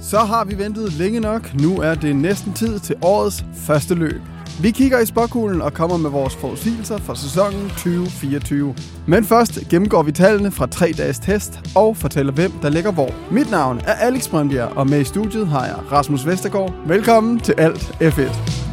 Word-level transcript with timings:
Så 0.00 0.18
har 0.18 0.44
vi 0.44 0.58
ventet 0.58 0.92
længe 0.92 1.20
nok. 1.20 1.54
Nu 1.60 1.80
er 1.80 1.94
det 1.94 2.16
næsten 2.16 2.52
tid 2.52 2.78
til 2.78 2.96
årets 3.02 3.44
første 3.54 3.94
løb. 3.94 4.20
Vi 4.60 4.70
kigger 4.70 4.98
i 4.98 5.06
spåkuglen 5.06 5.62
og 5.62 5.72
kommer 5.72 5.96
med 5.96 6.10
vores 6.10 6.34
forudsigelser 6.34 6.98
for 6.98 7.14
sæsonen 7.14 7.68
2024. 7.68 8.74
Men 9.06 9.24
først 9.24 9.58
gennemgår 9.70 10.02
vi 10.02 10.12
tallene 10.12 10.50
fra 10.50 10.66
tre 10.66 10.92
dages 10.98 11.18
test 11.18 11.60
og 11.74 11.96
fortæller, 11.96 12.32
hvem 12.32 12.52
der 12.62 12.68
ligger 12.68 12.92
hvor. 12.92 13.10
Mit 13.30 13.50
navn 13.50 13.78
er 13.78 13.92
Alex 13.92 14.28
Brøndbjerg, 14.28 14.76
og 14.76 14.86
med 14.86 15.00
i 15.00 15.04
studiet 15.04 15.46
har 15.46 15.64
jeg 15.64 15.92
Rasmus 15.92 16.26
Vestergaard. 16.26 16.74
Velkommen 16.86 17.40
til 17.40 17.54
Alt 17.58 17.82
F1. 18.02 18.65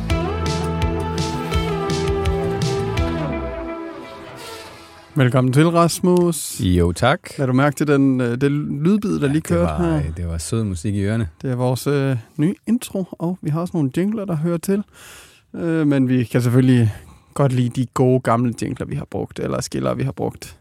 Velkommen 5.16 5.54
til, 5.54 5.70
Rasmus. 5.70 6.61
Jo, 6.61 6.91
tak. 6.91 7.38
Lad 7.38 7.48
du 7.48 7.54
mærke 7.54 7.75
til 7.75 7.88
den, 7.88 8.21
øh, 8.21 8.41
den 8.41 8.84
lydbid, 8.84 9.20
der 9.20 9.28
lige 9.28 9.41
kørte 9.41 9.84
det 9.84 9.91
var, 9.91 9.97
her? 9.97 10.11
Det 10.11 10.28
var 10.28 10.38
sød 10.38 10.64
musik 10.64 10.96
i 10.96 11.02
ørerne. 11.02 11.29
Det 11.41 11.52
er 11.52 11.55
vores 11.55 11.88
øh, 11.88 12.18
nye 12.37 12.56
intro, 12.68 13.06
og 13.11 13.37
vi 13.42 13.50
har 13.50 13.61
også 13.61 13.71
nogle 13.73 13.92
jingler, 13.97 14.25
der 14.25 14.36
hører 14.36 14.57
til. 14.57 14.84
Øh, 15.56 15.87
men 15.87 16.10
vi 16.10 16.23
kan 16.23 16.42
selvfølgelig 16.42 16.93
godt 17.34 17.51
lide 17.51 17.70
de 17.82 17.86
gode 17.93 18.20
gamle 18.20 18.54
jingler, 18.61 18.86
vi 18.86 18.96
har 18.96 19.06
brugt, 19.11 19.39
eller 19.39 19.61
skiller, 19.61 19.93
vi 19.93 20.04
har 20.04 20.11
brugt. 20.11 20.57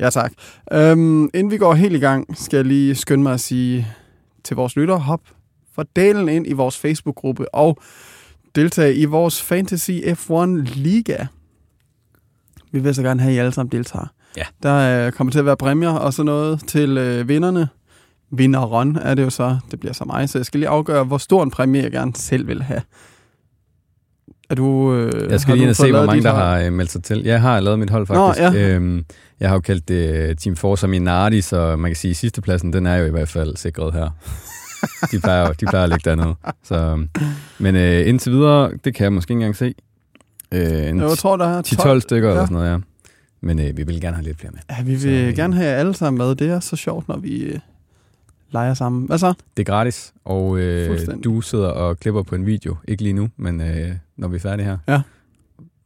Ja, 0.00 0.10
tak. 0.10 0.32
Øhm, 0.72 1.24
inden 1.34 1.50
vi 1.50 1.56
går 1.58 1.74
helt 1.74 1.96
i 1.96 1.98
gang, 1.98 2.38
skal 2.38 2.56
jeg 2.56 2.66
lige 2.66 2.94
skynde 2.94 3.22
mig 3.22 3.32
at 3.32 3.40
sige 3.40 3.86
til 4.44 4.56
vores 4.56 4.76
lyttere, 4.76 4.98
hop 4.98 5.20
for 5.74 5.86
delen 5.96 6.28
ind 6.28 6.46
i 6.46 6.52
vores 6.52 6.78
Facebook-gruppe 6.78 7.54
og 7.54 7.78
deltage 8.54 8.94
i 8.94 9.04
vores 9.04 9.42
Fantasy 9.42 9.90
F1 9.90 10.46
Liga. 10.74 11.26
Vi 12.72 12.78
vil 12.78 12.94
så 12.94 13.02
gerne 13.02 13.20
have, 13.20 13.30
at 13.30 13.36
I 13.36 13.38
alle 13.38 13.52
sammen 13.52 13.72
deltager. 13.72 14.06
Ja. 14.36 14.42
Der 14.62 15.06
øh, 15.06 15.12
kommer 15.12 15.30
til 15.30 15.38
at 15.38 15.46
være 15.46 15.56
præmier 15.56 15.90
og 15.90 16.14
sådan 16.14 16.26
noget 16.26 16.60
til 16.68 16.98
øh, 16.98 17.28
vinderne. 17.28 17.68
Vinderen 18.30 18.96
er 18.96 19.14
det 19.14 19.22
jo 19.22 19.30
så. 19.30 19.58
Det 19.70 19.80
bliver 19.80 19.92
så 19.92 20.04
mig, 20.04 20.28
så 20.28 20.38
jeg 20.38 20.46
skal 20.46 20.60
lige 20.60 20.68
afgøre, 20.68 21.04
hvor 21.04 21.18
stor 21.18 21.42
en 21.42 21.50
præmie 21.50 21.82
jeg 21.82 21.90
gerne 21.92 22.14
selv 22.14 22.46
vil 22.46 22.62
have. 22.62 22.82
Er 24.50 24.54
du, 24.54 24.94
øh, 24.94 25.30
Jeg 25.30 25.40
skal 25.40 25.54
lige 25.54 25.62
ind 25.62 25.70
og 25.70 25.76
se, 25.76 25.90
hvor 25.90 26.06
mange 26.06 26.22
der 26.22 26.34
har 26.34 26.58
øh, 26.58 26.72
meldt 26.72 26.90
sig 26.90 27.02
til. 27.02 27.22
Jeg 27.24 27.40
har 27.40 27.60
lavet 27.60 27.78
mit 27.78 27.90
hold 27.90 28.06
Nå, 28.08 28.26
faktisk. 28.26 28.42
ja. 28.60 28.74
øhm, 28.74 29.04
jeg 29.40 29.48
har 29.48 29.56
jo 29.56 29.60
kaldt 29.60 29.88
det 29.88 30.28
øh, 30.28 30.36
Team 30.36 30.56
Forza 30.56 30.86
Minardi, 30.86 31.40
så 31.40 31.76
man 31.76 31.90
kan 31.90 31.96
sige, 31.96 32.10
at 32.10 32.16
sidstepladsen, 32.16 32.72
den 32.72 32.86
er 32.86 32.96
jo 32.96 33.06
i 33.06 33.10
hvert 33.10 33.28
fald 33.28 33.56
sikret 33.56 33.94
her. 33.94 34.08
De 35.12 35.20
plejer, 35.20 35.52
de 35.52 35.66
plejer 35.66 35.84
at 35.84 35.88
ligge 35.88 36.10
dernede. 36.10 36.34
Så, 36.64 37.04
men 37.58 37.76
øh, 37.76 38.08
indtil 38.08 38.32
videre, 38.32 38.70
det 38.84 38.94
kan 38.94 39.04
jeg 39.04 39.12
måske 39.12 39.30
ikke 39.32 39.38
engang 39.38 39.56
se. 39.56 39.74
Øh, 40.52 40.88
en 40.88 41.00
Jeg 41.00 41.18
tror, 41.18 41.36
der 41.36 41.46
er 41.46 41.62
10-12 41.62 42.00
stykker 42.00 42.28
ja. 42.28 42.34
eller 42.34 42.46
sådan 42.46 42.54
noget, 42.54 42.70
ja. 42.70 42.78
Men 43.40 43.58
øh, 43.58 43.76
vi 43.76 43.82
vil 43.82 44.00
gerne 44.00 44.16
have 44.16 44.24
lidt 44.24 44.38
flere 44.38 44.52
med. 44.52 44.60
Ja, 44.70 44.82
vi 44.82 44.90
vil 44.90 45.00
Så, 45.00 45.08
øh, 45.08 45.36
gerne 45.36 45.54
have 45.54 45.68
jer 45.68 45.76
alle 45.76 45.94
sammen 45.94 46.18
med. 46.18 46.34
Det 46.34 46.50
er 46.50 46.60
så 46.60 46.76
sjovt, 46.76 47.08
når 47.08 47.16
vi 47.16 47.42
øh, 47.42 47.58
leger 48.50 48.74
sammen. 48.74 49.06
Hvad 49.06 49.18
så? 49.18 49.34
Det 49.56 49.68
er 49.68 49.72
gratis, 49.72 50.12
og 50.24 50.58
øh, 50.58 50.98
du 51.24 51.40
sidder 51.40 51.68
og 51.68 51.98
klipper 52.00 52.22
på 52.22 52.34
en 52.34 52.46
video. 52.46 52.76
Ikke 52.88 53.02
lige 53.02 53.12
nu, 53.12 53.28
men 53.36 53.60
øh, 53.60 53.92
når 54.16 54.28
vi 54.28 54.36
er 54.36 54.40
færdige 54.40 54.66
her. 54.66 54.78
Ja. 54.88 55.00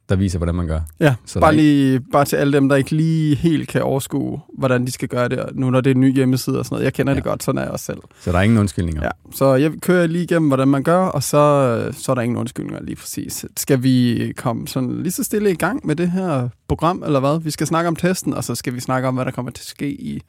Der 0.08 0.16
viser, 0.16 0.38
hvordan 0.38 0.54
man 0.54 0.66
gør. 0.66 0.80
Ja, 1.00 1.14
Så 1.24 1.40
bare, 1.40 1.56
lige, 1.56 2.00
bare 2.12 2.24
til 2.24 2.36
alle 2.36 2.52
dem, 2.52 2.68
der 2.68 2.76
ikke 2.76 2.90
lige 2.90 3.36
helt 3.36 3.68
kan 3.68 3.82
overskue, 3.82 4.40
hvordan 4.58 4.86
de 4.86 4.92
skal 4.92 5.08
gøre 5.08 5.28
det, 5.28 5.44
nu 5.54 5.70
når 5.70 5.80
det 5.80 5.90
er 5.90 5.94
en 5.94 6.00
ny 6.00 6.14
hjemmeside 6.14 6.58
og 6.58 6.64
sådan 6.64 6.74
noget. 6.74 6.84
Jeg 6.84 6.92
kender 6.92 7.12
ja. 7.12 7.16
Det 7.16 7.24
godt, 7.24 7.42
sådan 7.42 7.58
er 7.58 7.62
jeg 7.62 7.70
også 7.70 7.84
selv. 7.84 7.98
Så 8.20 8.32
der 8.32 8.38
er 8.38 8.42
ingen 8.42 8.58
undskyldninger. 8.58 9.02
Ja, 9.02 9.10
så 9.34 9.54
jeg 9.54 9.72
kører 9.80 10.06
lige 10.06 10.24
igennem, 10.24 10.48
hvordan 10.48 10.68
man 10.68 10.82
gør, 10.82 10.98
og 10.98 11.22
så, 11.22 11.92
så 11.92 12.12
er 12.12 12.14
der 12.14 12.22
ingen 12.22 12.36
undskyldninger 12.36 12.82
lige 12.82 12.96
præcis. 12.96 13.44
Skal 13.56 13.82
vi 13.82 14.32
komme 14.36 14.68
sådan 14.68 15.02
lige 15.02 15.12
så 15.12 15.24
stille 15.24 15.50
i 15.50 15.54
gang 15.54 15.86
med 15.86 15.96
det 15.96 16.10
her 16.10 16.48
program, 16.68 17.02
eller 17.06 17.20
hvad? 17.20 17.40
Vi 17.40 17.50
skal 17.50 17.66
snakke 17.66 17.88
om 17.88 17.96
testen, 17.96 18.34
og 18.34 18.44
så 18.44 18.54
skal 18.54 18.74
vi 18.74 18.80
snakke 18.80 19.08
om, 19.08 19.14
hvad 19.14 19.24
der 19.24 19.30
kommer 19.30 19.52
til 19.52 19.62
at 19.62 19.66
ske 19.66 19.90
i 19.90 20.22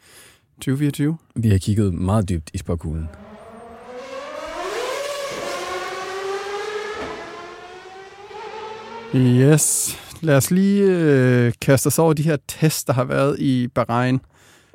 2024. 0.62 1.18
Vi 1.36 1.50
har 1.50 1.58
kigget 1.58 1.94
meget 1.94 2.30
dybt 2.30 2.50
i 2.54 2.58
spåkuglen. 2.58 3.10
Yes. 9.16 9.98
Lad 10.22 10.38
os 10.38 10.52
lige 10.52 10.84
øh, 10.84 11.54
kaste 11.62 11.88
os 11.88 12.00
over 12.00 12.14
de 12.14 12.24
her 12.24 12.38
tests, 12.48 12.84
der 12.84 12.94
har 12.94 13.04
været 13.04 13.40
i 13.40 13.68
Bahrain. 13.68 14.20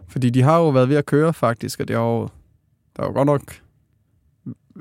Fordi 0.09 0.31
de 0.31 0.43
har 0.43 0.59
jo 0.59 0.69
været 0.69 0.89
ved 0.89 0.97
at 0.97 1.07
køre 1.07 1.33
faktisk, 1.33 1.81
og 1.81 1.89
det 1.89 1.97
har 1.97 2.03
jo, 2.03 2.21
der 2.97 3.03
har 3.03 3.07
jo 3.07 3.13
godt 3.13 3.27
nok 3.27 3.43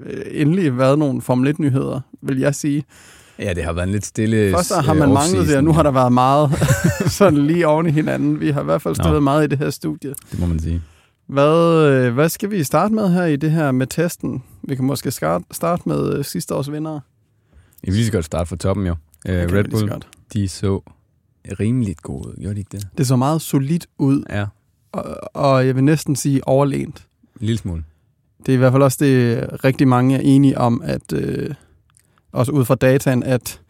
øh, 0.06 0.24
endelig 0.32 0.78
været 0.78 1.00
nogle 1.00 1.22
Formel 1.22 1.56
1-nyheder, 1.56 2.00
vil 2.22 2.40
jeg 2.40 2.56
sige. 2.56 2.84
Ja, 3.40 3.54
det 3.54 3.64
har 3.64 3.74
været 3.74 3.88
en 3.88 3.92
lidt 3.92 4.06
stille 4.06 4.52
Først 4.52 4.76
har 4.76 4.94
øh, 4.94 5.00
man 5.00 5.14
manglet 5.14 5.48
det, 5.48 5.58
og 5.58 5.64
nu 5.64 5.74
har 5.74 5.84
der 5.84 5.92
været 5.92 6.14
meget 6.14 6.50
sådan 7.20 7.48
lige 7.48 7.68
oven 7.68 7.88
i 7.88 7.92
hinanden. 7.92 8.40
Vi 8.40 8.50
har 8.50 8.62
i 8.62 8.66
hvert 8.66 8.82
fald 8.82 8.96
Nå. 8.98 9.04
stået 9.04 9.24
meget 9.24 9.44
i 9.44 9.48
det 9.48 9.58
her 9.58 9.70
studie. 9.70 10.14
Det 10.32 10.40
må 10.40 10.46
man 10.46 10.60
sige. 10.60 10.82
Hvad, 11.28 11.86
øh, 11.88 12.14
hvad 12.14 12.30
skal 12.30 12.52
vi 12.52 12.64
starte 12.64 12.94
med 12.94 13.14
her 13.14 13.26
i 13.26 13.36
det 13.36 13.52
her 13.52 13.72
med 13.72 13.88
testen? 13.88 14.44
Vi 14.64 14.76
kan 14.76 14.86
måske 14.86 15.12
starte 15.12 15.90
med 15.90 16.24
sidste 16.24 16.56
års 16.56 16.72
vinder. 16.72 17.00
Vi 17.82 17.92
vil 17.92 17.94
lige 17.94 18.06
så 18.06 18.12
godt 18.12 18.26
starte 18.26 18.50
fra 18.50 18.56
toppen 18.56 18.88
jo. 18.88 18.96
Øh, 19.28 19.52
vi 19.52 19.58
Red 19.58 19.64
Bull, 19.64 19.92
de 20.34 20.48
så 20.48 20.82
rimeligt 21.60 22.02
gode 22.02 22.28
ud. 22.28 22.34
Gjorde 22.40 22.56
de 22.56 22.60
ikke 22.60 22.78
det? 22.78 22.88
Det 22.98 23.08
så 23.08 23.16
meget 23.16 23.42
solidt 23.42 23.88
ud, 23.98 24.24
Ja, 24.30 24.46
og, 24.92 25.18
og 25.36 25.68
jeg 25.68 25.76
vil 25.76 25.84
næsten 25.84 26.16
sige 26.16 26.48
overlænt. 26.48 27.08
en 27.42 27.46
lille 27.46 27.58
smule. 27.58 27.84
Det 28.46 28.50
er 28.52 28.54
i 28.54 28.58
hvert 28.58 28.72
fald 28.74 28.84
også 28.84 28.98
det, 29.06 29.48
rigtig 29.64 29.88
mange 29.88 30.16
er 30.16 30.20
enige 30.22 30.58
om, 30.58 30.82
at 30.86 31.14
øh, 31.14 31.54
også 32.32 32.52
ud 32.52 32.66
fra 32.66 32.76
dataen, 32.76 33.24
at 33.24 33.62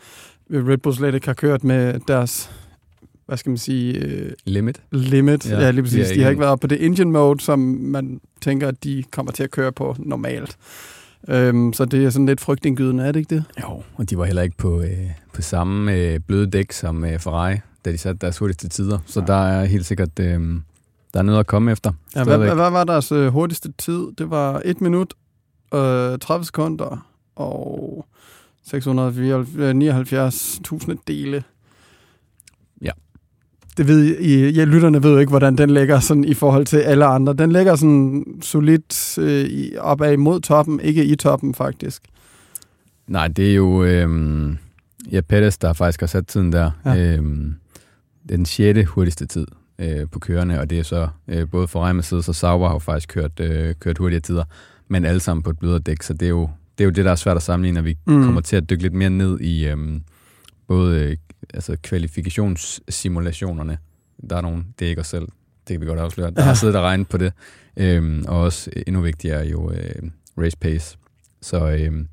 Red 0.51 0.78
Bull 0.78 0.95
slet 0.95 1.16
ikke 1.16 1.28
har 1.28 1.34
kørt 1.34 1.63
med 1.63 2.00
deres, 2.07 2.51
hvad 3.25 3.38
skal 3.38 3.50
man 3.50 3.57
sige, 3.57 3.94
øh, 4.00 4.31
Limit. 4.45 4.81
limit. 4.91 5.50
Ja, 5.50 5.56
Ja, 5.56 5.62
ja 5.66 5.72
lige 5.72 5.78
de 5.78 5.83
præcis. 5.83 6.00
er 6.00 6.03
De 6.03 6.07
har 6.07 6.13
ikke- 6.13 6.29
ikke 6.29 6.39
været 6.41 6.59
på 6.59 6.68
det 6.68 6.85
engine 6.85 7.12
mode, 7.12 7.39
som 7.39 7.59
man 7.79 8.22
tænker, 8.41 8.68
at 8.68 8.83
de 8.83 9.03
kommer 9.12 9.31
til 9.31 9.44
at 9.44 9.51
køre 9.51 9.72
på 9.72 9.95
normalt. 10.00 10.57
Øhm, 11.28 11.74
så 11.74 11.86
det 11.86 12.06
er 12.06 12.09
sådan 12.09 12.26
lidt 12.26 12.42
frygtindgydende, 12.42 13.04
er 13.04 13.12
det 13.12 13.20
ikke 13.20 13.36
det? 13.36 13.44
Jo, 13.62 13.84
og 13.96 14.09
de 14.09 14.18
var 14.18 14.26
heller 14.26 14.42
ikke 14.42 14.58
på, 14.58 14.82
øh, 14.82 15.12
på 15.34 15.42
samme 15.42 15.94
øh, 15.94 16.20
bløde 16.20 16.48
dæk 16.48 16.72
som 16.72 17.06
øh, 17.06 17.20
Ferrari, 17.20 17.58
da 17.86 17.92
de 17.92 17.98
satte 17.98 18.20
deres 18.20 18.38
hurtigste 18.38 18.70
tider. 18.70 19.00
Så 19.06 19.20
Nej. 19.20 19.28
der 19.28 19.48
er 19.48 19.66
helt 19.66 19.86
sikkret 19.86 20.20
øh, 20.20 20.62
der 21.14 21.20
er 21.20 21.24
noget 21.24 21.40
at 21.40 21.48
komme 21.48 21.72
efter. 21.72 21.92
Ja, 22.16 22.24
hvad, 22.24 22.38
hvad, 22.38 22.56
hvad 22.56 22.72
var 22.72 22.84
deres 22.84 23.12
øh, 23.12 23.28
hurtigste 23.28 23.72
tid? 23.78 24.08
Det 24.18 24.30
var 24.30 24.62
1 24.66 24.81
minut, 24.81 25.14
øh, 25.74 26.20
30 26.20 26.46
sekunder 26.46 27.08
og 27.36 28.06
679.000 28.68 28.74
dele. 31.08 31.44
Det 33.78 33.88
ved 33.88 34.18
I, 34.20 34.50
ja, 34.50 34.64
lytterne 34.64 35.04
ved 35.04 35.12
jo 35.12 35.18
ikke, 35.18 35.30
hvordan 35.30 35.56
den 35.58 35.70
ligger 35.70 36.00
sådan 36.00 36.24
i 36.24 36.34
forhold 36.34 36.66
til 36.66 36.78
alle 36.78 37.06
andre. 37.06 37.34
Den 37.34 37.52
ligger 37.52 37.76
sådan 37.76 38.26
solidt 38.42 39.18
øh, 39.18 39.72
opad 39.80 40.18
mod 40.18 40.42
toppen, 40.42 40.80
ikke 40.80 41.06
i 41.06 41.16
toppen 41.16 41.54
faktisk. 41.54 42.02
Nej, 43.08 43.28
det 43.28 43.52
er 43.52 43.56
jo 43.56 43.84
øh, 43.84 44.10
ja, 45.12 45.22
Pettis, 45.22 45.58
der 45.58 45.74
faktisk 45.74 46.00
har 46.00 46.08
sat 46.08 46.28
tiden 46.28 46.52
der. 46.52 46.72
Ja. 46.86 47.16
Øh, 47.18 47.24
den 48.30 48.46
sjette 48.46 48.84
hurtigste 48.86 49.26
tid 49.26 49.48
øh, 49.80 50.08
på 50.12 50.20
kørende, 50.20 50.60
og 50.60 50.70
det 50.70 50.80
er 50.80 50.84
så 50.84 51.08
øh, 51.28 51.50
både 51.50 51.68
for 51.68 51.94
Mercedes 51.94 52.30
og 52.30 52.36
Sauber 52.36 52.68
har 52.68 52.76
jo 52.76 52.80
faktisk 52.80 53.10
kørt, 53.10 53.40
øh, 53.40 53.76
kørt 53.80 53.98
hurtigere 53.98 54.22
tider, 54.22 54.44
men 54.88 55.06
alle 55.06 55.20
sammen 55.20 55.44
på 55.44 55.50
et 55.50 55.60
blødere 55.60 55.80
dæk, 55.80 56.02
så 56.04 56.14
det 56.14 56.26
er 56.26 56.30
jo 56.30 56.50
det, 56.78 56.84
er 56.84 56.86
jo 56.86 56.92
det 56.92 57.06
der 57.06 57.12
er 57.12 57.16
svært 57.16 57.38
at 57.38 57.44
sammenligne, 57.44 57.76
når 57.76 57.81
vi 57.81 57.98
Mm. 58.06 58.14
mm. 58.14 58.24
kommer 58.24 58.42
til 58.42 58.56
at 58.56 58.70
dykke 58.70 58.84
lidt 58.84 58.94
mere 58.94 59.10
ned 59.10 59.40
i 59.40 59.68
øh, 59.68 59.78
både 60.68 61.18
altså 61.53 61.78
kvalifikationssimulationerne. 61.84 63.78
Der 64.29 64.35
er 64.35 64.41
nogle, 64.41 64.63
det 64.79 64.85
er 64.85 64.90
ikke 64.90 65.02
os 65.02 65.07
selv, 65.07 65.28
det 65.68 65.74
kan 65.74 65.81
vi 65.81 65.85
godt 65.85 66.00
afsløre. 66.00 66.31
Der 66.31 66.41
har 66.50 66.53
siddet 66.53 66.75
og 66.75 66.84
regnet 66.84 67.07
på 67.09 67.18
det, 67.18 67.34
øh, 67.78 68.24
og 68.28 68.40
også 68.41 68.72
endnu 68.88 69.02
vigtigere 69.02 69.46
er 69.46 69.50
jo 69.50 69.72
øh, 69.72 70.01
race 70.38 70.57
pace. 70.57 70.97
Så 71.41 71.69
øh, 71.72 72.06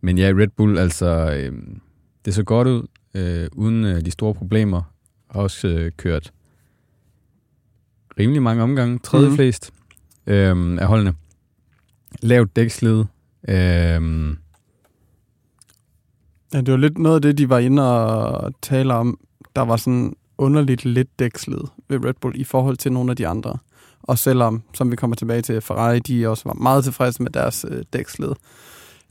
men 0.00 0.18
ja, 0.18 0.32
Red 0.36 0.48
Bull, 0.48 0.78
altså, 0.78 1.34
øh, 1.36 1.52
det 2.24 2.34
så 2.34 2.42
godt 2.44 2.68
ud, 2.68 2.86
øh, 3.14 3.48
uden 3.52 3.84
øh, 3.84 4.00
de 4.04 4.10
store 4.10 4.34
problemer. 4.34 4.82
Har 5.30 5.40
også 5.40 5.68
øh, 5.68 5.92
kørt 5.96 6.32
rimelig 8.18 8.42
mange 8.42 8.62
omgange, 8.62 8.98
tredje 8.98 9.26
Mhm. 9.26 9.32
mm. 9.32 9.36
flest 9.36 9.72
øh, 10.26 10.56
af 10.80 10.86
holdene. 10.86 11.14
Lavt 12.22 12.56
dækslid. 12.56 13.04
Øh, 13.48 14.36
Ja, 16.54 16.60
det 16.60 16.72
var 16.72 16.76
lidt 16.76 16.98
noget 16.98 17.16
af 17.16 17.22
det, 17.22 17.38
de 17.38 17.48
var 17.48 17.58
inde 17.58 18.04
og 18.04 18.52
tale 18.62 18.94
om. 18.94 19.18
Der 19.56 19.62
var 19.62 19.76
sådan 19.76 20.14
underligt 20.38 20.84
lidt 20.84 21.18
dækslid 21.18 21.60
ved 21.88 22.04
Red 22.04 22.14
Bull 22.20 22.40
i 22.40 22.44
forhold 22.44 22.76
til 22.76 22.92
nogle 22.92 23.10
af 23.10 23.16
de 23.16 23.28
andre. 23.28 23.58
Og 24.02 24.18
selvom, 24.18 24.62
som 24.74 24.90
vi 24.90 24.96
kommer 24.96 25.16
tilbage 25.16 25.42
til, 25.42 25.60
Ferrari, 25.60 25.98
de 25.98 26.28
også 26.28 26.42
var 26.46 26.54
meget 26.54 26.84
tilfredse 26.84 27.22
med 27.22 27.30
deres 27.30 27.66
øh, 27.68 27.84
dækslid. 27.92 28.32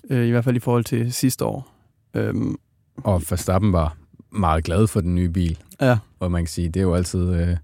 Øh, 0.09 0.27
I 0.27 0.29
hvert 0.29 0.43
fald 0.43 0.55
i 0.55 0.59
forhold 0.59 0.83
til 0.83 1.13
sidste 1.13 1.45
år. 1.45 1.71
Øhm, 2.13 2.55
og 2.97 3.21
Verstappen 3.29 3.73
var 3.73 3.97
meget 4.31 4.63
glad 4.63 4.87
for 4.87 5.01
den 5.01 5.15
nye 5.15 5.29
bil. 5.29 5.57
ja, 5.81 5.97
Og 6.19 6.31
man 6.31 6.41
kan 6.41 6.47
sige, 6.47 6.69
det 6.69 6.79
er 6.79 6.83
jo 6.83 6.93
altid 6.95 7.33
øh, 7.33 7.57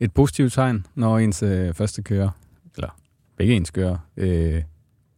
et 0.00 0.12
positivt 0.12 0.52
tegn, 0.52 0.86
når 0.94 1.18
ens 1.18 1.42
øh, 1.42 1.74
første 1.74 2.02
kører, 2.02 2.30
eller 2.76 2.88
begge 3.36 3.54
ens 3.54 3.70
kører, 3.70 3.96
øh, 4.16 4.62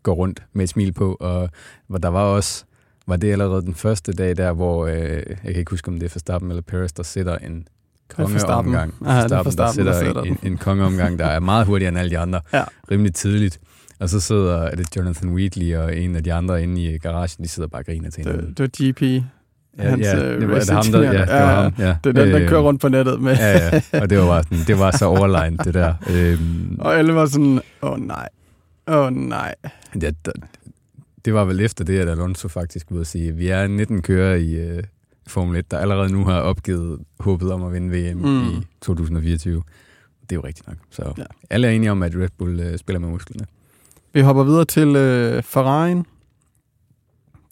går 0.03 0.15
rundt 0.15 0.43
med 0.53 0.65
et 0.65 0.69
smil 0.69 0.93
på. 0.93 1.17
Og 1.21 1.51
der 2.03 2.09
var 2.09 2.23
også, 2.23 2.65
var 3.09 3.17
det 3.17 3.33
allerede 3.33 3.63
den 3.63 3.75
første 3.75 4.13
dag 4.13 4.37
der, 4.37 4.53
hvor, 4.53 4.87
øh, 4.87 4.95
jeg 4.95 5.25
kan 5.45 5.57
ikke 5.57 5.71
huske, 5.71 5.89
om 5.89 5.95
det 5.95 6.07
er 6.07 6.11
Verstappen 6.15 6.51
eller 6.51 6.63
Perez, 6.63 6.93
der 6.93 7.03
sætter 7.03 7.37
en 7.39 7.69
kongeomgang. 8.17 8.95
Ja, 9.05 9.09
er 9.09 9.15
Verstappen, 9.15 9.31
der 9.31 9.43
Verstappen, 9.43 9.87
der 9.87 9.93
sætter 9.93 10.23
sætter 10.23 10.23
en, 10.23 10.39
en 10.43 10.57
kongeomgang, 10.59 11.19
der 11.19 11.27
er 11.27 11.41
meget 11.41 11.67
hurtigere 11.67 11.89
end 11.89 11.99
alle 11.99 12.11
de 12.11 12.19
andre. 12.19 12.41
Ja. 12.53 12.65
Rimelig 12.91 13.15
tidligt. 13.15 13.59
Og 14.01 14.09
så 14.09 14.21
sidder 14.21 14.63
er 14.63 14.75
det 14.77 14.97
Jonathan 14.97 15.29
Wheatley 15.31 15.77
og 15.77 15.97
en 15.97 16.17
af 16.17 16.25
de 16.25 16.33
andre 16.33 16.63
inde 16.63 16.83
i 16.83 16.99
garagen, 16.99 17.45
de 17.45 17.49
sidder 17.49 17.69
bare 17.69 17.83
og 17.83 17.87
griner 17.87 18.11
til 18.11 18.25
hinanden. 18.25 18.55
Det, 18.55 18.59
det 18.59 18.83
var 18.83 18.93
GP. 18.93 19.25
Ja, 19.79 19.91
hans, 19.91 20.07
ja, 20.07 20.17
øh, 20.25 20.41
det 20.41 20.49
var 20.49 20.59
det 20.59 20.71
ham, 20.71 20.85
der, 20.93 21.03
ja, 21.03 21.11
det 21.13 21.29
var 21.29 21.37
Ja, 21.37 21.63
ham. 21.63 21.73
Ja. 21.79 21.97
Det 22.05 22.19
er 22.19 22.25
den, 22.25 22.33
der 22.33 22.41
Øh, 22.43 22.49
kører 22.49 22.61
rundt 22.61 22.81
på 22.81 22.89
nettet 22.89 23.21
med. 23.21 23.37
Ja, 23.37 23.81
ja, 23.93 24.01
og 24.03 24.11
det 24.11 24.19
var, 24.19 24.27
bare 24.27 24.43
sådan, 24.43 24.59
det 24.67 24.79
var 24.79 24.91
så 24.91 25.05
overline, 25.05 25.57
det 25.57 25.75
der. 25.75 25.95
Øhm, 26.15 26.77
Og 26.81 26.97
alle 26.99 27.15
var 27.15 27.27
sådan, 27.27 27.61
åh 27.83 27.91
oh, 27.93 27.99
nej, 28.07 28.29
åh 28.89 28.97
oh, 29.07 29.13
nej. 29.13 29.55
det, 29.95 30.03
det, 30.27 30.33
det 31.29 31.35
var 31.35 31.45
vel 31.45 31.61
efter 31.61 31.85
det, 31.85 31.99
at 31.99 32.09
Alonso 32.09 32.49
faktisk 32.49 32.87
ville 32.91 33.05
sige, 33.05 33.33
vi 33.37 33.49
er 33.49 33.67
19 33.67 34.03
kører 34.03 34.37
i 34.37 34.55
øh, 34.55 34.83
Formel 35.27 35.57
1, 35.59 35.71
der 35.71 35.79
allerede 35.79 36.13
nu 36.13 36.25
har 36.25 36.41
opgivet 36.41 37.01
håbet 37.21 37.53
om 37.53 37.63
at 37.63 37.73
vinde 37.73 37.89
VM 38.13 38.17
Mm. 38.19 38.49
i 38.49 38.67
2024. 38.81 39.63
Det 40.21 40.33
er 40.33 40.37
jo 40.37 40.47
rigtigt 40.47 40.69
nok. 40.69 40.77
Så 40.91 41.13
ja. 41.19 41.25
alle 41.51 41.67
er 41.67 41.71
enige 41.73 41.91
om, 41.91 42.03
at 42.03 42.15
Red 42.17 42.29
Bull 42.39 42.61
øh, 42.61 42.79
spiller 42.79 43.01
med 43.01 43.09
musklerne. 43.09 43.47
Vi 44.13 44.21
hopper 44.21 44.45
videre 44.45 44.65
til 44.65 44.97
øh, 44.97 45.39
Ferrari'en. 45.39 46.03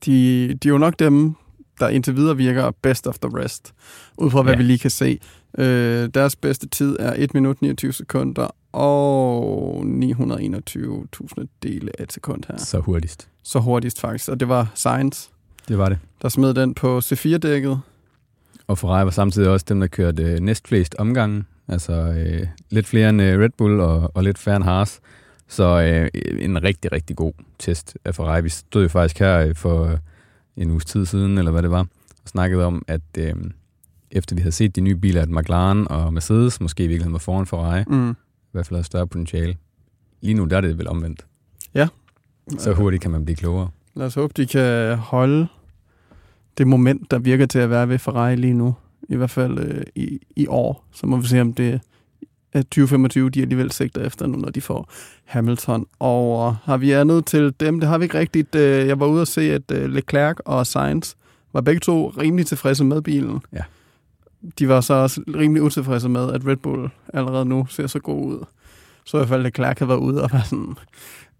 De, 0.07 0.49
de 0.63 0.69
er 0.69 0.73
jo 0.73 0.79
nok 0.79 0.99
dem, 0.99 1.35
der 1.81 1.89
indtil 1.89 2.17
videre 2.17 2.37
virker 2.37 2.71
best 2.83 3.07
of 3.07 3.19
the 3.19 3.31
rest, 3.39 3.75
ud 4.19 4.31
fra 4.31 4.43
hvad 4.43 4.53
Ja. 4.53 4.57
vi 4.59 4.65
lige 4.65 4.79
kan 4.79 4.91
se. 4.91 5.19
Øh, 5.59 6.09
deres 6.15 6.37
bedste 6.37 6.69
tid 6.69 6.97
er 7.01 7.15
1 7.17 7.35
minut 7.35 7.63
29 7.63 7.93
sekunder 7.93 8.49
og 8.77 9.83
921.000 9.85 11.47
dele 11.63 11.91
af 11.99 12.03
et 12.03 12.13
sekund 12.13 12.43
her. 12.49 12.57
Så 12.57 12.79
hurtigst. 12.81 13.29
Så 13.43 13.59
hurtigst 13.59 14.01
faktisk, 14.01 14.29
og 14.29 14.41
det 14.41 14.49
var 14.49 14.71
Sainz, 14.75 15.27
Det 15.69 15.79
var 15.79 15.89
det. 15.89 15.99
der 16.23 16.29
smed 16.29 16.55
den 16.55 16.75
på 16.75 16.99
C4-dækket. 16.99 17.81
Og 18.67 18.79
Ferrari 18.79 19.05
var 19.05 19.11
samtidig 19.11 19.49
også 19.51 19.67
dem, 19.69 19.81
der 19.81 19.87
kørte 19.87 20.23
øh, 20.23 20.41
næstflest 20.41 20.95
omgange. 20.99 21.45
Altså 21.69 21.93
øh, 21.93 22.47
lidt 22.71 22.87
flere 22.87 23.09
end 23.11 23.23
øh, 23.23 23.41
Red 23.41 23.51
Bull 23.59 23.81
og, 23.81 24.11
og 24.15 24.25
lidt 24.25 24.39
færre 24.39 24.57
end 24.57 24.65
Haas. 24.65 25.01
Så 25.49 25.65
øh, 25.83 26.09
en 26.45 26.63
rigtig, 26.63 26.93
rigtig 26.93 27.17
god 27.17 27.33
test 27.59 27.97
af 28.05 28.15
Ferrari. 28.15 28.43
Vi 28.43 28.49
stod 28.49 28.83
jo 28.83 28.89
faktisk 28.89 29.19
her 29.19 29.39
øh, 29.39 29.55
for 29.55 29.85
øh, 29.85 29.99
en 30.57 30.71
uges 30.71 30.85
tid 30.85 31.07
siden, 31.07 31.39
eller 31.39 31.51
hvad 31.51 31.63
det 31.63 31.71
var, 31.71 31.81
og 32.23 32.29
snakkede 32.29 32.65
om, 32.65 32.85
at 32.89 33.01
øh, 33.19 33.35
efter 34.11 34.37
vi 34.37 34.43
havde 34.43 34.53
set 34.53 34.77
de 34.77 34.81
nye 34.81 34.97
biler, 34.97 35.23
at 35.23 35.31
McLaren 35.31 35.89
og 35.91 36.13
Mercedes 36.15 36.61
måske 36.61 36.85
i 36.85 36.87
virkeligheden 36.87 37.13
var 37.13 37.19
foran 37.19 37.47
Ferrari, 37.47 37.85
Mm. 37.87 38.17
I 38.47 38.53
hvert 38.53 38.67
fald 38.67 38.77
havde 38.77 38.85
større 38.87 39.07
potentiale. 39.07 39.57
Lige 40.21 40.35
nu 40.35 40.45
der 40.45 40.57
er 40.57 40.61
det 40.61 40.79
vel 40.79 40.89
omvendt. 40.89 41.27
Ja. 41.75 41.89
Så 42.59 42.73
hurtigt 42.73 43.03
kan 43.03 43.11
man 43.11 43.25
blive 43.25 43.37
klogere. 43.37 43.69
Lad 43.95 44.07
os 44.07 44.15
håbe, 44.15 44.33
de 44.37 44.47
kan 44.47 44.97
holde 44.97 45.47
det 46.59 46.67
moment, 46.67 47.11
der 47.11 47.19
virker 47.19 47.47
til 47.47 47.59
at 47.59 47.71
være 47.71 47.89
ved 47.89 47.99
Ferrari 47.99 48.37
lige 48.37 48.55
nu. 48.55 48.75
I 49.09 49.17
hvert 49.17 49.31
fald 49.31 49.59
øh, 49.59 49.83
i, 49.95 50.19
i 50.37 50.47
år. 50.47 50.85
Så 50.93 51.07
må 51.07 51.17
vi 51.17 51.27
se, 51.27 51.41
om 51.41 51.53
det 51.55 51.81
er 52.53 52.63
2025, 52.63 53.31
de 53.31 53.43
alligevel 53.43 53.73
sigter 53.73 54.03
efter 54.05 54.27
nu, 54.27 54.39
når 54.39 54.51
de 54.51 54.61
får 54.61 54.93
Hamilton. 55.25 55.87
Og 55.99 56.57
har 56.57 56.77
vi 56.77 56.93
andet 56.93 57.27
til 57.27 57.55
dem? 57.61 57.81
Det 57.81 57.89
har 57.89 57.99
vi 57.99 58.05
ikke 58.05 58.19
rigtigt. 58.19 58.55
Øh, 58.55 58.87
Jeg 58.87 59.01
var 59.01 59.07
ude 59.07 59.21
og 59.21 59.27
se, 59.29 59.41
at 59.53 59.71
øh, 59.73 59.91
Leclerc 59.91 60.37
og 60.45 60.67
Sainz 60.67 61.15
var 61.53 61.61
begge 61.61 61.81
to 61.81 62.09
rimelig 62.09 62.47
tilfredse 62.47 62.85
med 62.85 63.03
bilen. 63.03 63.41
Ja. 63.53 63.63
De 64.59 64.69
var 64.69 64.81
så 64.81 64.95
også 64.95 65.21
rimelig 65.29 65.63
utilfredse 65.63 66.09
med, 66.09 66.33
at 66.33 66.47
Red 66.47 66.57
Bull 66.57 66.89
allerede 67.15 67.45
nu 67.45 67.67
ser 67.71 67.87
så 67.87 67.99
god 67.99 68.27
ud. 68.27 68.45
Så 69.05 69.17
i 69.17 69.19
hvert 69.19 69.29
fald 69.29 69.43
Leclerc 69.43 69.79
havde 69.79 69.89
været 69.89 69.99
ude 69.99 70.23
og 70.23 70.31
være 70.33 70.45
sådan... 70.45 70.75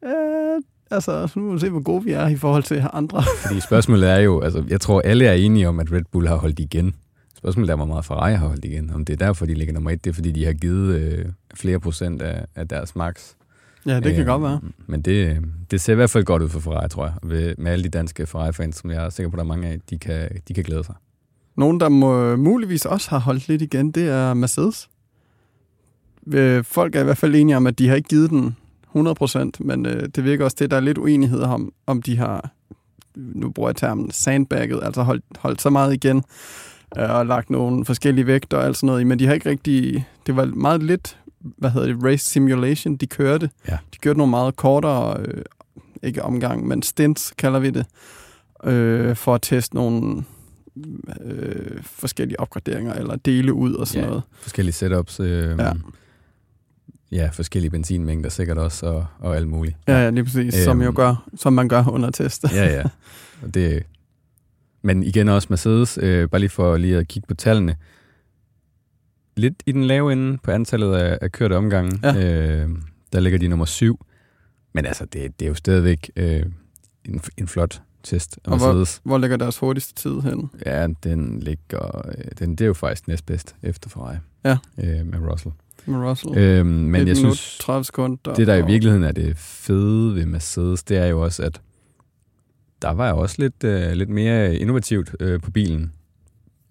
Øh, 0.05 0.63
altså, 0.91 1.33
nu 1.37 1.43
må 1.43 1.53
vi 1.53 1.59
se, 1.59 1.71
hvor 1.71 1.83
gode 1.83 2.05
vi 2.05 2.11
er 2.13 2.29
i 2.29 2.37
forhold 2.37 2.63
til 2.63 2.85
andre. 2.93 3.23
Fordi 3.47 3.61
spørgsmålet 3.61 4.11
er 4.11 4.19
jo, 4.19 4.41
altså 4.41 4.65
jeg 4.69 4.81
tror 4.81 5.01
alle 5.01 5.27
er 5.27 5.33
enige 5.33 5.69
om, 5.69 5.81
at 5.81 5.93
Red 5.93 6.03
Bull 6.13 6.29
har 6.29 6.37
holdt 6.37 6.59
igen. 6.59 6.95
Spørgsmålet 7.39 7.71
er, 7.71 7.77
hvor 7.77 7.85
meget 7.85 8.05
Ferrari 8.05 8.35
har 8.35 8.47
holdt 8.49 8.65
igen. 8.65 8.91
Om 8.95 9.05
det 9.05 9.13
er 9.13 9.27
derfor, 9.27 9.47
de 9.47 9.55
ligger 9.55 9.75
nummer 9.75 9.91
et, 9.91 10.05
det 10.05 10.11
er 10.11 10.15
fordi, 10.15 10.33
de 10.33 10.45
har 10.45 10.53
givet 10.53 10.95
øh, 11.01 11.25
flere 11.55 11.81
procent 11.81 12.23
af, 12.23 12.45
af 12.55 12.69
deres 12.69 12.97
max. 12.97 13.33
Ja, 13.87 14.01
det 14.01 14.15
kan 14.15 14.21
Øh, 14.21 14.27
godt 14.27 14.43
være. 14.43 14.61
Men 14.87 15.03
det, 15.03 15.39
det 15.71 15.81
ser 15.81 15.93
i 15.93 15.97
hvert 15.97 16.11
fald 16.11 16.25
godt 16.25 16.43
ud 16.43 16.49
for 16.49 16.61
Ferrari, 16.61 16.89
tror 16.89 17.05
jeg. 17.05 17.15
Ved, 17.23 17.55
med 17.59 17.73
alle 17.73 17.85
de 17.85 17.89
danske 17.89 18.27
Ferrari-fans, 18.27 18.77
som 18.77 18.91
jeg 18.91 19.05
er 19.05 19.11
sikker 19.11 19.31
på, 19.31 19.37
der 19.37 19.43
er 19.43 19.47
mange 19.47 19.69
af, 19.69 19.79
de 19.91 19.99
kan, 19.99 20.29
de 20.49 20.55
kan 20.55 20.65
glæde 20.65 20.85
sig. 20.85 20.95
Nogen, 21.57 21.81
der 21.81 21.89
må, 21.89 22.37
muligvis 22.37 22.87
også 22.87 23.11
har 23.11 23.19
holdt 23.19 23.49
lidt 23.49 23.63
igen, 23.63 23.91
det 23.91 24.09
er 24.09 24.35
Mercedes. 24.35 24.89
Øh, 26.33 26.65
Folk 26.65 26.95
er 26.95 27.01
i 27.01 27.05
hvert 27.05 27.19
fald 27.19 27.35
enige 27.35 27.57
om, 27.57 27.67
at 27.67 27.79
de 27.79 27.89
har 27.89 27.97
ikke 27.97 28.09
givet 28.09 28.31
den 28.31 28.57
100%, 28.97 29.51
men 29.59 29.87
øh, 29.87 30.09
det 30.15 30.25
virker 30.25 30.45
også 30.45 30.57
til, 30.57 30.65
at 30.65 30.71
der 30.71 30.77
er 30.77 30.81
lidt 30.81 30.99
uenighed 30.99 31.41
om, 31.41 31.73
om 31.87 32.03
de 32.03 32.17
har, 32.17 32.51
nu 33.15 33.51
bruger 33.51 33.69
jeg 33.69 33.77
termen, 33.77 34.11
sandbagget, 34.11 34.81
altså 34.83 35.03
holdt, 35.03 35.25
holdt 35.39 35.63
så 35.63 35.71
meget 35.71 35.95
igen 35.95 36.25
øh, 36.99 37.11
og 37.11 37.27
lagt 37.27 37.51
nogle 37.51 37.85
forskellige 37.85 38.27
vægter 38.27 38.57
og 38.57 38.65
alt 38.65 38.77
sådan 38.77 38.87
noget 38.87 39.01
i, 39.01 39.05
men 39.05 39.19
de 39.19 39.27
har 39.27 39.35
ikke 39.35 39.51
rigtig, 39.51 40.07
det 40.27 40.37
var 40.37 40.45
meget 40.45 40.83
lidt, 40.83 41.19
hvad 41.39 41.71
hedder 41.71 41.87
det, 41.87 42.05
race 42.05 42.31
simulation, 42.31 42.97
de 42.97 43.07
kørte. 43.07 43.51
Ja. 43.69 43.79
De 43.95 43.99
kørte 43.99 44.19
nogle 44.19 44.31
meget 44.31 44.57
kortere, 44.57 45.21
øh, 45.21 45.43
ikke 46.03 46.23
omgang, 46.23 46.67
men 46.67 46.83
stints 46.83 47.33
kalder 47.39 47.59
vi 47.59 47.71
det, 47.71 47.87
øh, 48.65 49.17
for 49.17 49.35
at 49.35 49.43
teste 49.43 49.75
nogle 49.75 50.25
øh, 51.25 51.83
forskellige 51.83 52.41
opgraderinger 52.41 52.95
eller 52.95 53.17
dele 53.17 53.53
ud 53.53 53.75
og 53.75 53.87
sådan 53.89 54.03
Ja. 54.03 54.09
noget. 54.09 54.23
Forskellige 54.33 54.73
setups. 54.73 55.21
Øh, 55.21 55.59
Ja. 55.59 55.73
ja. 57.13 57.29
forskellige 57.33 57.71
benzinmængder 57.71 58.31
sikkert 58.31 58.59
også, 58.59 58.87
og, 58.87 59.07
og 59.19 59.37
alt 59.37 59.49
muligt. 59.49 59.77
Ja, 59.89 59.99
ja, 60.05 60.11
lige 60.11 60.25
præcis, 60.25 60.55
øhm, 60.57 60.65
som, 60.65 60.81
jo 60.83 60.87
Øhm. 60.87 60.95
gør, 60.95 61.29
som 61.37 61.53
man 61.53 61.69
gør 61.69 61.85
under 61.89 62.11
test. 62.11 62.45
ja, 62.53 62.65
ja. 62.77 62.83
Og 63.43 63.55
det, 63.55 63.83
men 64.83 65.03
igen 65.03 65.29
også 65.29 65.47
Mercedes, 65.51 65.99
øh, 66.03 66.29
bare 66.29 66.39
lige 66.41 66.51
for 66.51 66.77
lige 66.77 66.97
at 66.97 67.09
kigge 67.09 67.27
på 67.27 67.35
tallene. 67.35 67.77
Lidt 69.37 69.63
i 69.67 69.73
den 69.73 69.85
lave 69.85 70.13
ende 70.13 70.39
på 70.39 70.51
antallet 70.51 70.95
af, 70.95 71.19
af 71.23 71.33
kørte 71.33 71.57
omgange. 71.57 71.99
Ja. 72.03 72.15
Øh, 72.65 72.69
der 73.13 73.21
ligger 73.21 73.39
de 73.39 73.49
nummer 73.49 73.65
syv. 73.65 74.07
Men 74.75 74.87
altså, 74.87 75.05
det, 75.05 75.41
det 75.41 75.47
er 75.47 75.49
jo 75.49 75.55
stadigvæk 75.55 76.11
øh, 76.17 76.43
en, 77.05 77.21
en 77.37 77.49
flot 77.49 77.83
test 78.07 78.39
af 78.45 78.51
Og 78.51 78.57
hvor- 78.59 78.67
Mercedes. 78.67 79.01
Hvor 79.05 79.19
ligger 79.19 79.37
deres 79.37 79.59
hurtigste 79.59 79.95
tid 79.95 80.21
hen? 80.21 80.51
Ja, 80.67 80.87
den 81.05 81.41
ligger... 81.41 82.09
Øh, 82.09 82.25
den, 82.39 82.51
det 82.51 82.61
er 82.61 82.67
jo 82.67 82.75
faktisk 82.75 83.09
næstbedst 83.09 83.57
efter 83.63 83.91
Ferrari. 83.91 84.17
Ja. 84.45 84.57
Øh, 84.83 85.07
med 85.07 85.19
Russell. 85.31 85.55
Med 85.87 85.99
Russell? 85.99 86.39
Øh, 86.39 86.67
men 86.67 86.95
jeg 86.95 87.03
minut, 87.05 87.17
synes... 87.17 87.59
30 87.61 87.85
sekunder. 87.85 88.35
Det, 88.35 88.47
der 88.47 88.55
i 88.55 88.63
og- 88.63 88.69
virkeligheden 88.69 89.05
er 89.05 89.13
det 89.13 89.37
fede 89.37 90.15
ved 90.15 90.27
Mercedes, 90.27 90.83
det 90.83 90.97
er 90.97 91.07
jo 91.07 91.23
også, 91.25 91.43
at 91.43 91.61
der 92.83 92.91
var 92.91 93.09
jo 93.11 93.19
også 93.19 93.37
lidt, 93.39 93.65
øh, 93.65 93.93
lidt 93.93 94.09
mere 94.09 94.57
innovativt 94.57 95.17
øh, 95.21 95.41
på 95.41 95.51
bilen, 95.51 95.93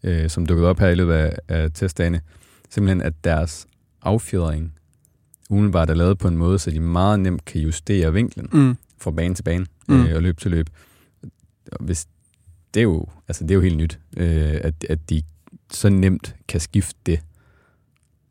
øh, 0.03 0.29
som 0.29 0.45
dukkede 0.45 0.69
op 0.69 0.79
her 0.79 0.87
i 0.87 0.95
løbet 0.95 1.13
af, 1.13 1.37
af 1.47 1.71
testdagene. 1.73 2.21
Simpelthen, 2.69 3.01
at 3.01 3.13
deres 3.23 3.67
affjedring 4.01 4.73
umiddelbart 5.49 5.89
er 5.89 5.93
lavet 5.93 6.17
på 6.17 6.27
en 6.27 6.37
måde, 6.37 6.59
så 6.59 6.71
de 6.71 6.79
meget 6.79 7.19
nemt 7.19 7.45
kan 7.45 7.61
justere 7.61 8.13
vinklen 8.13 8.47
Mm. 8.51 8.77
fra 9.01 9.11
bane 9.11 9.35
til 9.35 9.43
bane 9.43 9.65
Mm. 9.87 10.03
øh, 10.05 10.15
og 10.15 10.21
løb 10.21 10.37
til 10.39 10.51
løb. 10.51 10.67
Hvis, 11.79 12.05
det, 12.73 12.79
er 12.79 12.83
jo, 12.83 13.05
altså 13.27 13.43
det 13.43 13.51
er 13.51 13.55
jo 13.55 13.61
helt 13.61 13.77
nyt, 13.77 13.99
øh, 14.17 14.53
at, 14.63 14.73
at 14.89 15.09
de 15.09 15.21
så 15.71 15.89
nemt 15.89 16.35
kan 16.47 16.59
skifte 16.59 16.99
det. 17.05 17.19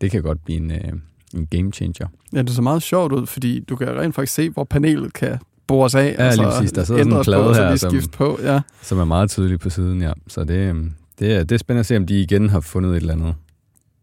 Det 0.01 0.11
kan 0.11 0.23
godt 0.23 0.45
blive 0.45 0.57
en, 0.57 0.71
øh, 0.71 0.93
en 1.35 1.47
game 1.47 1.73
changer. 1.73 2.07
Ja, 2.33 2.43
det 2.43 2.51
så 2.51 2.63
meget 2.63 2.83
sjovt 2.83 3.13
ud, 3.13 3.27
fordi 3.27 3.61
du 3.61 3.77
kan 3.77 3.89
rent 3.89 4.15
faktisk 4.15 4.35
se, 4.35 4.51
hvor 4.51 4.65
panelet 4.65 5.13
kan 5.13 5.39
bores 5.67 5.95
af. 5.95 6.15
Ja, 6.19 6.35
lige 6.35 6.45
præcis. 6.45 6.73
Der 6.73 6.85
sidder 6.85 7.01
sådan 7.05 7.17
en 7.19 7.25
plade 7.25 7.43
på, 7.43 7.53
her, 7.53 7.77
som- 7.77 8.01
på. 8.13 8.39
Ja. 8.43 8.61
som 8.83 8.99
er 8.99 9.05
meget 9.05 9.31
tydelig 9.31 9.61
på 9.61 9.71
siden, 9.71 10.03
ja. 10.03 10.13
Så 10.29 10.45
det, 10.45 10.55
øhm, 10.57 10.93
det, 11.19 11.33
er, 11.35 11.45
det 11.45 11.53
er 11.55 11.59
spændende 11.59 11.81
at 11.81 11.87
se, 11.87 11.97
om 11.97 12.07
de 12.07 12.21
igen 12.21 12.49
har 12.49 12.61
fundet 12.61 12.91
et 12.91 12.97
eller 12.97 13.13
andet, 13.15 13.35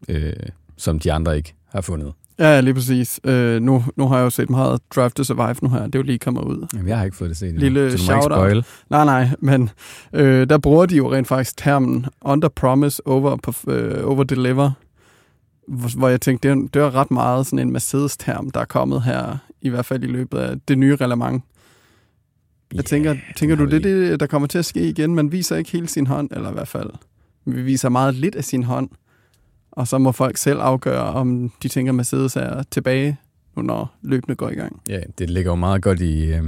øh, 0.08 0.32
som 0.76 0.98
de 0.98 1.12
andre 1.12 1.36
ikke 1.36 1.54
har 1.68 1.80
fundet. 1.80 2.12
Ja, 2.38 2.60
lige 2.60 2.74
præcis. 2.74 3.20
Øh, 3.24 3.62
nu, 3.62 3.84
nu 3.96 4.08
har 4.08 4.16
jeg 4.16 4.24
jo 4.24 4.30
set 4.30 4.50
meget 4.50 4.80
Drive 4.96 5.10
to 5.10 5.24
Survive 5.24 5.56
nu 5.62 5.68
her. 5.68 5.82
Det 5.86 5.94
er 5.94 5.98
jo 5.98 6.02
lige 6.02 6.18
kommet 6.18 6.42
ud. 6.44 6.66
Jamen, 6.72 6.88
jeg 6.88 6.98
har 6.98 7.04
ikke 7.04 7.16
fået 7.16 7.30
det 7.30 7.36
set 7.38 7.58
Lille 7.58 7.98
shout-out. 7.98 8.22
spoil. 8.50 8.64
Nej, 8.90 9.04
nej, 9.04 9.28
men 9.40 9.70
øh, 10.12 10.48
der 10.48 10.58
bruger 10.58 10.86
de 10.86 10.96
jo 10.96 11.12
rent 11.12 11.28
faktisk 11.28 11.56
termen 11.56 12.06
under 12.22 12.48
promise, 12.48 13.06
over, 13.06 13.54
øh, 13.68 14.10
over 14.10 14.24
deliver, 14.24 14.70
hvor, 15.68 15.98
hvor 15.98 16.08
jeg 16.08 16.20
tænkte, 16.20 16.48
det 16.48 16.58
er, 16.58 16.68
det 16.74 16.82
er 16.82 16.94
ret 16.94 17.10
meget 17.10 17.46
sådan 17.46 17.58
en 17.58 17.72
Mercedes-term, 17.72 18.50
der 18.50 18.60
er 18.60 18.64
kommet 18.64 19.02
her, 19.02 19.36
i 19.62 19.68
hvert 19.68 19.86
fald 19.86 20.04
i 20.04 20.06
løbet 20.06 20.38
af 20.38 20.54
det 20.68 20.78
nye 20.78 20.96
reglement. 20.96 21.42
Jeg 22.72 22.76
Ja, 22.76 22.82
tænker, 22.82 23.14
tænker 23.36 23.56
du, 23.56 23.64
det 23.64 23.74
er 23.74 23.80
det, 23.80 24.20
der 24.20 24.26
kommer 24.26 24.48
til 24.48 24.58
at 24.58 24.64
ske 24.64 24.88
igen? 24.88 25.14
Man 25.14 25.32
viser 25.32 25.56
ikke 25.56 25.70
hele 25.72 25.88
sin 25.88 26.06
hånd, 26.06 26.28
eller 26.32 26.50
i 26.50 26.52
hvert 26.52 26.68
fald, 26.68 26.90
vi 27.46 27.62
viser 27.62 27.88
meget 27.88 28.14
lidt 28.14 28.34
af 28.34 28.44
sin 28.44 28.62
hånd, 28.64 28.88
og 29.72 29.88
så 29.88 29.98
må 29.98 30.12
folk 30.12 30.36
selv 30.36 30.60
afgøre, 30.60 31.02
om 31.02 31.52
de 31.62 31.68
tænker, 31.68 31.92
Mercedes 31.92 32.36
er 32.36 32.62
tilbage, 32.70 33.16
nu 33.56 33.62
når 33.62 33.94
løbende 34.02 34.34
går 34.36 34.48
i 34.50 34.54
gang. 34.54 34.80
Ja, 34.88 35.00
det 35.18 35.30
ligger 35.30 35.50
jo 35.50 35.54
meget 35.56 35.82
godt 35.82 36.00
i, 36.00 36.24
øh, 36.24 36.42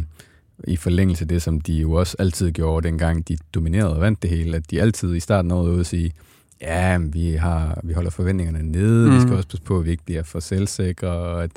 i 0.69 0.77
forlængelse 0.77 1.25
af 1.25 1.29
det, 1.29 1.43
som 1.43 1.61
de 1.61 1.75
jo 1.75 1.93
også 1.93 2.17
altid 2.19 2.51
gjorde, 2.53 2.87
dengang 2.89 3.29
de 3.29 3.37
dominerede 3.55 3.95
og 3.95 4.01
vandt 4.01 4.23
det 4.23 4.31
hele, 4.31 4.57
at 4.57 4.71
de 4.71 4.81
altid 4.83 5.15
i 5.15 5.21
starten 5.21 5.51
af 5.51 5.55
året 5.57 5.87
sige, 5.87 6.13
ja, 6.61 6.99
vi, 6.99 7.33
har, 7.33 7.81
vi 7.85 7.93
holder 7.93 8.11
forventningerne 8.11 8.63
nede, 8.63 9.09
mm. 9.09 9.15
vi 9.15 9.21
skal 9.21 9.29
Mhm. 9.31 9.37
også 9.37 9.49
passe 9.49 9.63
på, 9.63 9.79
at 9.79 9.85
vi 9.85 9.91
ikke 9.91 10.05
bliver 10.05 10.23
for 10.23 10.41
selvsikre, 10.41 11.09
og 11.09 11.45
at 11.45 11.51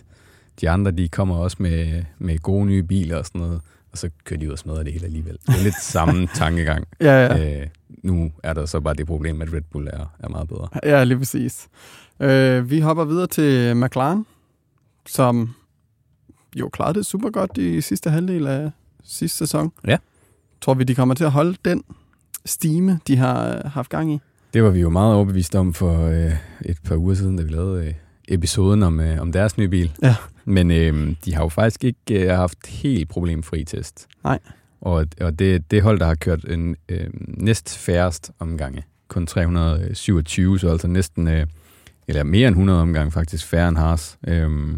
de 0.61 0.69
andre, 0.69 0.91
de 0.91 1.07
kommer 1.09 1.35
også 1.35 1.57
med, 1.59 2.03
med 2.19 2.37
gode 2.39 2.65
nye 2.65 2.83
biler 2.83 3.17
og 3.17 3.25
sådan 3.25 3.41
noget, 3.41 3.61
og 3.91 3.97
så 3.97 4.09
kører 4.23 4.39
de 4.39 4.47
ud 4.47 4.51
og 4.51 4.59
smadrer 4.59 4.83
det 4.83 4.93
hele 4.93 5.05
alligevel. 5.05 5.37
Det 5.47 5.55
er 5.59 5.63
lidt 5.63 5.81
samme 5.83 6.27
tankegang. 6.35 6.87
Ja. 7.01 7.25
Ja. 7.25 7.61
Øh, 7.61 7.67
nu 8.03 8.31
er 8.43 8.53
der 8.53 8.65
så 8.65 8.79
bare 8.79 8.93
det 8.93 9.07
problem, 9.07 9.41
at 9.41 9.53
Red 9.53 9.61
Bull 9.71 9.87
er, 9.87 10.15
er 10.19 10.29
meget 10.29 10.47
bedre. 10.47 10.67
Ja, 10.83 11.03
lige 11.03 11.17
præcis. 11.17 11.67
Øh, 12.19 12.69
vi 12.69 12.79
hopper 12.79 13.05
videre 13.05 13.27
til 13.27 13.75
McLaren, 13.77 14.25
som 15.05 15.53
jo 16.55 16.69
klarede 16.69 16.93
det 16.93 17.05
super 17.05 17.29
godt 17.29 17.57
i 17.57 17.81
sidste 17.81 18.09
halvdel 18.09 18.47
af 18.47 18.71
sidste 19.03 19.37
sæson. 19.37 19.71
Ja. 19.87 19.97
Tror 20.61 20.73
vi, 20.73 20.83
de 20.83 20.95
kommer 20.95 21.15
til 21.15 21.23
at 21.23 21.31
holde 21.31 21.57
den 21.65 21.83
stime, 22.45 22.99
de 23.07 23.17
har 23.17 23.55
øh, 23.55 23.71
haft 23.71 23.89
gang 23.89 24.13
i? 24.13 24.19
Det 24.53 24.63
var 24.63 24.69
vi 24.69 24.79
jo 24.79 24.89
meget 24.89 25.15
overbevist 25.15 25.55
om 25.55 25.73
for 25.73 26.05
øh, 26.05 26.31
et 26.65 26.77
par 26.83 26.95
uger 26.95 27.15
siden, 27.15 27.37
da 27.37 27.43
vi 27.43 27.49
lavede 27.49 27.85
øh, 27.87 27.93
episoden 28.27 28.83
om, 28.83 28.99
øh, 28.99 29.21
om 29.21 29.31
deres 29.31 29.57
nye 29.57 29.69
bil. 29.69 29.91
Ja. 30.01 30.15
Men 30.45 30.71
øh, 30.71 31.15
de 31.25 31.35
har 31.35 31.43
jo 31.43 31.49
faktisk 31.49 31.83
ikke 31.83 32.23
øh, 32.23 32.29
haft 32.29 32.67
helt 32.67 33.09
problemfri 33.09 33.63
test. 33.63 34.07
Nej. 34.23 34.39
Og, 34.87 35.07
og 35.21 35.39
det, 35.39 35.71
det 35.71 35.81
hold, 35.81 35.99
der 35.99 36.05
har 36.05 36.15
kørt 36.15 36.43
en 36.43 36.75
øh, 36.89 37.07
næst 37.27 37.77
færrest 37.77 38.31
omgange, 38.39 38.83
kun 39.07 39.27
327, 39.27 40.59
så 40.59 40.69
altså 40.69 40.87
næsten, 40.87 41.27
øh, 41.27 41.47
eller 42.07 42.23
mere 42.23 42.47
end 42.47 42.55
100 42.55 42.81
omgange 42.81 43.11
faktisk, 43.11 43.45
færre 43.45 43.69
end 43.69 43.77
Haas, 43.77 44.17
øh, 44.27 44.77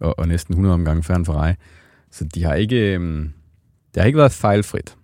og, 0.00 0.18
og 0.18 0.28
næsten 0.28 0.52
100 0.52 0.74
omgange 0.74 1.02
færre 1.02 1.16
end 1.16 1.26
Ferrari. 1.26 1.54
Så 2.10 2.24
de 2.24 2.44
har 2.44 2.54
ikke, 2.54 2.76
øh, 2.76 3.28
det 3.94 4.00
har 4.00 4.04
ikke 4.04 4.18
været 4.18 4.32
fejlfrit. 4.32 4.96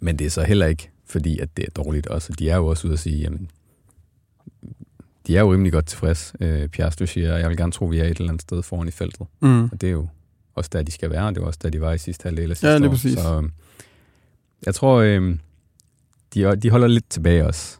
Men 0.00 0.18
det 0.18 0.26
er 0.26 0.30
så 0.30 0.42
heller 0.42 0.66
ikke, 0.66 0.90
fordi 1.06 1.38
at 1.38 1.56
det 1.56 1.64
er 1.64 1.82
dårligt 1.82 2.06
også. 2.06 2.32
De 2.38 2.50
er 2.50 2.56
jo 2.56 2.66
også 2.66 2.86
ude 2.86 2.92
at 2.92 2.98
sige, 2.98 3.18
jamen, 3.18 3.50
de 5.26 5.36
er 5.36 5.40
jo 5.40 5.52
rimelig 5.52 5.72
godt 5.72 5.86
tilfreds. 5.86 6.34
Øh, 6.40 6.68
Piastri 6.68 7.06
siger, 7.06 7.36
jeg 7.36 7.48
vil 7.48 7.56
gerne 7.56 7.72
tro, 7.72 7.86
vi 7.86 7.98
er 7.98 8.04
et 8.04 8.16
eller 8.16 8.28
andet 8.28 8.42
sted 8.42 8.62
foran 8.62 8.88
i 8.88 8.90
feltet. 8.90 9.26
Mm. 9.40 9.64
Og 9.64 9.80
det 9.80 9.86
er 9.86 9.92
jo 9.92 10.08
også 10.54 10.70
der, 10.72 10.82
de 10.82 10.92
skal 10.92 11.10
være. 11.10 11.28
Det 11.34 11.40
var 11.40 11.46
også 11.46 11.60
der, 11.62 11.70
de 11.70 11.80
var 11.80 11.92
i 11.92 11.98
sidste 11.98 12.24
halvdel 12.24 12.50
af 12.50 12.56
sidste 12.56 12.68
Ja, 12.68 12.78
lige 12.78 12.88
år. 12.88 12.92
præcis. 12.92 13.18
Så 13.18 13.40
øh, 13.42 13.48
jeg 14.66 14.74
tror, 14.74 14.96
øh, 14.96 15.36
de, 16.34 16.56
de 16.56 16.70
holder 16.70 16.86
lidt 16.86 17.10
tilbage 17.10 17.46
også, 17.46 17.78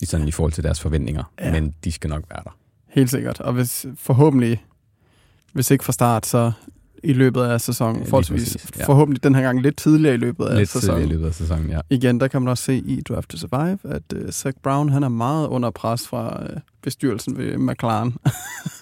i, 0.00 0.06
sådan, 0.06 0.28
i 0.28 0.30
forhold 0.30 0.52
til 0.52 0.64
deres 0.64 0.80
forventninger. 0.80 1.32
Ja. 1.40 1.52
Men 1.52 1.74
de 1.84 1.92
skal 1.92 2.10
nok 2.10 2.24
være 2.30 2.40
der. 2.44 2.56
Helt 2.88 3.10
sikkert. 3.10 3.40
Og 3.40 3.52
hvis 3.52 3.86
forhåbentlig, 3.96 4.64
hvis 5.52 5.70
ikke 5.70 5.84
fra 5.84 5.92
start, 5.92 6.26
så 6.26 6.52
i 7.04 7.12
løbet 7.12 7.40
af 7.42 7.60
sæsonen, 7.60 7.96
Ja, 7.96 8.02
ja, 8.04 8.10
forholdsvis, 8.10 8.56
ja. 8.78 8.84
forhåbentlig 8.86 9.24
den 9.24 9.34
her 9.34 9.42
gang 9.42 9.60
lidt 9.62 9.76
tidligere 9.76 10.14
i 10.14 10.18
løbet 10.18 10.44
af 10.46 10.56
Lidt 10.58 10.68
sæsonen. 10.68 11.00
tidligere 11.00 11.08
i 11.10 11.12
løbet 11.16 11.26
af 11.28 11.34
sæsonen, 11.34 11.70
ja. 11.70 11.80
Igen, 11.90 12.20
der 12.20 12.28
kan 12.28 12.42
man 12.42 12.48
også 12.48 12.64
se 12.64 12.76
i 12.76 13.00
Drive 13.08 13.22
to 13.22 13.36
Survive, 13.36 13.78
at 13.84 14.02
uh, 14.14 14.30
Zach 14.30 14.56
Brown 14.62 14.88
han 14.88 15.02
er 15.02 15.08
meget 15.08 15.46
under 15.48 15.70
pres 15.70 16.08
fra 16.08 16.42
uh, 16.42 16.60
bestyrelsen 16.82 17.38
ved 17.38 17.58
McLaren, 17.58 18.14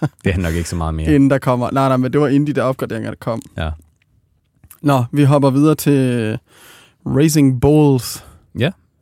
Det 0.01 0.09
er 0.25 0.33
han 0.33 0.41
nok 0.41 0.55
ikke 0.55 0.69
så 0.69 0.77
meget 0.77 0.95
mere. 0.95 1.09
ja. 1.09 1.15
inden 1.15 1.31
der 1.31 1.39
kommer... 1.39 1.71
Nej, 1.71 1.89
nej, 1.89 1.97
men 1.97 2.13
det 2.13 2.21
var 2.21 2.29
inden 2.29 2.47
de 2.47 2.53
der 2.53 2.63
opgraderinger, 2.63 3.11
der 3.11 3.17
kom. 3.21 3.43
Ja. 3.57 3.71
Nå, 4.83 5.05
vi 5.13 5.25
hopper 5.25 5.51
videre 5.51 5.75
til 5.75 6.39
Racing 7.07 7.61
Bulls. 7.61 8.25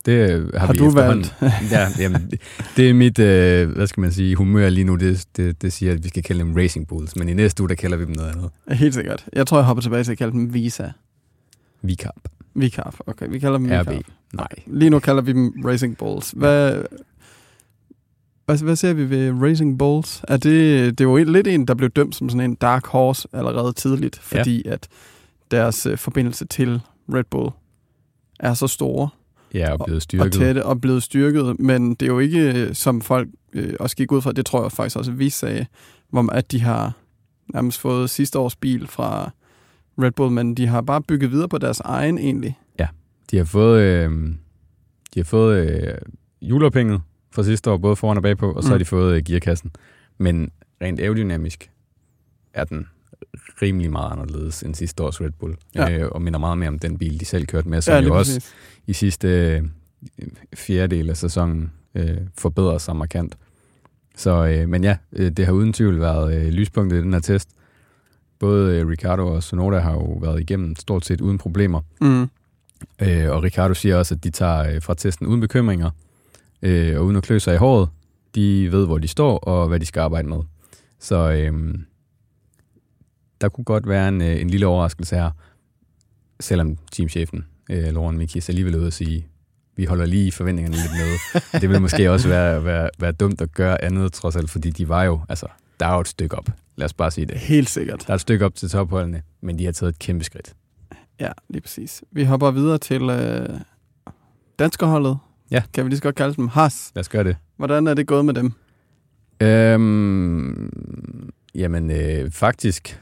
Det 0.05 0.29
øh, 0.31 0.53
har, 0.53 0.59
Har 0.65 0.73
vi 0.73 0.79
du 0.79 0.89
valgt? 0.89 1.35
ja, 1.71 1.87
jamen, 1.99 2.31
det, 2.77 2.89
er 2.89 2.93
mit, 2.93 3.19
øh, 3.19 3.69
hvad 3.69 3.87
skal 3.87 4.01
man 4.01 4.11
sige, 4.11 4.35
humør 4.35 4.69
lige 4.69 4.83
nu. 4.83 4.95
Det, 4.95 5.25
det, 5.37 5.61
det 5.61 5.73
siger, 5.73 5.93
at 5.93 6.03
vi 6.03 6.07
skal 6.09 6.23
kalde 6.23 6.41
dem 6.41 6.53
Racing 6.53 6.87
Bulls. 6.87 7.15
Men 7.15 7.29
i 7.29 7.33
næste 7.33 7.63
uge, 7.63 7.69
der 7.69 7.75
kalder 7.75 7.97
vi 7.97 8.05
dem 8.05 8.13
noget 8.15 8.31
andet. 8.31 8.79
Helt 8.79 8.93
sikkert. 8.93 9.25
Jeg 9.33 9.47
tror, 9.47 9.57
jeg 9.57 9.65
hopper 9.65 9.81
tilbage 9.81 10.03
til 10.03 10.11
at 10.11 10.17
kalde 10.17 10.31
dem 10.31 10.53
Visa. 10.53 10.87
Vicarb. 11.81 12.27
Vicarb. 12.53 12.95
Okay, 13.07 13.27
vi 13.29 13.39
kalder 13.39 13.57
dem 13.57 13.65
RB. 13.65 13.89
Vicarb. 13.89 14.05
Nej. 14.33 14.47
Lige 14.65 14.89
nu 14.89 14.99
kalder 14.99 15.21
vi 15.21 15.31
dem 15.31 15.53
Racing 15.65 15.97
Bulls. 15.97 16.31
Hvad, 16.31 16.83
hvad, 18.45 18.57
hvad 18.57 18.75
ser 18.75 18.93
vi 18.93 19.09
ved 19.09 19.31
Racing 19.41 19.79
Bulls? 19.79 20.21
Er 20.27 20.37
det, 20.37 20.99
det 20.99 21.07
var 21.07 21.17
lidt 21.17 21.47
en, 21.47 21.67
der 21.67 21.73
blev 21.73 21.89
dømt 21.89 22.15
som 22.15 22.29
sådan 22.29 22.49
en 22.49 22.55
dark 22.55 22.87
horse 22.87 23.27
allerede 23.33 23.73
tidligt, 23.73 24.19
fordi 24.19 24.61
ja. 24.65 24.71
at 24.71 24.87
deres 25.51 25.85
øh, 25.85 25.97
forbindelse 25.97 26.45
til 26.45 26.81
Red 27.13 27.23
Bull 27.23 27.49
er 28.39 28.53
så 28.53 28.67
store 28.67 29.09
Ja, 29.53 29.71
og 29.71 29.85
blevet 29.85 29.95
og 29.97 30.01
styrket. 30.01 30.33
tætte 30.33 30.65
og 30.65 30.81
blevet 30.81 31.03
styrket, 31.03 31.59
men 31.59 31.89
det 31.95 32.01
er 32.01 32.07
jo 32.07 32.19
ikke, 32.19 32.53
øh, 32.67 32.75
som 32.75 33.01
folk 33.01 33.27
øh, 33.53 33.73
også 33.79 33.95
gik 33.95 34.11
ud 34.11 34.21
fra, 34.21 34.31
det 34.31 34.45
tror 34.45 34.61
jeg 34.63 34.71
faktisk 34.71 34.97
også, 34.97 35.11
at 35.11 35.19
vi 35.19 35.29
sagde, 35.29 35.65
hvor, 36.09 36.31
at 36.31 36.51
de 36.51 36.61
har 36.61 36.93
nærmest 37.53 37.79
fået 37.79 38.09
sidste 38.09 38.39
års 38.39 38.55
bil 38.55 38.87
fra 38.87 39.31
Red 40.01 40.11
Bull, 40.11 40.31
men 40.31 40.55
de 40.55 40.67
har 40.67 40.81
bare 40.81 41.01
bygget 41.01 41.31
videre 41.31 41.49
på 41.49 41.57
deres 41.57 41.79
egen 41.79 42.17
egentlig. 42.17 42.57
De 43.31 43.37
har 43.37 43.43
fået, 43.45 43.81
øh, 43.81 44.11
de 45.13 45.19
har 45.19 45.23
fået 45.23 45.67
øh, 45.69 45.93
juleophænget 46.41 47.01
fra 47.31 47.43
sidste 47.43 47.71
år, 47.71 47.77
både 47.77 47.95
foran 47.95 48.17
og 48.17 48.23
bagpå, 48.23 48.51
og 48.51 48.63
så 48.63 48.67
Mm. 48.67 48.71
har 48.71 48.77
de 48.77 48.85
fået 48.85 49.15
øh, 49.15 49.23
gearkassen. 49.25 49.71
Men 50.17 50.51
rent 50.81 50.99
aerodynamisk 50.99 51.71
er 52.53 52.63
den 52.63 52.87
rimelig 53.61 53.91
meget 53.91 54.11
anderledes 54.11 54.63
end 54.63 54.75
sidste 54.75 55.03
års 55.03 55.21
Red 55.21 55.31
Bull, 55.39 55.55
Ja. 55.75 55.91
øh, 55.97 56.07
og 56.11 56.21
minder 56.21 56.39
meget 56.39 56.57
mere 56.57 56.69
om 56.69 56.79
den 56.79 56.97
bil, 56.97 57.19
de 57.19 57.25
selv 57.25 57.45
kørte 57.45 57.69
med, 57.69 57.81
som 57.81 57.93
ja, 57.93 57.99
jo 58.01 58.17
også 58.17 58.33
præcis. 58.33 58.53
i 58.87 58.93
sidste 58.93 59.27
øh, 59.27 59.63
fjerdedel 60.55 61.09
af 61.09 61.17
sæsonen 61.17 61.71
øh, 61.95 62.17
forbedrer 62.37 62.77
sig 62.77 62.95
markant. 62.95 63.37
Så, 64.15 64.45
øh, 64.47 64.69
men 64.69 64.83
ja, 64.83 64.97
øh, 65.13 65.31
det 65.31 65.45
har 65.45 65.53
uden 65.53 65.73
tvivl 65.73 65.99
været 65.99 66.35
øh, 66.35 66.47
lyspunktet 66.53 66.97
i 66.97 67.01
den 67.01 67.13
her 67.13 67.19
test. 67.19 67.49
Både 68.39 68.77
øh, 68.79 68.87
Ricardo 68.87 69.27
og 69.27 69.43
Sonoda 69.43 69.79
har 69.79 69.91
jo 69.91 70.17
været 70.21 70.39
igennem 70.41 70.75
stort 70.75 71.05
set 71.05 71.21
uden 71.21 71.37
problemer. 71.37 71.81
Mm. 72.01 72.21
Øh, 73.01 73.29
og 73.31 73.43
Ricardo 73.43 73.73
siger 73.73 73.95
også, 73.95 74.15
at 74.15 74.23
de 74.23 74.29
tager 74.29 74.75
øh, 74.75 74.81
fra 74.81 74.93
testen 74.93 75.27
uden 75.27 75.41
bekymringer 75.41 75.89
øh, 76.61 76.99
og 76.99 77.05
uden 77.05 77.15
at 77.15 77.23
klø 77.23 77.39
sig 77.39 77.53
i 77.53 77.57
håret. 77.57 77.89
De 78.35 78.71
ved, 78.71 78.85
hvor 78.85 78.97
de 78.97 79.07
står 79.07 79.37
og 79.37 79.67
hvad 79.67 79.79
de 79.79 79.85
skal 79.85 79.99
arbejde 80.01 80.27
med. 80.27 80.37
Så 80.99 81.31
øh, 81.31 81.75
der 83.41 83.49
kunne 83.49 83.65
godt 83.65 83.87
være 83.87 84.07
en, 84.07 84.21
øh, 84.21 84.41
en 84.41 84.49
lille 84.49 84.67
overraskelse 84.67 85.15
her, 85.15 85.31
selvom 86.39 86.77
teamchefen, 86.91 87.45
øh, 87.69 87.83
Lauren 87.83 88.17
Mikis, 88.17 88.49
alligevel 88.49 88.75
ude 88.75 88.87
at 88.87 88.93
sige, 88.93 89.27
vi 89.75 89.85
holder 89.85 90.05
lige 90.05 90.31
forventningerne 90.31 90.75
lidt 90.75 90.91
nede. 90.91 91.41
det 91.61 91.69
vil 91.69 91.81
måske 91.81 92.11
også 92.11 92.27
være, 92.27 92.65
være, 92.65 92.89
være 92.99 93.11
dumt 93.11 93.41
at 93.41 93.51
gøre 93.51 93.83
andet, 93.83 94.13
trods 94.13 94.35
alt, 94.35 94.49
fordi 94.49 94.69
de 94.69 94.89
var 94.89 95.03
jo, 95.03 95.21
altså, 95.29 95.47
der 95.79 95.85
er 95.87 95.93
jo 95.93 96.01
et 96.01 96.07
stykke 96.07 96.37
op. 96.37 96.49
Lad 96.75 96.85
os 96.85 96.93
bare 96.93 97.11
sige 97.11 97.25
det. 97.25 97.37
Helt 97.37 97.69
sikkert. 97.69 98.03
Der 98.07 98.11
er 98.11 98.15
et 98.15 98.21
stykke 98.21 98.45
op 98.45 98.55
til 98.55 98.69
topholdene, 98.69 99.21
men 99.41 99.59
de 99.59 99.65
har 99.65 99.71
taget 99.71 99.93
et 99.93 99.99
kæmpe 99.99 100.23
skridt. 100.23 100.53
Ja, 101.19 101.31
lige 101.49 101.61
præcis. 101.61 102.03
Vi 102.11 102.23
hopper 102.23 102.51
videre 102.51 102.77
til 102.77 103.09
øh, 103.09 103.59
danskerholdet. 104.59 105.17
Ja. 105.51 105.63
Kan 105.73 105.85
vi 105.85 105.89
lige 105.89 105.97
så 105.97 106.03
godt 106.03 106.15
kalde 106.15 106.35
dem 106.35 106.47
Haas. 106.47 106.91
Lad 106.95 106.99
os 106.99 107.09
gøre 107.09 107.23
det. 107.23 107.35
Hvordan 107.57 107.87
er 107.87 107.93
det 107.93 108.07
gået 108.07 108.25
med 108.25 108.33
dem? 108.33 108.53
Øhm, 109.41 111.29
jamen, 111.55 111.91
øh, 111.91 112.31
faktisk, 112.31 113.01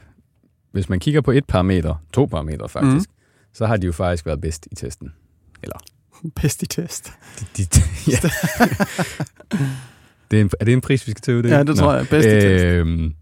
hvis 0.72 0.88
man 0.88 1.00
kigger 1.00 1.20
på 1.20 1.30
et 1.30 1.44
parameter, 1.44 1.94
to 2.12 2.24
parametre 2.24 2.68
faktisk, 2.68 3.10
mm. 3.10 3.14
så 3.52 3.66
har 3.66 3.76
de 3.76 3.86
jo 3.86 3.92
faktisk 3.92 4.26
været 4.26 4.40
bedst 4.40 4.68
i 4.70 4.74
testen. 4.74 5.12
Bedst 6.42 6.62
i 6.62 6.66
test. 6.66 7.12
De, 7.56 7.64
de, 7.64 7.80
ja. 8.12 8.16
det 10.30 10.36
er, 10.36 10.40
en, 10.40 10.50
er 10.60 10.64
det 10.64 10.72
en 10.72 10.80
pris, 10.80 11.06
vi 11.06 11.10
skal 11.10 11.20
til 11.20 11.36
ud? 11.36 11.42
Ja, 11.42 11.62
det 11.62 11.76
tror 11.76 11.94
jeg. 11.94 12.06
Bedst 12.08 12.28
i 12.28 12.30
test. 12.30 12.64
Øhm, 12.64 13.14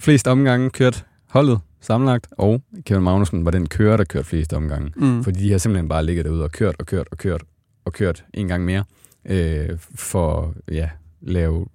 flest 0.00 0.28
omgange 0.28 0.70
kørt 0.70 1.06
holdet 1.28 1.60
sammenlagt, 1.80 2.26
og 2.30 2.62
Kevin 2.86 3.02
Magnussen 3.02 3.44
var 3.44 3.50
den 3.50 3.68
kører, 3.68 3.96
der 3.96 4.04
kørte 4.04 4.28
flest 4.28 4.52
omgange. 4.52 4.92
Mm. 4.96 5.24
Fordi 5.24 5.44
de 5.44 5.50
har 5.50 5.58
simpelthen 5.58 5.88
bare 5.88 6.06
ligget 6.06 6.24
derude 6.24 6.44
og 6.44 6.52
kørt 6.52 6.76
og 6.78 6.86
kørt 6.86 7.08
og 7.10 7.18
kørt 7.18 7.42
og 7.84 7.92
kørt 7.92 8.24
en 8.34 8.48
gang 8.48 8.64
mere 8.64 8.84
øh, 9.24 9.68
for 9.94 10.54
ja, 10.70 10.90
lave 11.20 11.66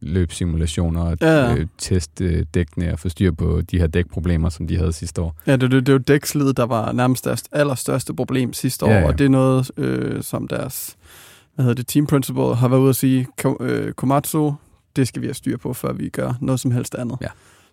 løbsimulationer, 0.00 1.16
Ja, 1.20 1.44
ja. 1.46 1.54
øh, 1.56 1.66
teste 1.78 2.44
dækkene 2.44 2.92
og 2.92 2.98
få 2.98 3.08
styr 3.08 3.32
på 3.32 3.60
de 3.60 3.78
her 3.78 3.86
dækproblemer, 3.86 4.48
som 4.48 4.66
de 4.66 4.76
havde 4.76 4.92
sidste 4.92 5.20
år. 5.22 5.36
Ja, 5.46 5.52
det, 5.52 5.60
det, 5.70 5.86
det 5.86 5.88
er 5.88 5.92
jo 5.92 5.98
dækslid, 5.98 6.52
der 6.52 6.66
var 6.66 6.92
nærmest 6.92 7.24
deres 7.24 7.42
allerstørste 7.52 8.14
problem 8.14 8.52
sidste 8.52 8.84
år, 8.86 8.90
Ja, 8.90 8.98
ja. 8.98 9.06
og 9.06 9.18
det 9.18 9.24
er 9.24 9.28
noget, 9.28 9.70
øh, 9.76 10.22
som 10.22 10.48
deres 10.48 10.96
hvad 11.54 11.64
hedder 11.64 11.74
det, 11.74 11.86
team 11.86 12.06
principal 12.06 12.54
har 12.54 12.68
været 12.68 12.80
ude 12.80 12.88
at 12.90 12.96
sige, 12.96 13.26
øh, 13.60 13.92
Komatsu, 13.92 14.52
det 14.96 15.08
skal 15.08 15.22
vi 15.22 15.26
have 15.26 15.34
styr 15.34 15.56
på, 15.56 15.74
før 15.74 15.92
vi 15.92 16.08
gør 16.08 16.32
noget 16.40 16.60
som 16.60 16.70
helst 16.70 16.94
andet. 16.94 17.16
Ja. 17.20 17.26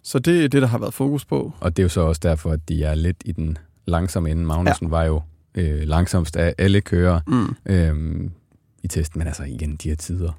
Så 0.04 0.20
det 0.20 0.44
er 0.44 0.48
det, 0.48 0.62
der 0.62 0.68
har 0.68 0.78
været 0.78 0.94
fokus 0.94 1.26
på. 1.26 1.54
Og 1.60 1.78
det 1.78 1.82
er 1.82 1.86
jo 1.86 1.90
så 1.90 2.02
også 2.02 2.20
derfor, 2.24 2.52
at 2.52 2.70
de 2.70 2.84
er 2.84 2.96
lidt 2.96 3.18
i 3.26 3.32
den 3.32 3.58
langsomme 3.88 4.32
ende. 4.32 4.46
Magnussen 4.46 4.86
ja. 4.88 4.90
var 4.90 5.04
jo 5.04 5.22
øh, 5.56 5.82
langsomst 5.82 6.36
af 6.36 6.54
alle 6.58 6.82
kører 6.82 7.20
Mm. 7.28 7.56
øh, 7.66 8.30
i 8.84 8.88
testen, 8.88 9.20
men 9.20 9.28
altså 9.28 9.44
igen, 9.44 9.76
de 9.76 9.90
her 9.90 9.96
tider. 9.96 10.32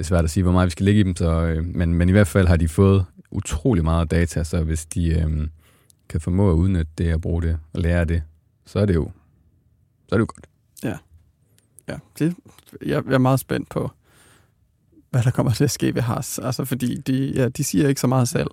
Det 0.00 0.04
er 0.06 0.08
svært 0.08 0.24
at 0.24 0.30
sige, 0.30 0.42
hvor 0.42 0.52
meget 0.52 0.66
vi 0.66 0.70
skal 0.70 0.84
ligge 0.84 1.00
i 1.00 1.04
dem, 1.04 1.16
så, 1.16 1.30
øh, 1.30 1.64
men, 1.64 1.94
men 1.94 2.08
i 2.08 2.12
hvert 2.12 2.26
fald 2.26 2.48
har 2.48 2.56
de 2.56 2.68
fået 2.68 3.04
utrolig 3.30 3.84
meget 3.84 4.10
data, 4.10 4.44
så 4.44 4.62
hvis 4.62 4.86
de 4.86 5.08
øh, 5.08 5.48
kan 6.08 6.20
formå 6.20 6.50
at 6.50 6.54
udnytte 6.54 6.92
det 6.98 7.14
og 7.14 7.20
bruge 7.20 7.42
det 7.42 7.58
og 7.72 7.80
lære 7.80 8.04
det, 8.04 8.22
så 8.66 8.78
er 8.78 8.86
det 8.86 8.94
jo, 8.94 9.10
så 10.08 10.14
er 10.14 10.16
det 10.18 10.20
jo 10.20 10.26
godt. 10.34 10.46
Ja, 11.88 11.94
det, 12.18 12.34
jeg, 12.86 13.02
jeg 13.06 13.14
er 13.14 13.18
meget 13.18 13.40
spændt 13.40 13.68
på, 13.68 13.90
hvad 15.10 15.22
der 15.22 15.30
kommer 15.30 15.52
til 15.52 15.64
at 15.64 15.70
ske 15.70 15.94
ved 15.94 16.02
Haas. 16.02 16.38
Altså, 16.38 16.64
fordi 16.64 16.96
de, 16.96 17.32
ja, 17.34 17.48
de 17.48 17.64
siger 17.64 17.88
ikke 17.88 18.00
så 18.00 18.06
meget 18.06 18.28
selv. 18.28 18.50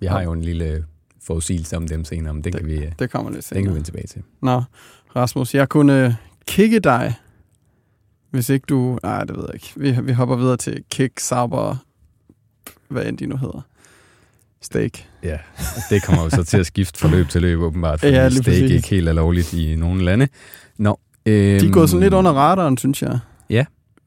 Vi 0.00 0.06
har 0.06 0.22
jo 0.22 0.32
en 0.32 0.42
lille 0.42 0.84
forudsigelse 1.22 1.76
om 1.76 1.88
dem 1.88 2.04
senere, 2.04 2.34
men 2.34 2.44
den 2.44 2.52
kan 2.52 2.66
vi, 2.66 2.74
øh, 2.74 2.92
Det 2.98 3.10
kommer 3.10 3.30
lidt 3.30 3.50
den 3.50 3.54
kan 3.54 3.56
vi 3.56 3.62
senere. 3.62 3.74
vende 3.74 3.86
tilbage 3.88 4.06
til. 4.06 4.22
Nå, 4.42 4.62
Rasmus, 5.16 5.54
jeg 5.54 5.68
kunne 5.68 6.04
øh, 6.06 6.14
kigge 6.46 6.80
dig, 6.80 7.14
hvis 8.34 8.48
ikke 8.48 8.64
du... 8.68 8.98
Nej, 9.02 9.24
det 9.24 9.36
ved 9.36 9.44
jeg 9.48 9.54
ikke. 9.54 9.72
Vi, 9.76 9.96
vi 10.06 10.12
hopper 10.12 10.36
videre 10.36 10.56
til 10.56 10.82
kick, 10.90 11.20
sauber, 11.20 11.76
hvad 12.88 13.04
end 13.06 13.18
de 13.18 13.26
nu 13.26 13.36
hedder. 13.36 13.60
Steak. 14.62 14.90
Ja, 15.22 15.38
det 15.90 16.02
kommer 16.02 16.22
jo 16.24 16.30
så 16.30 16.44
til 16.44 16.56
at 16.58 16.66
skifte 16.66 16.98
fra 17.00 17.08
løb 17.08 17.28
til 17.28 17.40
løb, 17.42 17.58
åbenbart, 17.60 18.00
fordi 18.00 18.12
Ja, 18.12 18.30
steak 18.30 18.44
præcis. 18.44 18.70
ikke 18.70 18.88
helt 18.88 19.08
er 19.08 19.12
lovligt 19.12 19.52
i 19.52 19.76
nogle 19.76 20.04
lande. 20.04 20.28
Nå, 20.78 20.98
øhm, 21.26 21.60
De 21.60 21.66
er 21.66 21.70
gået 21.72 21.90
sådan 21.90 22.02
lidt 22.02 22.14
under 22.14 22.32
radaren, 22.32 22.78
synes 22.78 23.02
jeg. 23.02 23.18
Ja. 23.50 23.64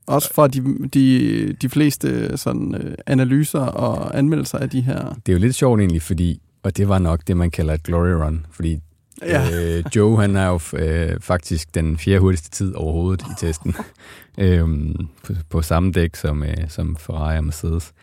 Også 0.08 0.34
fra 0.34 0.48
de, 0.48 0.88
de, 0.94 1.54
de 1.62 1.70
fleste 1.70 2.38
sådan, 2.38 2.76
øh, 2.76 2.96
analyser 3.08 3.60
og 3.60 4.18
anmeldelser 4.18 4.58
af 4.58 4.70
de 4.70 4.82
her. 4.82 5.00
Det 5.26 5.32
er 5.32 5.34
jo 5.34 5.40
lidt 5.40 5.56
sjovt 5.56 5.80
egentlig, 5.80 6.02
fordi 6.02 6.42
Og 6.64 6.78
det 6.78 6.90
var 6.90 7.00
nok 7.00 7.22
det, 7.28 7.38
man 7.38 7.52
kalder 7.52 7.74
et 7.74 7.84
glory 7.84 8.08
run, 8.26 8.46
fordi 8.52 8.80
Ja. 9.22 9.78
øh, 9.78 9.84
Joe 9.96 10.22
han 10.22 10.36
er 10.36 10.48
jo 10.48 10.60
øh, 10.78 11.20
faktisk 11.22 11.76
den 11.76 11.98
fjerde 11.98 12.20
hurtigste 12.20 12.50
tid 12.50 12.74
overhovedet 12.76 13.22
i 13.22 13.46
testen. 13.46 13.76
øhm, 14.40 15.08
på, 15.24 15.34
på 15.50 15.62
samme 15.62 15.92
dæk 15.92 16.16
som, 16.16 16.44
øh, 16.44 16.70
som 16.70 16.96
Ferrari 16.96 17.38
og 17.38 17.44
Mercedes. 17.44 17.94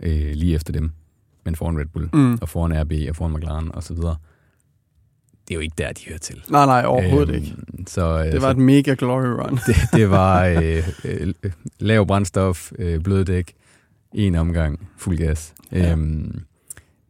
Øh, 0.00 0.32
lige 0.34 0.54
efter 0.54 0.72
dem. 0.72 0.90
Men 1.44 1.54
foran 1.56 1.78
Red 1.78 1.86
Bull, 1.86 2.08
Mm. 2.12 2.38
og 2.40 2.48
foran 2.48 2.82
RB, 2.82 2.92
og 3.10 3.16
foran 3.16 3.32
McLaren 3.32 3.74
og 3.74 3.82
så 3.82 3.94
videre. 3.94 4.16
Det 5.48 5.54
er 5.54 5.56
jo 5.56 5.60
ikke 5.60 5.74
der, 5.78 5.92
de 5.92 6.00
hører 6.08 6.18
til. 6.18 6.42
Nej, 6.50 6.66
nej, 6.66 6.84
overhovedet 6.86 7.28
Øhm, 7.34 7.44
ikke. 7.44 7.54
Så, 7.86 8.18
øh, 8.18 8.24
Det 8.24 8.34
var 8.34 8.40
så 8.40 8.50
et 8.50 8.56
mega 8.58 8.94
glory 8.98 9.24
run. 9.26 9.58
det, 9.66 9.76
det 9.92 10.10
var 10.10 10.44
øh, 10.62 10.88
øh, 11.04 11.34
lav 11.78 12.06
brændstof, 12.06 12.72
øh, 12.78 13.00
blød 13.00 13.24
dæk, 13.24 13.52
en 14.14 14.34
omgang, 14.34 14.88
fuld 14.96 15.18
gas. 15.18 15.54
Ja. 15.72 15.92
Øhm, 15.92 16.40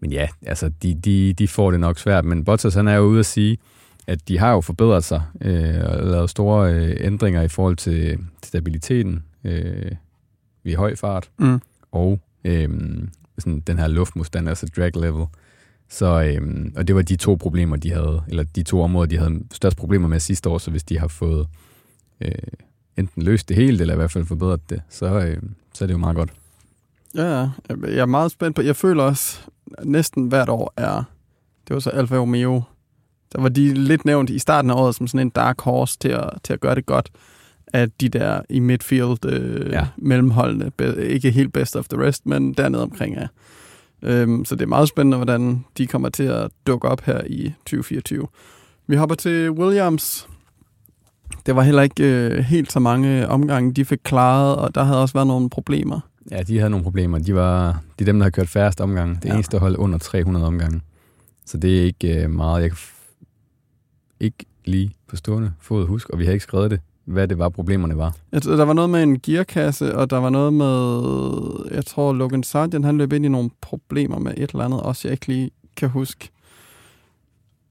men 0.00 0.12
ja, 0.12 0.28
altså, 0.46 0.68
de, 0.82 0.94
de, 0.94 1.32
de 1.32 1.48
får 1.48 1.70
det 1.70 1.80
nok 1.80 1.98
svært. 1.98 2.24
Men 2.24 2.44
Bottas, 2.44 2.74
han 2.74 2.88
er 2.88 2.94
jo 2.94 3.02
ude 3.02 3.18
at 3.18 3.26
sige, 3.26 3.58
at 4.06 4.28
de 4.28 4.38
har 4.38 4.52
jo 4.52 4.60
forbedret 4.60 5.04
sig 5.04 5.22
øh, 5.40 5.74
og 5.84 6.06
lavet 6.06 6.30
store 6.30 6.74
øh, 6.74 6.96
ændringer 7.00 7.42
i 7.42 7.48
forhold 7.48 7.76
til 7.76 8.18
stabiliteten 8.44 9.22
øh, 9.44 9.92
ved 10.64 10.76
høj 10.76 10.96
fart 10.96 11.30
Mm. 11.38 11.60
og 11.92 12.20
øh, 12.44 12.68
sådan 13.38 13.60
den 13.60 13.78
her 13.78 13.88
luftmodstand, 13.88 14.48
altså 14.48 14.66
drag 14.76 14.96
level. 14.96 15.26
Så, 15.90 16.22
øh, 16.22 16.66
og 16.76 16.88
det 16.88 16.94
var 16.96 17.02
de 17.02 17.16
to 17.16 17.34
problemer, 17.34 17.76
de 17.76 17.92
havde, 17.92 18.22
eller 18.28 18.42
de 18.42 18.62
to 18.62 18.82
områder, 18.82 19.06
de 19.06 19.18
havde 19.18 19.40
størst 19.52 19.76
problemer 19.76 20.08
med 20.08 20.20
sidste 20.20 20.48
år, 20.48 20.58
så 20.58 20.70
hvis 20.70 20.82
de 20.82 20.98
har 20.98 21.08
fået 21.08 21.46
øh, 22.20 22.32
enten 22.96 23.22
løst 23.22 23.48
det 23.48 23.56
helt, 23.56 23.80
eller 23.80 23.94
i 23.94 23.96
hvert 23.96 24.10
fald 24.10 24.24
forbedret 24.24 24.70
det, 24.70 24.82
så, 24.88 25.06
øh, 25.20 25.42
så 25.74 25.84
er 25.84 25.86
det 25.86 25.92
jo 25.92 25.98
meget 25.98 26.16
godt. 26.16 26.30
Ja. 27.14 27.22
Jeg- 27.24 27.50
er 27.98 28.06
meget 28.06 28.30
spændt 28.30 28.56
på. 28.56 28.62
Jeg 28.62 28.76
føler 28.76 29.02
også, 29.02 29.40
næsten 29.84 30.28
hvert 30.28 30.48
år 30.48 30.72
er, 30.76 31.02
det 31.68 31.74
var 31.74 31.80
så 31.80 31.90
Alfa 31.90 32.16
Romeo, 32.16 32.62
der 33.32 33.40
var 33.40 33.48
de 33.48 33.74
lidt 33.74 34.04
nævnt 34.04 34.30
i 34.30 34.38
starten 34.38 34.70
af 34.70 34.74
året 34.74 34.94
som 34.94 35.06
sådan 35.06 35.26
en 35.26 35.30
dark 35.30 35.60
horse 35.60 35.98
til 35.98 36.08
at, 36.08 36.30
til 36.44 36.52
at 36.52 36.60
gøre 36.60 36.74
det 36.74 36.86
godt, 36.86 37.10
at 37.66 38.00
de 38.00 38.08
der 38.08 38.40
i 38.48 38.58
midfield 38.58 39.24
øh, 39.24 39.72
ja. 39.72 39.86
Mellemholdene, 39.96 40.72
ikke 40.98 41.30
helt 41.30 41.52
best 41.52 41.76
of 41.76 41.88
the 41.88 42.06
rest, 42.06 42.26
men 42.26 42.54
dernede 42.54 42.82
omkring 42.82 43.16
er. 43.16 43.26
Øhm, 44.02 44.44
så 44.44 44.54
det 44.54 44.62
er 44.62 44.66
meget 44.66 44.88
spændende, 44.88 45.16
hvordan 45.16 45.64
de 45.78 45.86
kommer 45.86 46.08
til 46.08 46.22
at 46.22 46.50
dukke 46.66 46.88
op 46.88 47.00
her 47.00 47.20
i 47.26 47.52
2024. 47.58 48.26
Vi 48.86 48.96
hopper 48.96 49.14
til 49.14 49.50
Williams. 49.50 50.28
Det 51.46 51.56
var 51.56 51.62
heller 51.62 51.82
ikke 51.82 52.04
øh, 52.04 52.38
helt 52.38 52.72
så 52.72 52.80
mange 52.80 53.28
omgange, 53.28 53.72
de 53.72 53.84
fik 53.84 53.98
klaret, 54.02 54.56
og 54.56 54.74
der 54.74 54.82
havde 54.82 55.02
også 55.02 55.14
været 55.14 55.26
nogle 55.26 55.50
problemer. 55.50 56.00
Ja, 56.30 56.42
de 56.42 56.58
havde 56.58 56.70
nogle 56.70 56.84
problemer. 56.84 57.18
De 57.18 57.34
var 57.34 57.82
de 57.98 58.04
er 58.04 58.06
dem, 58.06 58.18
der 58.18 58.24
har 58.24 58.30
kørt 58.30 58.48
færrest 58.48 58.80
omgange. 58.80 59.14
Det 59.22 59.24
Ja. 59.28 59.34
eneste 59.34 59.58
hold 59.58 59.76
under 59.78 59.98
300 59.98 60.46
omgange. 60.46 60.80
Så 61.46 61.58
det 61.58 61.78
er 61.80 61.84
ikke 61.84 62.22
øh, 62.22 62.30
meget. 62.30 62.62
Jeg 62.62 62.70
kan 62.70 62.78
ikke 64.20 64.44
lige 64.64 64.92
på 65.08 65.16
stående 65.16 65.52
fod 65.60 65.86
huske, 65.86 66.12
og 66.12 66.18
vi 66.18 66.24
har 66.24 66.32
ikke 66.32 66.42
skrevet 66.42 66.70
det, 66.70 66.80
hvad 67.04 67.28
det 67.28 67.38
var, 67.38 67.48
problemerne 67.48 67.96
var. 67.96 68.14
Jeg 68.32 68.42
tror, 68.42 68.56
der 68.56 68.64
var 68.64 68.72
noget 68.72 68.90
med 68.90 69.02
en 69.02 69.20
gearkasse, 69.20 69.94
og 69.96 70.10
der 70.10 70.16
var 70.18 70.30
noget 70.30 70.52
med, 70.52 71.74
jeg 71.76 71.84
tror, 71.86 72.12
Logan 72.12 72.42
Sargent, 72.42 72.84
han 72.86 72.98
løb 72.98 73.12
ind 73.12 73.24
i 73.24 73.28
nogle 73.28 73.50
problemer 73.60 74.18
med 74.18 74.32
et 74.36 74.50
eller 74.50 74.64
andet, 74.64 74.80
også 74.82 75.08
jeg 75.08 75.12
ikke 75.12 75.26
lige 75.26 75.50
kan 75.76 75.88
huske. 75.88 76.28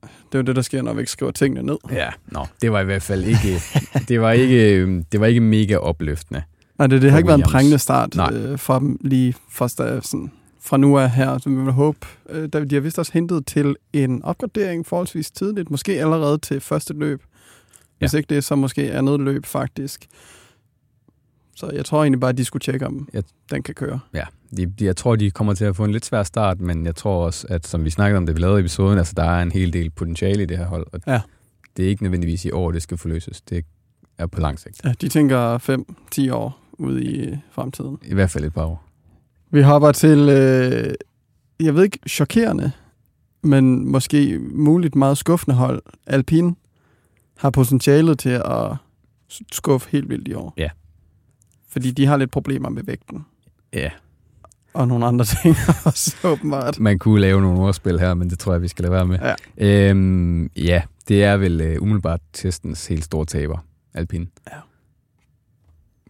Det 0.01 0.35
er 0.35 0.39
jo 0.39 0.41
det, 0.43 0.55
der 0.55 0.61
sker, 0.61 0.81
når 0.81 0.93
vi 0.93 0.99
ikke 0.99 1.11
skriver 1.11 1.31
tingene 1.31 1.63
ned. 1.65 1.77
Ja, 1.91 2.09
nå, 2.27 2.45
det 2.61 2.71
var 2.71 2.81
i 2.81 2.85
hvert 2.85 3.01
fald 3.03 3.23
ikke, 3.23 3.61
det 4.09 4.21
var 4.21 4.31
ikke, 4.31 4.75
øh, 4.75 5.03
det 5.11 5.19
var 5.19 5.25
ikke 5.25 5.41
mega 5.41 5.75
opløftende. 5.75 6.43
Nej, 6.77 6.87
det, 6.87 7.01
det 7.01 7.11
har 7.11 7.15
For 7.15 7.17
ikke 7.17 7.27
været 7.27 7.39
en 7.39 7.43
prængende 7.45 7.79
start 7.79 8.15
Nej. 8.15 8.33
øh, 8.33 8.59
fra 8.59 8.79
dem 8.79 8.97
lige 9.01 9.33
fra, 9.51 9.67
sådan, 9.67 10.31
fra 10.61 10.77
nu 10.77 10.97
af 10.97 11.11
her, 11.11 11.37
så 11.37 11.49
vi 11.49 11.55
vil 11.55 11.71
håbe. 11.71 11.97
Øh, 12.29 12.49
de 12.53 12.75
har 12.75 12.79
vist 12.79 12.99
også 12.99 13.11
hentet 13.13 13.45
til 13.45 13.75
en 13.93 14.23
opgradering 14.23 14.85
forholdsvis 14.85 15.31
tidligt, 15.31 15.71
måske 15.71 16.01
allerede 16.01 16.37
til 16.37 16.59
første 16.61 16.93
løb. 16.93 17.23
Hvis 17.99 18.13
ikke 18.13 18.35
det 18.35 18.43
så 18.43 18.55
måske 18.55 18.91
andet 18.93 19.19
løb 19.19 19.45
faktisk. 19.45 20.07
Så 21.55 21.69
jeg 21.73 21.85
tror 21.85 22.01
egentlig 22.03 22.19
bare, 22.19 22.29
at 22.29 22.37
de 22.37 22.45
skulle 22.45 22.61
tjekke, 22.61 22.85
om 22.87 23.07
Jeg- 23.13 23.23
den 23.51 23.63
kan 23.63 23.75
køre. 23.75 23.99
Ja, 24.13 24.23
de, 24.57 24.65
de, 24.65 24.85
jeg 24.85 24.95
tror, 24.95 25.15
de 25.15 25.31
kommer 25.31 25.53
til 25.53 25.65
at 25.65 25.75
få 25.75 25.83
en 25.85 25.91
lidt 25.91 26.05
svær 26.05 26.23
start, 26.23 26.61
men 26.61 26.85
jeg 26.85 26.95
tror 26.95 27.25
også, 27.25 27.47
at 27.49 27.67
som 27.67 27.85
vi 27.85 27.89
snakkede 27.89 28.17
om, 28.17 28.25
det 28.25 28.35
vi 28.35 28.41
lavede 28.41 28.57
i 28.57 28.61
episoden, 28.61 28.97
altså 28.97 29.13
der 29.17 29.23
er 29.23 29.41
en 29.41 29.51
hel 29.51 29.73
del 29.73 29.89
potentiale 29.89 30.43
i 30.43 30.45
det 30.45 30.57
her 30.57 30.65
hold, 30.65 30.87
og 30.93 30.99
Ja. 31.07 31.21
det 31.77 31.85
er 31.85 31.89
ikke 31.89 32.03
nødvendigvis 32.03 32.45
i 32.45 32.51
år, 32.51 32.71
det 32.71 32.81
skal 32.81 32.97
forløses. 32.97 33.41
Det 33.41 33.65
er 34.17 34.27
på 34.27 34.39
lang 34.41 34.59
sigt. 34.59 34.81
Ja, 34.85 34.93
de 35.01 35.09
tænker 35.09 35.57
5-10 35.57 36.29
år 36.33 36.59
ude 36.77 37.03
i 37.05 37.37
fremtiden. 37.51 37.97
I 38.05 38.13
hvert 38.13 38.29
fald 38.31 38.43
et 38.45 38.53
par 38.53 38.65
år. 38.65 38.83
Vi 39.51 39.61
hopper 39.61 39.91
til, 39.91 40.19
øh, 40.19 40.93
jeg 41.59 41.75
ved 41.75 41.83
ikke, 41.83 41.99
chokerende, 42.09 42.71
men 43.43 43.91
måske 43.91 44.39
muligt 44.39 44.95
meget 44.95 45.17
skuffende 45.17 45.55
hold. 45.55 45.81
Alpine 46.05 46.55
har 47.37 47.49
potentialet 47.49 48.19
til 48.19 48.29
at 48.45 48.75
skuffe 49.51 49.89
helt 49.91 50.09
vildt 50.09 50.27
i 50.27 50.33
år. 50.33 50.53
Ja. 50.57 50.69
Fordi 51.69 51.91
de 51.91 52.05
har 52.05 52.17
lidt 52.17 52.31
problemer 52.31 52.69
med 52.69 52.83
vægten. 52.83 53.25
Ja, 53.73 53.89
Og 54.73 54.87
nogle 54.87 55.05
andre 55.05 55.25
ting 55.43 55.55
også, 55.85 56.15
åbenbart. 56.23 56.79
man 56.79 56.99
kunne 56.99 57.21
lave 57.21 57.41
nogle 57.41 57.59
ordspil 57.59 57.99
her, 57.99 58.13
men 58.13 58.29
det 58.29 58.39
tror 58.39 58.51
jeg, 58.53 58.61
vi 58.61 58.67
skal 58.67 58.83
lade 58.83 58.91
være 58.93 59.05
med. 59.05 59.19
Ja. 59.57 59.89
Øhm, 59.89 60.47
ja, 60.55 60.81
det 61.07 61.23
er 61.23 61.37
vel 61.37 61.61
øh, 61.61 61.81
umiddelbart 61.81 62.21
testens 62.33 62.87
helt 62.87 63.03
store 63.03 63.25
taber, 63.25 63.57
Alpine. 63.93 64.27
Ja. 64.51 64.57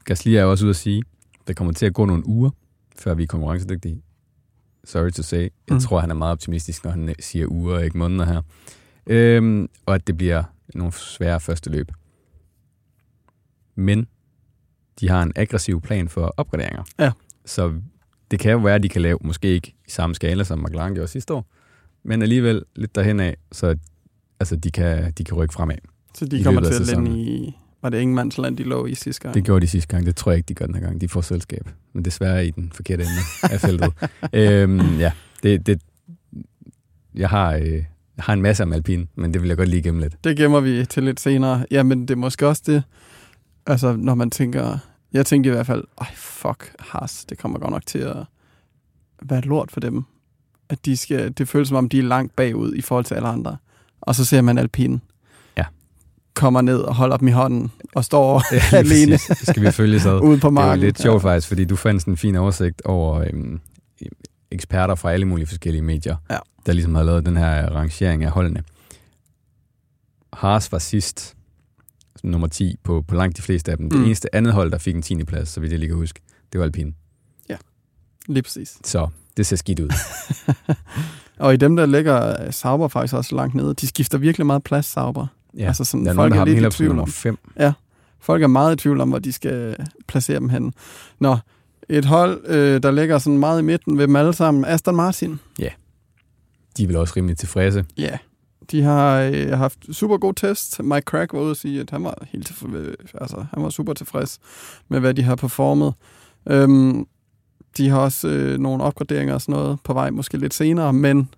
Gasly 0.08 0.30
er 0.32 0.42
jo 0.42 0.52
også 0.52 0.66
ude 0.66 0.70
at 0.70 0.76
sige, 0.76 1.04
der 1.48 1.54
kommer 1.54 1.74
til 1.74 1.86
at 1.86 1.94
gå 1.94 2.06
nogle 2.06 2.28
uger, 2.28 2.50
før 2.96 3.14
vi 3.14 3.24
er 3.24 3.28
konkurrencedygtige. 3.28 4.02
Sorry 4.84 5.10
to 5.10 5.24
say. 5.24 5.42
Jeg 5.42 5.52
Mm. 5.72 5.80
tror, 5.80 6.00
han 6.00 6.10
er 6.12 6.16
meget 6.16 6.32
optimistisk, 6.32 6.84
når 6.84 6.92
han 6.92 7.16
siger 7.20 7.48
uger 7.48 7.76
og 7.76 7.86
ikke 7.86 7.98
måneder 7.98 8.26
her. 8.26 8.42
Øhm, 9.08 9.68
og 9.86 9.96
at 9.96 10.08
det 10.08 10.18
bliver 10.18 10.44
nogle 10.76 10.94
svære 10.94 11.40
første 11.40 11.70
løb. 11.70 11.92
Men 13.76 14.08
de 15.00 15.10
har 15.10 15.24
en 15.24 15.32
aggressiv 15.36 15.82
plan 15.82 16.10
for 16.10 16.34
opgraderinger. 16.38 16.84
Ja. 17.00 17.12
Så 17.46 17.74
det 18.32 18.40
kan 18.40 18.52
jo 18.52 18.58
være, 18.58 18.76
at 18.76 18.84
de 18.84 18.90
kan 18.90 19.02
lave, 19.02 19.18
måske 19.22 19.48
ikke 19.48 19.74
i 19.88 19.90
samme 19.92 20.16
skala, 20.16 20.44
som 20.44 20.60
McLaren 20.60 20.94
gjorde 20.94 21.08
sidste 21.08 21.34
år, 21.34 21.46
men 22.04 22.22
alligevel 22.22 22.64
lidt 22.76 22.96
derhen 22.96 23.20
af, 23.20 23.38
så 23.52 23.76
altså, 24.40 24.56
de, 24.56 24.72
kan, 24.72 25.12
de 25.12 25.24
kan 25.24 25.38
rykke 25.38 25.54
fremad. 25.54 25.76
Så 26.16 26.26
de 26.26 26.44
kommer 26.44 26.62
til 26.62 26.74
at 26.74 26.88
lande 26.88 27.20
i... 27.22 27.58
Var 27.82 27.90
det 27.90 28.00
Ingemannsland, 28.00 28.58
de 28.58 28.64
lå 28.64 28.86
i 28.86 28.96
sidste 28.96 29.22
gang? 29.22 29.36
Det 29.36 29.44
gjorde 29.44 29.62
de 29.62 29.68
sidste 29.68 29.96
gang, 29.96 30.06
det 30.06 30.16
tror 30.16 30.32
jeg 30.32 30.38
ikke, 30.38 30.48
de 30.48 30.54
gør 30.54 30.66
den 30.66 30.76
her 30.76 30.82
gang. 30.82 31.02
De 31.02 31.10
får 31.10 31.22
selskab, 31.22 31.70
men 31.94 32.06
desværre 32.06 32.48
i 32.48 32.52
den 32.52 32.72
forkerte 32.72 33.04
ende 33.04 33.54
af 33.54 33.62
feltet. 33.62 33.94
øhm, 34.34 34.98
ja, 34.98 35.12
det, 35.44 35.68
det, 35.68 35.82
jeg, 37.16 37.30
har, 37.30 37.54
øh, 37.54 37.72
jeg 37.72 37.84
har 38.20 38.34
en 38.34 38.42
masse 38.42 38.64
om 38.64 38.74
alpin, 38.74 39.10
men 39.16 39.34
det 39.34 39.42
vil 39.42 39.48
jeg 39.48 39.58
godt 39.58 39.70
lige 39.70 39.82
gemme 39.82 40.02
lidt. 40.02 40.24
Det 40.24 40.38
gemmer 40.38 40.60
vi 40.60 40.86
til 40.86 41.04
lidt 41.04 41.20
senere. 41.20 41.66
Jamen, 41.72 42.02
det 42.02 42.10
er 42.10 42.16
måske 42.16 42.48
også 42.48 42.64
det, 42.66 42.84
altså, 43.66 43.96
når 43.96 44.16
man 44.16 44.30
tænker... 44.30 44.78
Jeg 45.14 45.26
tænkte 45.26 45.48
i 45.48 45.52
hvert 45.52 45.66
fald, 45.66 45.84
ej, 46.02 46.08
fuck, 46.16 46.76
Haas, 46.80 47.26
det 47.26 47.38
kommer 47.38 47.60
godt 47.60 47.72
nok 47.72 47.86
til 47.86 48.00
at 48.00 48.18
være 49.24 49.42
lort 49.42 49.72
for 49.72 49.80
dem. 49.80 50.04
At 50.70 50.86
de 50.86 50.98
skal, 50.98 51.34
det 51.38 51.48
føles 51.48 51.68
som 51.68 51.78
om, 51.78 51.90
de 51.90 52.00
er 52.00 52.04
langt 52.04 52.36
bagud 52.36 52.76
i 52.76 52.82
forhold 52.82 53.06
til 53.06 53.16
alle 53.16 53.28
andre. 53.28 53.58
Og 54.02 54.16
så 54.16 54.26
ser 54.26 54.42
man 54.42 54.58
alpin. 54.58 55.02
Ja. 56.38 56.40
Kommer 56.42 56.62
ned 56.62 56.80
og 56.80 56.96
holder 56.96 57.18
dem 57.18 57.28
i 57.28 57.32
hånden 57.32 57.72
og 57.96 58.06
står 58.06 58.44
Ja, 58.72 58.78
alene. 58.78 59.18
Skal 59.18 59.62
vi 59.64 59.72
følge 59.72 60.00
så? 60.00 60.20
ude 60.20 60.40
på 60.40 60.48
Det 60.48 60.54
marken. 60.54 60.70
var 60.70 60.76
lidt 60.76 61.02
sjovt 61.02 61.22
faktisk, 61.22 61.48
fordi 61.48 61.66
du 61.66 61.76
fandt 61.76 62.02
sådan 62.02 62.14
en 62.14 62.18
fin 62.18 62.36
oversigt 62.36 62.82
over 62.86 63.26
øhm, 63.34 63.60
eksperter 64.52 64.96
fra 64.96 65.12
alle 65.12 65.26
mulige 65.26 65.48
forskellige 65.48 65.82
medier, 65.82 66.16
Ja. 66.30 66.38
der 66.66 66.74
ligesom 66.74 66.96
har 66.96 67.04
lavet 67.04 67.26
den 67.26 67.38
her 67.38 67.70
rangering 67.70 68.24
af 68.24 68.32
holdene. 68.32 68.64
Haas 70.34 70.72
var 70.72 70.80
sidst, 70.80 71.36
nummer 72.24 72.48
10 72.48 72.76
på, 72.84 73.04
på 73.08 73.16
langt 73.16 73.38
de 73.38 73.42
fleste 73.42 73.72
af 73.72 73.78
dem. 73.78 73.90
Det 73.90 74.00
Mm. 74.00 74.06
eneste 74.06 74.36
andet 74.36 74.54
hold, 74.54 74.72
der 74.72 74.78
fik 74.78 74.96
en 74.96 75.02
10. 75.02 75.24
plads, 75.24 75.50
så 75.50 75.60
vidt 75.60 75.72
jeg 75.72 75.80
lige 75.80 75.90
kan 75.90 75.98
huske, 75.98 76.20
det 76.54 76.60
var 76.60 76.66
Alpine. 76.66 76.94
Lige 78.30 78.44
præcis. 78.44 78.78
Så 78.86 79.08
det 79.38 79.46
ser 79.46 79.56
skidt 79.56 79.80
ud. 79.80 79.90
Og 81.40 81.54
i 81.54 81.58
dem, 81.58 81.76
der 81.76 81.86
ligger 81.86 82.52
Sauber 82.52 82.88
faktisk 82.88 83.14
også 83.14 83.36
langt 83.36 83.56
nede, 83.56 83.74
de 83.74 83.88
skifter 83.88 84.18
virkelig 84.18 84.46
meget 84.48 84.64
plads, 84.64 84.86
Sauber. 84.86 85.28
Ja. 85.58 85.68
Altså 85.68 85.86
sådan, 85.86 86.06
der 86.06 86.12
er 86.12 86.16
folk 86.16 86.34
nogen, 86.34 86.48
der 86.48 86.56
er 86.56 86.62
lidt 86.62 86.74
i 86.74 86.78
tvivl 86.78 87.00
om. 87.00 87.08
5. 87.08 87.38
Folk 88.20 88.44
er 88.44 88.48
meget 88.48 88.74
i 88.74 88.76
tvivl 88.76 89.02
om, 89.02 89.10
hvor 89.10 89.20
de 89.20 89.34
skal 89.34 89.76
placere 90.08 90.40
dem 90.40 90.50
hen. 90.50 90.74
Nå, 91.20 91.38
et 91.90 92.06
hold, 92.06 92.42
øh, 92.46 92.84
der 92.84 92.92
ligger 92.92 93.18
sådan 93.18 93.40
meget 93.40 93.60
i 93.62 93.64
midten 93.64 93.98
ved 93.98 94.08
dem 94.08 94.16
alle 94.16 94.34
sammen. 94.34 94.66
Aston 94.66 94.96
Martin. 94.96 95.40
De 96.78 96.84
er 96.84 96.88
vel 96.88 96.96
også 96.96 97.14
rimelig 97.18 97.38
tilfredse. 97.38 97.86
Ja. 97.98 98.18
De 98.72 98.82
har 98.82 99.20
øh, 99.22 99.50
haft 99.50 99.80
super 99.92 100.18
god 100.18 100.34
test. 100.34 100.84
Mike 100.84 101.06
Crack 101.06 101.34
var 101.34 101.40
ude 101.40 101.52
og 101.52 101.58
sige, 101.58 101.80
at 101.82 101.90
han 101.90 102.04
var, 102.04 102.26
helt 102.32 102.50
tilf- 102.52 102.76
øh, 102.76 102.94
altså, 103.14 103.46
han 103.54 103.64
var 103.64 103.70
super 103.70 103.94
tilfreds 103.94 104.40
med, 104.90 105.00
hvad 105.00 105.14
de 105.14 105.24
har 105.24 105.36
performet. 105.36 105.94
Øhm, 106.50 107.08
de 107.78 107.90
har 107.90 108.00
også 108.00 108.28
øh, 108.28 108.60
nogle 108.60 108.84
opgraderinger 108.84 109.34
og 109.34 109.42
sådan 109.42 109.54
noget 109.54 109.80
på 109.84 109.94
vej, 109.94 110.10
måske 110.10 110.38
lidt 110.38 110.54
senere, 110.54 110.94
men 110.94 111.30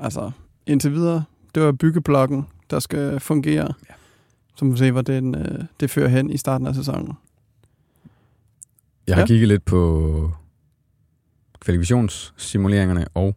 altså, 0.00 0.30
indtil 0.66 0.92
videre, 0.92 1.24
det 1.54 1.62
var 1.62 1.72
byggeblokken, 1.72 2.46
der 2.70 2.78
skal 2.78 3.20
fungere. 3.20 3.74
Ja. 3.88 3.94
Så 4.56 4.64
må 4.64 4.72
vi 4.72 4.78
se, 4.78 4.90
hvor 4.92 5.02
den, 5.02 5.34
øh, 5.34 5.64
det 5.80 5.90
fører 5.90 6.08
hen 6.08 6.30
i 6.30 6.36
starten 6.36 6.66
af 6.66 6.74
sæsonen. 6.74 7.12
Jeg 9.06 9.16
har 9.16 9.22
Ja. 9.22 9.26
kigget 9.26 9.48
lidt 9.48 9.64
på 9.64 10.30
kvalifikationssimuleringerne, 11.60 13.06
og 13.14 13.36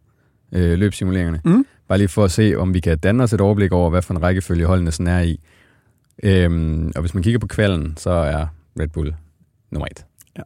øh, 0.52 0.78
løbsimuleringerne. 0.78 1.40
Mm. 1.44 1.66
Bare 1.88 1.98
lige 1.98 2.08
for 2.08 2.24
at 2.24 2.30
se, 2.30 2.54
om 2.56 2.74
vi 2.74 2.80
kan 2.80 2.98
danne 2.98 3.22
os 3.22 3.32
et 3.32 3.40
overblik 3.40 3.72
over, 3.72 3.90
hvad 3.90 4.02
for 4.02 4.14
en 4.14 4.22
rækkefølge 4.22 4.66
holdene 4.66 4.92
sådan 4.92 5.06
er 5.06 5.20
i. 5.20 5.40
Øhm, 6.22 6.92
og 6.94 7.00
hvis 7.00 7.14
man 7.14 7.22
kigger 7.22 7.38
på 7.38 7.46
kvalden, 7.46 7.96
så 7.96 8.10
er 8.10 8.46
Red 8.80 8.88
Bull 8.88 9.14
nummer 9.70 9.86
et. 9.90 10.04
Ja. 10.38 10.42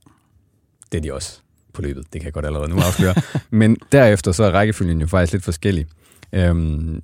Det 0.93 0.99
er 0.99 1.03
de 1.03 1.15
også 1.15 1.41
på 1.73 1.83
løbet, 1.83 2.05
det 2.13 2.21
kan 2.21 2.25
jeg 2.25 2.33
godt 2.33 2.47
allerede 2.47 2.69
nu 2.71 2.77
afsløre. 2.77 3.15
Men 3.51 3.77
derefter 3.93 4.33
så 4.33 4.45
er 4.45 4.51
rækkefølgen 4.51 5.01
jo 5.01 5.07
faktisk 5.07 5.33
lidt 5.33 5.45
forskellig. 5.45 5.87
Øhm, 6.33 7.01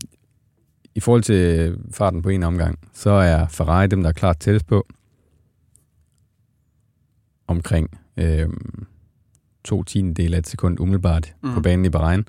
I 0.99 1.01
forhold 1.01 1.23
til 1.23 1.77
farten 1.91 2.23
på 2.23 2.29
en 2.29 2.43
omgang, 2.43 2.79
så 2.93 3.11
er 3.11 3.47
Ferrari 3.47 3.87
dem, 3.87 4.03
der 4.03 4.09
er 4.09 4.13
klart 4.13 4.39
tættest 4.39 4.67
på. 4.67 4.87
Omkring 7.47 7.99
øhm, 8.17 8.87
to 9.65 9.83
tiendedele 9.83 10.37
af 10.37 10.39
et 10.39 10.47
sekund 10.47 10.81
umiddelbart 10.81 11.35
mm. 11.43 11.55
på 11.55 11.61
banen 11.61 11.85
i 11.85 11.89
Bahrain. 11.89 12.25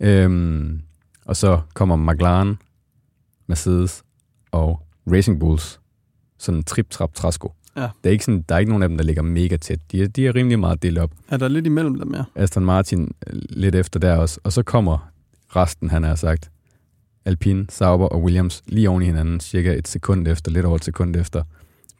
Øhm, 0.00 0.80
og 1.24 1.36
så 1.36 1.60
kommer 1.74 2.12
McLaren, 2.12 2.58
Mercedes 3.46 4.02
og 4.50 4.82
Racing 5.12 5.40
Bulls. 5.40 5.80
Sådan 6.38 6.58
en 6.58 6.64
trip-trap-træsko. 6.64 7.52
Ja. 7.76 7.88
Det 8.04 8.10
er 8.10 8.10
ikke 8.10 8.24
sådan, 8.24 8.44
der 8.48 8.54
er 8.54 8.58
ikke 8.58 8.70
nogen 8.70 8.82
af 8.82 8.88
dem, 8.88 8.98
der 8.98 9.04
ligger 9.04 9.22
mega 9.22 9.56
tæt. 9.56 9.80
De 9.92 10.02
er, 10.02 10.08
de 10.08 10.26
er 10.26 10.34
rimelig 10.34 10.58
meget 10.58 10.82
delt 10.82 10.98
op. 10.98 11.12
Er 11.28 11.36
der 11.36 11.48
lidt 11.48 11.66
imellem 11.66 11.98
dem, 11.98 12.14
ja? 12.14 12.24
Aston 12.34 12.64
Martin 12.64 13.14
øh, 13.26 13.40
lidt 13.50 13.74
efter 13.74 14.00
der 14.00 14.16
også. 14.16 14.40
Og 14.44 14.52
så 14.52 14.62
kommer 14.62 15.10
resten, 15.56 15.90
han 15.90 16.02
har 16.02 16.14
sagt, 16.14 16.50
Alpine, 17.24 17.66
Sauber 17.70 18.06
og 18.06 18.22
Williams 18.22 18.62
lige 18.66 18.90
oven 18.90 19.02
i 19.02 19.06
hinanden, 19.06 19.40
cirka 19.40 19.74
et 19.78 19.88
sekund 19.88 20.28
efter, 20.28 20.50
lidt 20.50 20.66
over 20.66 20.76
et 20.76 20.84
sekund 20.84 21.16
efter, 21.16 21.42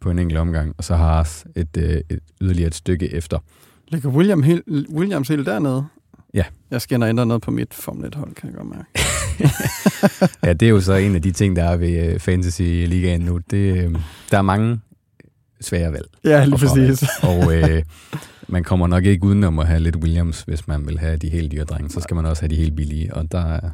på 0.00 0.10
en 0.10 0.18
enkelt 0.18 0.38
omgang. 0.38 0.74
Og 0.78 0.84
så 0.84 0.96
har 0.96 1.14
Haas 1.14 1.44
et, 1.56 1.76
øh, 1.78 2.00
et 2.10 2.20
yderligere 2.40 2.66
et 2.68 2.74
stykke 2.74 3.12
efter. 3.14 3.38
Ligger 3.88 4.08
William 4.08 4.42
helt, 4.42 4.62
Williams 4.94 5.28
helt 5.28 5.46
dernede? 5.46 5.84
Ja. 6.34 6.44
Jeg 6.70 6.80
skal 6.82 6.94
ind 6.96 7.04
ændre 7.04 7.26
noget 7.26 7.42
på 7.42 7.50
mit 7.50 7.74
Formel 7.74 8.12
1-hold, 8.14 8.34
kan 8.34 8.48
jeg 8.50 8.56
godt 8.56 8.68
mærke. 8.68 8.84
Ja, 10.42 10.52
det 10.52 10.66
er 10.66 10.70
jo 10.70 10.80
så 10.80 10.92
en 10.94 11.14
af 11.14 11.22
de 11.22 11.32
ting, 11.32 11.56
der 11.56 11.64
er 11.64 11.76
ved 11.76 12.12
øh, 12.12 12.20
Fantasy-ligaen 12.20 13.20
nu. 13.20 13.38
Det, 13.50 13.84
øh, 13.84 13.94
der 14.30 14.38
er 14.38 14.42
mange 14.42 14.80
svære 15.60 15.92
valg. 15.92 16.06
Ja, 16.24 16.44
lige 16.44 16.58
præcis. 16.58 17.08
Og 17.22 17.56
øh, 17.56 17.82
man 18.48 18.64
kommer 18.64 18.86
nok 18.86 19.04
ikke 19.04 19.24
udenom 19.24 19.58
at 19.58 19.66
have 19.66 19.80
lidt 19.80 19.96
Williams, 19.96 20.42
hvis 20.42 20.68
man 20.68 20.86
vil 20.86 20.98
have 20.98 21.16
de 21.16 21.28
helt 21.28 21.52
dyre 21.52 21.64
drenge. 21.64 21.90
Så 21.90 22.00
skal 22.00 22.14
man 22.14 22.26
også 22.26 22.42
have 22.42 22.48
de 22.50 22.56
helt 22.56 22.76
billige, 22.76 23.14
og 23.14 23.32
der, 23.32 23.44
er- 23.46 23.70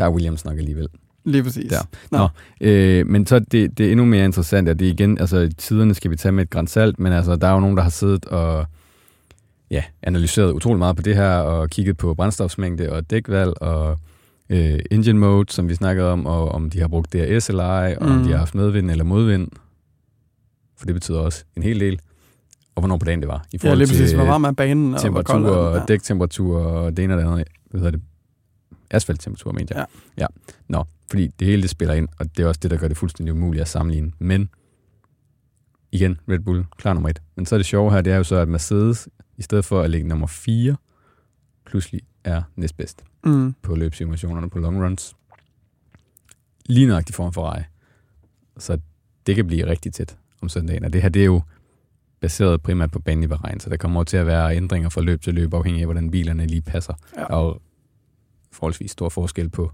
der 0.00 0.06
er 0.06 0.10
Williams 0.10 0.44
nok 0.44 0.58
alligevel. 0.58 0.88
Lige 1.24 1.42
præcis. 1.42 1.70
Der. 1.72 1.78
Nå. 2.10 2.18
Nå, 2.18 2.28
øh, 2.68 3.06
men 3.06 3.26
så 3.26 3.38
det, 3.38 3.78
det 3.78 3.86
er 3.86 3.90
endnu 3.90 4.04
mere 4.06 4.24
interessant, 4.24 4.68
at 4.68 4.78
det 4.78 4.86
igen, 4.86 5.18
altså 5.18 5.50
tiderne 5.58 5.94
skal 5.94 6.10
vi 6.10 6.16
tage 6.16 6.32
med 6.32 6.42
et 6.44 6.50
græns 6.50 6.70
salt, 6.70 6.98
men 6.98 7.12
altså, 7.12 7.36
der 7.36 7.46
er 7.48 7.52
jo 7.52 7.60
nogen, 7.60 7.76
der 7.76 7.82
har 7.82 7.90
siddet 7.90 8.24
og 8.24 8.66
ja, 9.70 9.82
analyseret 10.02 10.52
utrolig 10.52 10.78
meget 10.78 10.96
på 10.96 11.02
det 11.02 11.16
her, 11.16 11.30
og 11.34 11.70
kigget 11.70 11.96
på 11.96 12.14
brændstofsmængde 12.14 12.92
og 12.92 13.10
dækvalg, 13.10 13.62
og 13.62 13.98
øh, 14.50 14.78
engine 14.90 15.18
mode, 15.18 15.52
som 15.52 15.68
vi 15.68 15.74
snakkede 15.74 16.12
om, 16.12 16.26
og 16.26 16.48
om 16.48 16.70
de 16.70 16.80
har 16.80 16.88
brugt 16.88 17.12
DRS 17.12 17.48
eller 17.48 17.64
ej, 17.64 17.96
og 18.00 18.06
mm. 18.06 18.12
om 18.12 18.18
Mm. 18.18 18.24
de 18.24 18.30
har 18.30 18.38
haft 18.38 18.54
medvind 18.54 18.90
eller 18.90 19.04
modvind, 19.04 19.48
for 20.78 20.86
det 20.86 20.94
betyder 20.94 21.18
også 21.18 21.44
en 21.56 21.62
hel 21.62 21.80
del, 21.80 22.00
og 22.74 22.80
hvornår 22.80 22.96
på 22.96 23.04
dagen 23.04 23.20
det 23.20 23.28
var, 23.28 23.44
i 23.52 23.58
Ja, 23.62 23.66
forhold 23.68 23.78
lige 23.78 23.88
præcis. 23.88 24.08
til 24.08 24.16
Hvor 24.18 24.26
varm 24.26 24.44
er 24.44 24.52
banen? 24.52 24.94
Og 24.94 25.00
temperatur, 25.00 25.34
er 25.34 25.72
den? 25.72 25.82
og 25.82 25.88
dæktemperatur, 25.88 26.58
og 26.60 26.96
det 26.96 27.04
ene 27.04 27.14
og 27.14 27.18
det 27.20 27.26
andet, 27.26 27.46
hvad 27.70 27.80
hedder 27.80 27.90
det, 27.90 28.00
asfalttemperatur, 28.90 29.52
mente 29.52 29.74
jeg. 29.74 29.86
Ja. 30.18 30.22
ja. 30.22 30.26
Nå, 30.68 30.84
fordi 31.10 31.26
det 31.38 31.46
hele 31.46 31.62
det 31.62 31.70
spiller 31.70 31.94
ind, 31.94 32.08
og 32.18 32.36
det 32.36 32.42
er 32.42 32.46
også 32.46 32.60
det, 32.62 32.70
der 32.70 32.76
gør 32.76 32.88
det 32.88 32.96
fuldstændig 32.96 33.32
umuligt 33.34 33.62
at 33.62 33.68
sammenligne. 33.68 34.12
Men 34.18 34.50
igen, 35.92 36.20
Red 36.28 36.38
Bull, 36.38 36.64
klar 36.76 36.92
nummer 36.94 37.08
et. 37.08 37.22
Men 37.36 37.46
så 37.46 37.54
er 37.54 37.58
det 37.58 37.66
sjove 37.66 37.90
her, 37.92 38.00
det 38.00 38.12
er 38.12 38.16
jo 38.16 38.24
så, 38.24 38.36
at 38.36 38.48
Mercedes, 38.48 39.08
i 39.36 39.42
stedet 39.42 39.64
for 39.64 39.82
at 39.82 39.90
ligge 39.90 40.08
nummer 40.08 40.26
4, 40.26 40.76
pludselig 41.66 42.00
er 42.24 42.42
næstbedst 42.56 43.04
Mm. 43.24 43.54
på 43.62 43.74
løbsimulationerne 43.74 44.50
på 44.50 44.58
long 44.58 44.84
runs. 44.84 45.16
Lige 46.66 46.86
nøjagtigt 46.86 47.16
foran 47.16 47.32
Ferrari. 47.32 47.62
Så 48.58 48.78
det 49.26 49.36
kan 49.36 49.46
blive 49.46 49.66
rigtig 49.66 49.92
tæt 49.92 50.16
om 50.42 50.48
søndagen. 50.48 50.84
Og 50.84 50.92
det 50.92 51.02
her, 51.02 51.08
det 51.08 51.22
er 51.22 51.26
jo 51.26 51.42
baseret 52.20 52.62
primært 52.62 52.90
på 52.90 52.98
banen 52.98 53.24
i 53.24 53.26
Bahrain, 53.26 53.60
så 53.60 53.70
der 53.70 53.76
kommer 53.76 54.04
til 54.04 54.16
at 54.16 54.26
være 54.26 54.56
ændringer 54.56 54.88
fra 54.88 55.00
løb 55.00 55.22
til 55.22 55.34
løb, 55.34 55.54
afhængig 55.54 55.80
af, 55.80 55.86
hvordan 55.86 56.10
bilerne 56.10 56.46
lige 56.46 56.62
passer. 56.62 56.94
Ja. 57.16 57.24
Og 57.24 57.62
forholdsvis 58.52 58.90
stor 58.90 59.08
forskel 59.08 59.48
på 59.48 59.70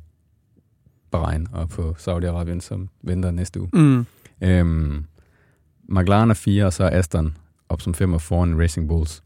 Bahrain 1.10 1.46
og 1.52 1.68
på 1.68 1.96
Saudi-Arabien, 1.98 2.60
som 2.60 2.88
venter 3.02 3.30
næste 3.30 3.60
uge. 3.60 3.70
Mm. 3.72 4.06
Øhm, 4.40 5.04
McLaren 5.88 6.30
er 6.30 6.34
4, 6.34 6.64
og 6.66 6.72
så 6.72 6.84
er 6.84 6.98
Aston 6.98 7.36
op 7.68 7.80
som 7.82 7.94
5 7.94 8.12
og 8.12 8.22
foran 8.22 8.60
Racing 8.62 8.88
Bulls. 8.88 9.22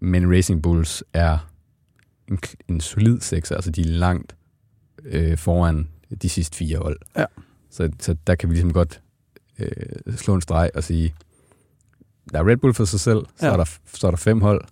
Men 0.00 0.32
Racing 0.36 0.62
Bulls 0.62 1.04
er 1.12 1.38
en, 2.28 2.38
en 2.68 2.80
solid 2.80 3.20
6, 3.20 3.50
altså 3.50 3.70
de 3.70 3.80
er 3.80 3.84
langt 3.84 4.36
øh, 5.04 5.38
foran 5.38 5.88
de 6.22 6.28
sidste 6.28 6.56
fire 6.56 6.78
hold. 6.78 6.98
Ja. 7.16 7.24
Så, 7.70 7.90
så 8.00 8.16
der 8.26 8.34
kan 8.34 8.48
vi 8.48 8.54
ligesom 8.54 8.72
godt 8.72 9.00
øh, 9.58 10.16
slå 10.16 10.34
en 10.34 10.40
streg 10.40 10.70
og 10.74 10.84
sige, 10.84 11.14
der 12.32 12.38
er 12.38 12.48
Red 12.48 12.56
Bull 12.56 12.74
for 12.74 12.84
sig 12.84 13.00
selv, 13.00 13.26
så, 13.36 13.46
Ja. 13.46 13.52
er 13.52 13.56
der, 13.56 13.64
så 13.86 14.06
er 14.06 14.10
der 14.10 14.18
fem 14.18 14.40
hold, 14.40 14.64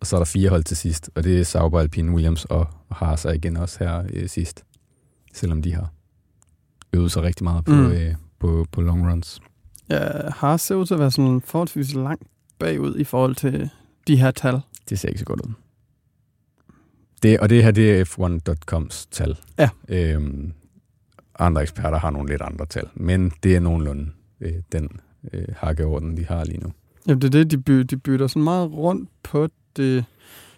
og 0.00 0.06
så 0.06 0.16
er 0.16 0.20
der 0.20 0.24
fire 0.24 0.48
hold 0.50 0.64
til 0.64 0.76
sidst, 0.76 1.10
og 1.14 1.24
det 1.24 1.40
er 1.40 1.44
Sauber, 1.44 1.80
Alpine, 1.80 2.12
Williams 2.12 2.44
og 2.44 2.66
Haas 2.90 3.24
er 3.24 3.32
igen 3.32 3.56
også 3.56 3.78
her 3.84 4.02
øh, 4.12 4.28
sidst, 4.28 4.64
selvom 5.34 5.62
de 5.62 5.74
har 5.74 5.92
øvet 6.92 7.12
sig 7.12 7.22
rigtig 7.22 7.44
meget 7.44 7.64
på, 7.64 7.72
Mm. 7.72 7.90
øh, 7.90 8.14
på, 8.38 8.66
på 8.72 8.80
long 8.80 9.10
runs. 9.12 9.40
Ja, 9.90 10.30
Haas 10.30 10.60
ser 10.60 10.74
ud 10.74 10.86
til 10.86 10.94
at 10.94 11.00
være 11.00 11.10
sådan 11.10 11.40
forholdsvis 11.44 11.94
langt 11.94 12.22
bagud 12.58 12.96
i 12.98 13.04
forhold 13.04 13.34
til 13.34 13.70
de 14.06 14.16
her 14.16 14.30
tal. 14.30 14.60
Det 14.88 14.98
ser 14.98 15.08
ikke 15.08 15.18
så 15.18 15.24
godt 15.24 15.40
ud. 15.40 15.52
Det, 17.22 17.40
og 17.40 17.48
det 17.50 17.64
her, 17.64 17.70
det 17.70 18.00
er 18.00 18.04
F1.coms 18.04 19.06
tal. 19.10 19.38
Ja. 19.58 19.68
Øhm, 19.88 20.52
andre 21.38 21.62
eksperter 21.62 21.98
har 21.98 22.10
nogle 22.10 22.28
lidt 22.28 22.42
andre 22.42 22.66
tal, 22.66 22.88
men 22.94 23.32
det 23.42 23.56
er 23.56 23.60
nogenlunde 23.60 24.10
øh, 24.40 24.52
den 24.72 25.00
øh, 25.32 25.44
hakkeorden, 25.56 26.16
de 26.16 26.24
har 26.26 26.44
lige 26.44 26.60
nu. 26.60 26.72
Jamen, 27.06 27.20
det 27.22 27.26
er 27.26 27.30
det, 27.30 27.50
de, 27.50 27.58
by, 27.58 27.72
de 27.80 27.96
bytter 27.96 28.26
sådan 28.26 28.42
meget 28.42 28.72
rundt 28.72 29.10
på 29.22 29.48
det. 29.76 30.04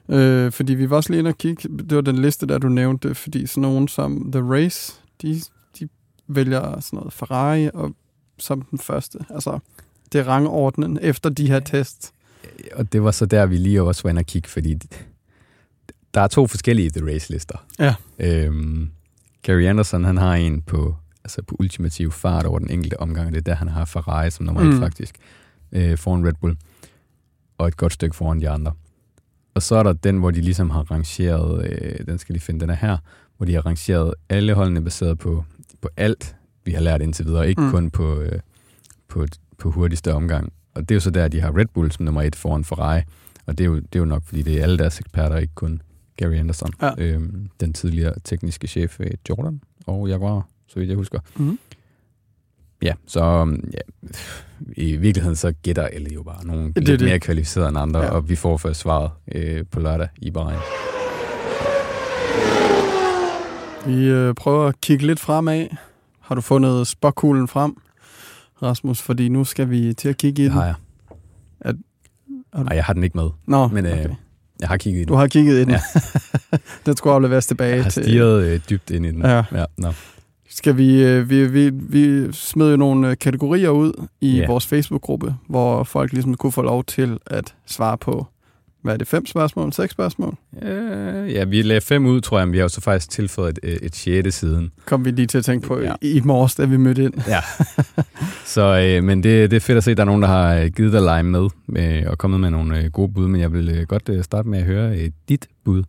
Øh, 0.09 0.53
fordi 0.53 0.75
vi 0.75 0.91
var 0.91 0.97
også 0.97 1.11
lige 1.11 1.19
inde 1.19 1.29
og 1.29 1.39
kigge, 1.39 1.69
det 1.69 1.95
var 1.95 2.01
den 2.01 2.19
liste, 2.19 2.47
der 2.47 2.59
du 2.59 2.69
nævnte, 2.69 3.15
fordi 3.15 3.47
sådan 3.47 3.63
nogen 3.63 3.89
som 3.89 4.33
The 4.33 4.43
Race, 4.43 5.01
de, 5.23 5.41
de 5.81 5.89
vælger 6.27 6.81
sådan 6.81 6.97
noget 6.97 7.13
Ferrari 7.13 7.71
og, 7.75 7.95
som 8.39 8.63
den 8.63 8.79
første. 8.79 9.19
Altså, 9.31 9.59
det 10.13 10.21
er 10.21 10.25
rangordnen 10.25 10.99
efter 11.03 11.31
de 11.31 11.49
her 11.49 11.61
tests. 11.61 12.13
Og 12.73 12.93
det 12.93 13.03
var 13.03 13.11
så 13.11 13.27
der, 13.27 13.47
vi 13.47 13.57
lige 13.57 13.83
også 13.83 14.03
var 14.03 14.11
inde 14.11 14.21
og 14.21 14.27
kigge, 14.27 14.49
fordi 14.49 14.75
der 16.15 16.21
er 16.21 16.27
to 16.27 16.47
forskellige 16.47 16.91
The 16.91 17.15
Race-lister. 17.15 17.67
Ja. 17.79 17.95
Øhm, 18.19 18.91
Gary 19.43 19.63
Anderson, 19.63 20.05
han 20.05 20.17
har 20.17 20.35
en 20.35 20.63
på, 20.63 20.97
altså 21.25 21.43
på 21.43 21.57
ultimativ 21.59 22.13
fart 22.13 22.47
over 22.47 22.59
den 22.59 22.71
enkelte 22.71 23.01
omgang, 23.01 23.27
og 23.27 23.33
det 23.33 23.39
er 23.39 23.43
der, 23.43 23.55
han 23.55 23.69
har 23.69 23.85
Ferrari 23.85 24.31
som 24.31 24.47
nummer 24.47 24.63
mm. 24.63 24.71
Et 24.71 24.79
faktisk, 24.79 25.15
øh, 25.73 25.99
foran 25.99 26.27
Red 26.27 26.35
Bull, 26.41 26.57
og 27.59 27.69
et 27.69 27.77
godt 27.77 27.93
stykke 27.93 28.17
foran 28.17 28.41
de 28.41 28.49
andre. 28.49 28.73
Og 29.55 29.63
så 29.63 29.75
er 29.77 29.83
der 29.83 29.93
den, 29.93 30.19
hvor 30.19 30.31
de 30.31 30.41
ligesom 30.41 30.71
har 30.71 30.83
rangeret, 30.91 31.65
øh, 31.73 32.07
den 32.07 32.19
skal 32.19 32.35
de 32.35 32.41
finde, 32.41 32.61
den 32.61 32.71
er 32.71 32.75
her, 32.75 32.97
hvor 33.37 33.47
de 33.47 33.55
har 33.55 33.67
rangeret 33.67 34.15
alle 34.29 34.55
holdene 34.55 34.85
baseret 34.85 35.19
på, 35.19 35.45
på 35.81 35.89
alt, 35.97 36.37
vi 36.65 36.73
har 36.73 36.81
lært 36.81 37.03
indtil 37.03 37.27
videre, 37.27 37.49
ikke 37.49 37.61
Mm. 37.61 37.67
mm. 37.67 37.73
kun 37.73 37.91
på, 37.91 38.21
øh, 38.21 38.39
på, 39.09 39.27
på 39.59 39.71
hurtigste 39.71 40.15
omgang. 40.15 40.53
Og 40.75 40.83
det 40.89 40.91
er 40.91 40.97
jo 40.97 41.01
så 41.01 41.11
der, 41.11 41.29
de 41.29 41.41
har 41.41 41.57
Red 41.59 41.67
Bull 41.75 41.93
som 41.93 42.05
nummer 42.05 42.23
et 42.23 42.37
foran 42.37 42.65
Ferrari, 42.65 43.01
og 43.47 43.59
det 43.59 43.65
er 43.65 43.69
jo, 43.69 43.77
det 43.77 43.95
er 43.95 43.99
jo 43.99 44.05
nok, 44.05 44.25
fordi 44.25 44.43
det 44.43 44.59
er 44.59 44.63
alle 44.63 44.79
deres 44.79 44.99
eksperter, 45.01 45.37
ikke 45.37 45.55
kun 45.55 45.83
Gary 46.17 46.35
Anderson, 46.35 46.71
Ja. 46.83 46.91
øhm, 46.99 47.49
den 47.61 47.73
tidligere 47.73 48.15
tekniske 48.25 48.67
chef 48.69 49.01
ved 49.01 49.11
Jordan 49.29 49.61
og 49.87 50.09
Jaguar, 50.09 50.49
så 50.69 50.79
vidt 50.79 50.89
jeg 50.89 50.97
husker. 50.97 51.19
Mhm. 51.37 51.59
Ja, 52.83 52.93
så 53.07 53.21
øhm, 53.25 53.71
ja, 53.73 53.79
i 54.77 54.97
virkeligheden 54.97 55.37
så 55.37 55.53
gætter 55.63 55.83
alle 55.87 56.11
jo 56.15 56.23
bare 56.23 56.47
nogle 56.47 56.73
Det 56.77 56.85
lidt 56.89 57.01
det. 57.01 57.09
mere 57.09 57.19
kvalificerede 57.19 57.69
end 57.69 57.79
andre, 57.79 58.01
Ja. 58.01 58.11
og 58.11 58.29
vi 58.29 58.37
får 58.37 58.57
først 58.57 58.81
svaret 58.81 59.11
øh, 59.33 59.65
på 59.71 59.81
lørdag 59.81 60.09
i 60.17 60.31
Bahrain. 60.31 60.59
Vi 63.87 64.05
øh, 64.09 64.35
prøver 64.35 64.67
at 64.69 64.81
kigge 64.81 65.07
lidt 65.07 65.21
fremad. 65.21 65.67
Har 66.21 66.35
du 66.35 66.41
fundet 66.41 66.87
spåkuglen 66.87 67.49
frem, 67.49 67.77
Rasmus? 68.63 69.03
Fordi 69.03 69.29
nu 69.29 69.45
skal 69.45 69.71
vi 69.71 69.95
til 69.95 70.09
at 70.09 70.17
kigge 70.17 70.43
i 70.43 70.45
den. 70.45 70.53
har 70.53 70.65
jeg. 70.65 70.75
Er- 71.61 71.73
har 72.53 72.63
du- 72.63 72.65
Nej, 72.69 72.77
jeg 72.77 72.85
har 72.85 72.93
den 72.93 73.05
ikke 73.05 73.17
med. 73.19 73.31
Nå, 73.47 73.69
Men, 73.69 73.87
øh, 73.87 73.93
okay. 73.93 74.09
Jeg 74.61 74.69
har 74.69 74.77
kigget 74.77 74.99
i 74.99 75.03
den. 75.05 75.09
Du 75.09 75.15
har 75.15 75.27
kigget 75.27 75.55
i 75.57 75.61
den. 75.61 75.71
Ja. 75.71 75.81
den 76.87 76.97
skulle 76.97 77.15
afleveres 77.15 77.47
tilbage 77.47 77.75
Jeg 77.75 77.83
har 77.85 77.91
til... 77.91 78.03
stirret 78.05 78.43
øh, 78.45 78.61
dybt 78.71 78.91
ind 78.91 79.07
i 79.07 79.11
den. 79.11 79.23
Ja. 79.23 79.45
ja 79.53 79.65
nå. 79.79 79.93
Skal 80.51 80.77
vi, 80.77 81.03
øh, 81.05 81.31
vi, 81.31 81.47
vi, 81.47 81.71
vi 81.73 82.33
smed 82.33 82.71
jo 82.71 82.77
nogle 82.77 83.11
øh, 83.11 83.17
kategorier 83.21 83.71
ud 83.71 84.07
i 84.21 84.37
Ja. 84.37 84.47
vores 84.47 84.67
Facebook-gruppe, 84.67 85.35
hvor 85.49 85.85
folk 85.85 86.13
ligesom 86.13 86.35
kunne 86.35 86.53
få 86.53 86.63
lov 86.63 86.85
til 86.85 87.19
at 87.27 87.55
svare 87.67 87.99
på, 87.99 88.27
hvad 88.83 88.93
er 88.93 88.97
det, 88.97 89.07
fem 89.09 89.27
spørgsmål, 89.27 89.73
seks 89.73 89.93
spørgsmål? 89.93 90.35
Øh, 90.63 91.33
ja, 91.33 91.45
vi 91.45 91.63
lagde 91.63 91.81
fem 91.81 92.07
ud, 92.07 92.21
tror 92.21 92.39
jeg, 92.39 92.49
men 92.49 92.53
vi 92.53 92.59
har 92.59 92.65
jo 92.65 92.69
så 92.69 92.81
faktisk 92.81 93.11
tilføjet 93.11 93.59
et, 93.63 93.79
et 93.83 93.97
sjette 93.97 94.31
siden. 94.31 94.71
Kom 94.87 95.05
vi 95.05 95.11
lige 95.11 95.27
til 95.27 95.39
at 95.39 95.45
tænke 95.45 95.67
på 95.67 95.79
ja. 95.81 95.85
Ja. 95.87 95.95
i, 96.03 96.11
i 96.11 96.21
morges, 96.21 96.55
da 96.55 96.65
vi 96.65 96.77
mødte 96.77 97.05
ind. 97.05 97.15
Ja. 97.29 97.41
så, 98.47 98.79
øh, 98.97 99.05
men 99.05 99.23
det, 99.23 99.51
det 99.51 99.57
er 99.57 99.61
fedt 99.61 99.77
at 99.79 99.85
se, 99.85 99.91
at 99.91 99.97
der 99.97 100.03
er 100.03 100.07
nogen, 100.07 100.23
der 100.23 100.29
har 100.29 100.55
øh, 100.55 100.67
givet 100.67 100.93
dig 100.93 101.03
lege 101.03 101.23
med 101.23 101.49
øh, 101.77 102.03
og 102.07 102.19
kommet 102.19 102.41
med 102.41 102.51
nogle 102.51 102.79
øh, 102.79 102.91
gode 102.91 103.13
bud, 103.13 103.29
men 103.29 103.41
jeg 103.41 103.53
vil 103.53 103.69
øh, 103.69 103.87
godt 103.87 104.09
øh, 104.09 104.25
starte 104.25 104.49
med 104.49 104.59
at 104.59 104.65
høre 104.65 104.99
øh, 104.99 105.11
dit 105.29 105.49
bud 105.65 105.83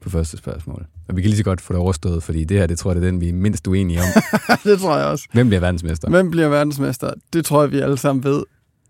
på 0.00 0.10
første 0.10 0.36
spørgsmål. 0.36 0.86
Og 1.08 1.16
vi 1.16 1.22
kan 1.22 1.28
lige 1.28 1.38
så 1.38 1.44
godt 1.44 1.60
få 1.60 1.72
det 1.72 1.80
overstået, 1.80 2.22
fordi 2.22 2.44
det 2.44 2.58
her, 2.58 2.66
det 2.66 2.78
tror 2.78 2.90
jeg, 2.90 3.00
det 3.00 3.06
er 3.06 3.10
den, 3.10 3.20
vi 3.20 3.28
er 3.28 3.32
mindst 3.32 3.66
uenige 3.66 4.00
om. 4.00 4.06
det 4.64 4.80
tror 4.80 4.96
jeg 4.96 5.06
også. 5.06 5.28
Hvem 5.32 5.48
bliver 5.48 5.60
verdensmester? 5.60 6.10
Hvem 6.10 6.30
bliver 6.30 6.48
verdensmester? 6.48 7.14
Det 7.32 7.44
tror 7.44 7.62
jeg, 7.62 7.72
vi 7.72 7.78
alle 7.80 7.98
sammen 7.98 8.24
ved. 8.24 8.42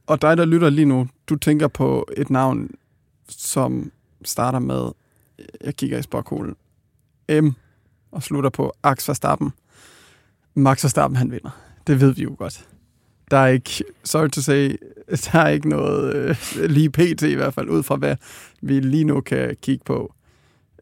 Og 0.07 0.23
dig, 0.23 0.37
der 0.37 0.45
lytter 0.45 0.71
lige 0.71 0.85
nu, 0.85 1.09
du 1.29 1.37
tænker 1.37 1.69
på 1.69 2.09
et 2.17 2.31
navn, 2.31 2.71
som 3.29 3.93
starter 4.25 4.59
med, 4.59 4.91
jeg 5.65 5.77
kigger 5.77 5.99
i 5.99 6.03
sporkuglen, 6.03 6.57
M, 7.43 7.49
og 8.13 8.23
slutter 8.23 8.51
på 8.51 8.73
Max 8.85 9.09
Verstappen. 9.09 9.53
Max 10.55 10.85
Verstappen, 10.85 11.17
han 11.17 11.31
vinder. 11.31 11.51
Det 11.87 12.01
ved 12.01 12.15
vi 12.15 12.23
jo 12.23 12.35
godt. 12.39 12.67
Der 13.31 13.37
er 13.37 13.47
ikke, 13.47 13.85
sorry 14.05 14.29
to 14.29 14.41
say, 14.41 14.77
der 15.25 15.39
er 15.39 15.49
ikke 15.49 15.69
noget, 15.69 16.15
øh, 16.15 16.37
lige 16.71 16.91
pt 16.91 17.23
i 17.23 17.35
hvert 17.35 17.55
fald, 17.55 17.69
ud 17.69 17.83
fra 17.83 17.97
hvad 17.97 18.17
vi 18.63 18.81
lige 18.81 19.05
nu 19.05 19.21
kan 19.21 19.57
kigge 19.63 19.85
på. 19.85 20.15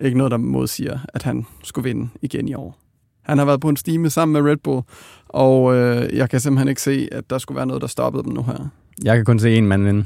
Ikke 0.02 0.18
noget, 0.18 0.30
der 0.30 0.36
modsiger, 0.36 0.98
at 1.08 1.22
han 1.22 1.46
skulle 1.62 1.88
vinde 1.88 2.08
igen 2.22 2.48
i 2.48 2.54
år. 2.54 2.78
Han 3.22 3.38
har 3.38 3.44
været 3.44 3.60
på 3.60 3.68
en 3.68 3.76
stime 3.76 4.10
sammen 4.10 4.32
med 4.32 4.50
Red 4.50 4.56
Bull, 4.56 4.82
og 5.28 5.74
øh, 5.74 6.16
jeg 6.16 6.30
kan 6.30 6.40
simpelthen 6.40 6.68
ikke 6.68 6.82
se, 6.82 7.08
at 7.12 7.30
der 7.30 7.38
skulle 7.38 7.56
være 7.56 7.66
noget, 7.66 7.82
der 7.82 7.88
stoppede 7.88 8.24
dem 8.24 8.32
nu 8.32 8.42
her. 8.42 8.68
Jeg 9.04 9.16
kan 9.16 9.24
kun 9.24 9.38
se 9.38 9.56
en 9.56 9.66
mand 9.66 9.84
vinde. 9.84 10.04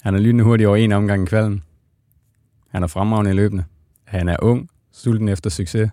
Han 0.00 0.14
er 0.14 0.18
lynende 0.18 0.44
hurtig 0.44 0.68
over 0.68 0.76
en 0.76 0.92
omgang 0.92 1.22
i 1.22 1.26
kvalden. 1.26 1.62
Han 2.68 2.82
er 2.82 2.86
fremragende 2.86 3.30
i 3.30 3.34
løbende. 3.34 3.64
Han 4.04 4.28
er 4.28 4.36
ung, 4.42 4.68
sulten 4.92 5.28
efter 5.28 5.50
succes. 5.50 5.90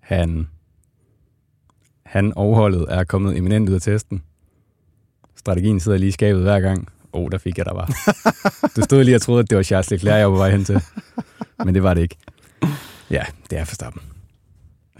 Han, 0.00 0.48
han 2.02 2.32
overholdet 2.34 2.86
er 2.88 3.04
kommet 3.04 3.36
eminent 3.36 3.68
ud 3.68 3.74
af 3.74 3.80
testen. 3.80 4.22
Strategien 5.36 5.80
sidder 5.80 5.98
lige 5.98 6.08
i 6.08 6.12
skabet 6.12 6.42
hver 6.42 6.60
gang. 6.60 6.88
Åh, 7.12 7.22
oh, 7.22 7.28
der 7.32 7.38
fik 7.38 7.58
jeg 7.58 7.66
der 7.66 7.74
var. 7.74 7.86
Du 8.76 8.82
stod 8.82 9.04
lige 9.04 9.16
og 9.16 9.22
troede, 9.22 9.40
at 9.40 9.50
det 9.50 9.56
var 9.56 9.62
Charles 9.62 9.90
Leclerc, 9.90 10.18
jeg 10.18 10.26
var 10.26 10.34
på 10.34 10.38
vej 10.38 10.50
hen 10.50 10.64
til. 10.64 10.82
Men 11.64 11.74
det 11.74 11.82
var 11.82 11.94
det 11.94 12.02
ikke. 12.02 12.16
Ja, 13.10 13.22
det 13.50 13.58
er 13.58 13.64
Verstappen. 13.64 14.02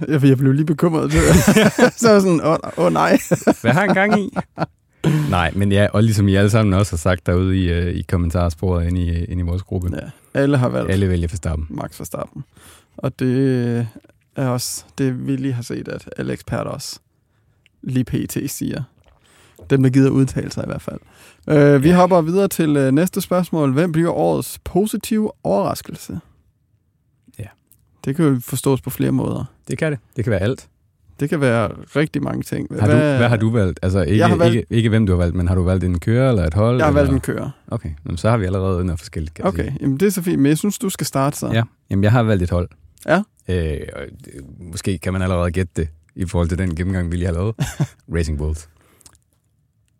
Jeg, 0.09 0.25
jeg 0.25 0.38
blev 0.38 0.53
lige 0.53 0.66
bekymret. 0.66 1.12
så 2.01 2.12
var 2.12 2.21
sådan, 2.21 2.40
åh 2.40 2.57
oh, 2.77 2.85
oh, 2.85 2.92
nej. 2.92 3.18
Hvad 3.61 3.73
har 3.73 3.81
han 3.81 3.94
gang 3.94 4.21
i? 4.21 4.37
Nej, 5.31 5.53
men 5.55 5.73
ja, 5.73 5.87
og 5.92 6.03
ligesom 6.03 6.29
I 6.29 6.35
alle 6.35 6.51
sammen 6.51 6.75
også 6.75 6.92
har 6.92 6.97
sagt 6.97 7.27
derude 7.27 7.64
i, 7.64 7.79
uh, 7.79 7.87
i 7.87 8.03
kommentarsporet 8.03 8.87
inde 8.87 9.01
i, 9.01 9.25
inde 9.25 9.42
i 9.42 9.47
vores 9.47 9.62
gruppe. 9.62 9.90
Ja, 9.97 10.40
alle 10.40 10.59
har 10.59 10.68
valgt 10.68 10.90
Alle 10.90 11.09
vælger 11.09 11.29
Verstappen. 11.29 11.66
Max 11.71 12.01
Verstappen. 12.01 12.44
Og 12.97 13.18
det 13.18 13.88
er 14.37 14.49
også 14.49 14.85
det, 14.99 15.27
vi 15.27 15.37
lige 15.37 15.53
har 15.53 15.62
set, 15.62 15.88
at 15.88 16.11
alle 16.16 16.33
eksperter 16.33 16.71
også 16.71 17.01
lige 17.83 18.05
pt. 18.05 18.51
siger. 18.51 18.83
Dem, 19.71 19.83
der 19.83 19.90
gider 19.90 20.11
udtale 20.11 20.53
sig 20.53 20.64
i 20.64 20.66
hvert 20.66 20.83
fald. 20.83 21.01
Uh, 21.50 21.82
vi 21.82 21.88
Ja. 21.88 21.96
hopper 21.96 22.20
videre 22.20 22.48
til 22.48 22.76
uh, 22.76 22.90
næste 22.94 23.20
spørgsmål. 23.20 23.72
Hvem 23.72 23.92
bliver 23.92 24.11
årets 24.11 24.58
positive 24.64 25.30
overraskelse? 25.44 26.20
Ja. 27.38 27.44
Det 28.04 28.16
kan 28.16 28.24
jo 28.24 28.40
forstås 28.42 28.80
på 28.80 28.90
flere 28.90 29.12
måder. 29.12 29.44
Det 29.68 29.78
kan 29.78 29.92
det. 29.92 30.00
Det 30.16 30.24
kan 30.24 30.30
være 30.30 30.40
alt. 30.40 30.68
Det 31.20 31.28
kan 31.30 31.40
være 31.40 31.68
rigtig 31.96 32.22
mange 32.22 32.42
ting. 32.42 32.68
Har 32.80 32.87
du, 32.87 32.92
hvad 32.96 33.28
har 33.28 33.37
du 33.37 33.50
valgt? 33.50 33.78
Altså 33.82 34.02
ikke, 34.02 34.24
valgt- 34.38 34.54
ikke, 34.54 34.66
ikke 34.70 34.88
hvem 34.88 35.06
du 35.06 35.12
har 35.12 35.16
valgt, 35.18 35.37
men 35.37 35.48
har 35.48 35.54
du 35.54 35.62
valgt 35.62 35.84
en 35.84 35.98
kører 35.98 36.28
eller 36.28 36.44
et 36.46 36.54
hold? 36.54 36.76
Jeg 36.76 36.87
har 36.87 36.92
valgt 36.92 37.08
eller? 37.08 37.14
en 37.14 37.20
kører. 37.20 37.50
Okay, 37.68 37.90
jamen, 38.04 38.16
så 38.16 38.30
har 38.30 38.37
vi 38.37 38.44
allerede 38.44 38.84
noget 38.84 38.98
forskelligt. 38.98 39.34
Kan 39.34 39.44
Okay, 39.44 39.62
sige. 39.64 39.76
jamen 39.80 39.96
det 40.00 40.06
er 40.06 40.11
så 40.11 40.22
fint, 40.22 40.38
men 40.38 40.46
jeg 40.48 40.58
synes, 40.58 40.78
du 40.78 40.88
skal 40.90 41.06
starte 41.06 41.37
så. 41.38 41.50
Ja, 41.52 41.62
jamen 41.90 42.04
jeg 42.04 42.12
har 42.12 42.22
valgt 42.22 42.42
et 42.42 42.50
hold. 42.50 42.68
Ja. 43.06 43.22
Øh, 43.48 43.80
og 43.96 44.02
det- 44.24 44.34
måske 44.61 44.98
kan 44.98 45.12
man 45.12 45.22
allerede 45.22 45.50
gætte 45.50 45.72
det 45.76 45.88
i 46.14 46.24
forhold 46.26 46.48
til 46.48 46.58
den 46.58 46.74
gennemgang, 46.74 47.12
vi 47.12 47.16
lige 47.16 47.26
har 47.26 47.32
lavet. 47.34 47.54
Racing 48.16 48.38
Bulls. 48.38 48.68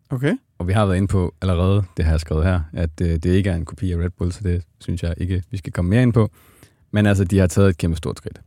Okay. 0.09 0.33
Og 0.59 0.67
vi 0.67 0.73
har 0.73 0.85
været 0.85 0.97
inde 0.97 1.07
på 1.07 1.35
allerede, 1.41 1.83
det 1.97 2.05
har 2.05 2.11
jeg 2.11 2.19
skrevet 2.19 2.45
her, 2.45 2.61
at 2.73 3.01
øh, 3.01 3.07
det 3.09 3.25
ikke 3.25 3.49
er 3.49 3.55
en 3.55 3.65
kopi 3.65 3.91
af 3.91 3.97
Red 3.97 4.09
Bull, 4.09 4.31
så 4.31 4.39
det 4.43 4.63
synes 4.79 5.03
jeg 5.03 5.13
ikke, 5.17 5.43
vi 5.51 5.57
skal 5.57 5.73
komme 5.73 5.89
mere 5.89 6.01
ind 6.03 6.13
på. 6.13 6.31
Men 6.91 7.05
altså, 7.05 7.23
de 7.23 7.37
har 7.39 7.47
taget 7.47 7.69
et 7.69 7.77
kæmpe 7.77 7.97
stort 7.97 8.17
skridt. 8.17 8.41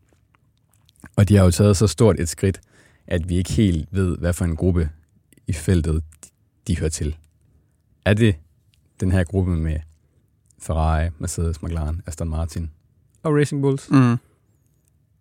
Og 1.16 1.28
de 1.28 1.36
har 1.36 1.44
jo 1.44 1.50
taget 1.50 1.76
så 1.76 1.86
stort 1.86 2.20
et 2.20 2.28
skridt, 2.28 2.60
at 3.06 3.28
vi 3.28 3.36
ikke 3.36 3.52
helt 3.52 3.88
ved, 3.90 4.18
hvad 4.18 4.32
for 4.32 4.44
en 4.44 4.56
gruppe 4.56 4.90
i 5.46 5.52
feltet 5.52 6.02
de, 6.24 6.28
de 6.66 6.78
hører 6.78 6.90
til. 6.90 7.16
Er 8.04 8.14
det 8.14 8.36
den 9.00 9.12
her 9.12 9.24
gruppe 9.24 9.56
med 9.56 9.76
Ferrari, 10.58 11.08
Mercedes, 11.18 11.62
McLaren, 11.62 12.02
Aston 12.06 12.28
Martin 12.28 12.70
og 13.22 13.34
Racing 13.34 13.62
Bulls, 13.62 13.90
Mm. 13.90 14.16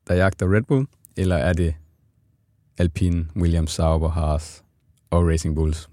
der 0.08 0.13
jagter 0.15 0.54
Red 0.56 0.62
Bull? 0.62 0.88
Eller 1.17 1.36
er 1.36 1.54
det 1.54 1.75
Alpine, 2.77 3.27
Williams, 3.36 3.71
Sauber, 3.71 4.10
Haas 4.10 4.63
og 5.10 5.27
Racing 5.27 5.56
Bulls? 5.56 5.89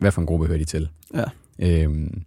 Hvad 0.00 0.12
for 0.12 0.20
en 0.20 0.26
gruppe 0.26 0.46
hører 0.46 0.58
de 0.58 0.64
til? 0.64 0.88
Ja. 1.14 1.24
Øhm, 1.58 2.22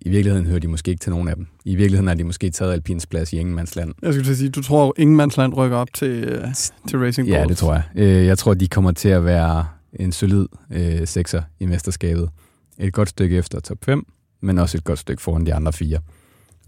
I 0.00 0.08
virkeligheden 0.08 0.46
hører 0.46 0.58
de 0.58 0.68
måske 0.68 0.90
ikke 0.90 1.00
til 1.00 1.10
nogen 1.10 1.28
af 1.28 1.36
dem. 1.36 1.46
I 1.64 1.74
virkeligheden 1.76 2.06
har 2.08 2.14
de 2.14 2.24
måske 2.24 2.50
taget 2.50 2.72
Alpins 2.72 3.06
plads 3.06 3.32
i 3.32 3.36
Ingemandsland. 3.36 3.94
Jeg 4.02 4.12
skulle 4.12 4.24
til 4.26 4.32
at 4.32 4.38
sige, 4.38 4.50
du 4.50 4.62
tror, 4.62 4.94
ingen 4.98 5.16
mandsland 5.16 5.54
rykker 5.54 5.76
op 5.76 5.88
til, 5.94 6.42
uh, 6.42 6.52
til 6.88 6.98
Racing 6.98 7.28
Ja, 7.28 7.38
Bulls? 7.42 7.48
det 7.48 7.56
tror 7.56 7.72
jeg. 7.74 7.82
Øh, 7.94 8.26
jeg 8.26 8.38
tror, 8.38 8.54
de 8.54 8.68
kommer 8.68 8.92
til 8.92 9.08
at 9.08 9.24
være 9.24 9.66
en 9.92 10.12
solid 10.12 10.46
øh, 10.70 11.06
sekser 11.06 11.42
i 11.60 11.66
mesterskabet. 11.66 12.30
Et 12.78 12.92
godt 12.92 13.08
stykke 13.08 13.36
efter 13.36 13.60
top 13.60 13.78
5, 13.84 14.06
men 14.40 14.58
også 14.58 14.78
et 14.78 14.84
godt 14.84 14.98
stykke 14.98 15.22
foran 15.22 15.46
de 15.46 15.54
andre 15.54 15.72
fire. 15.72 15.98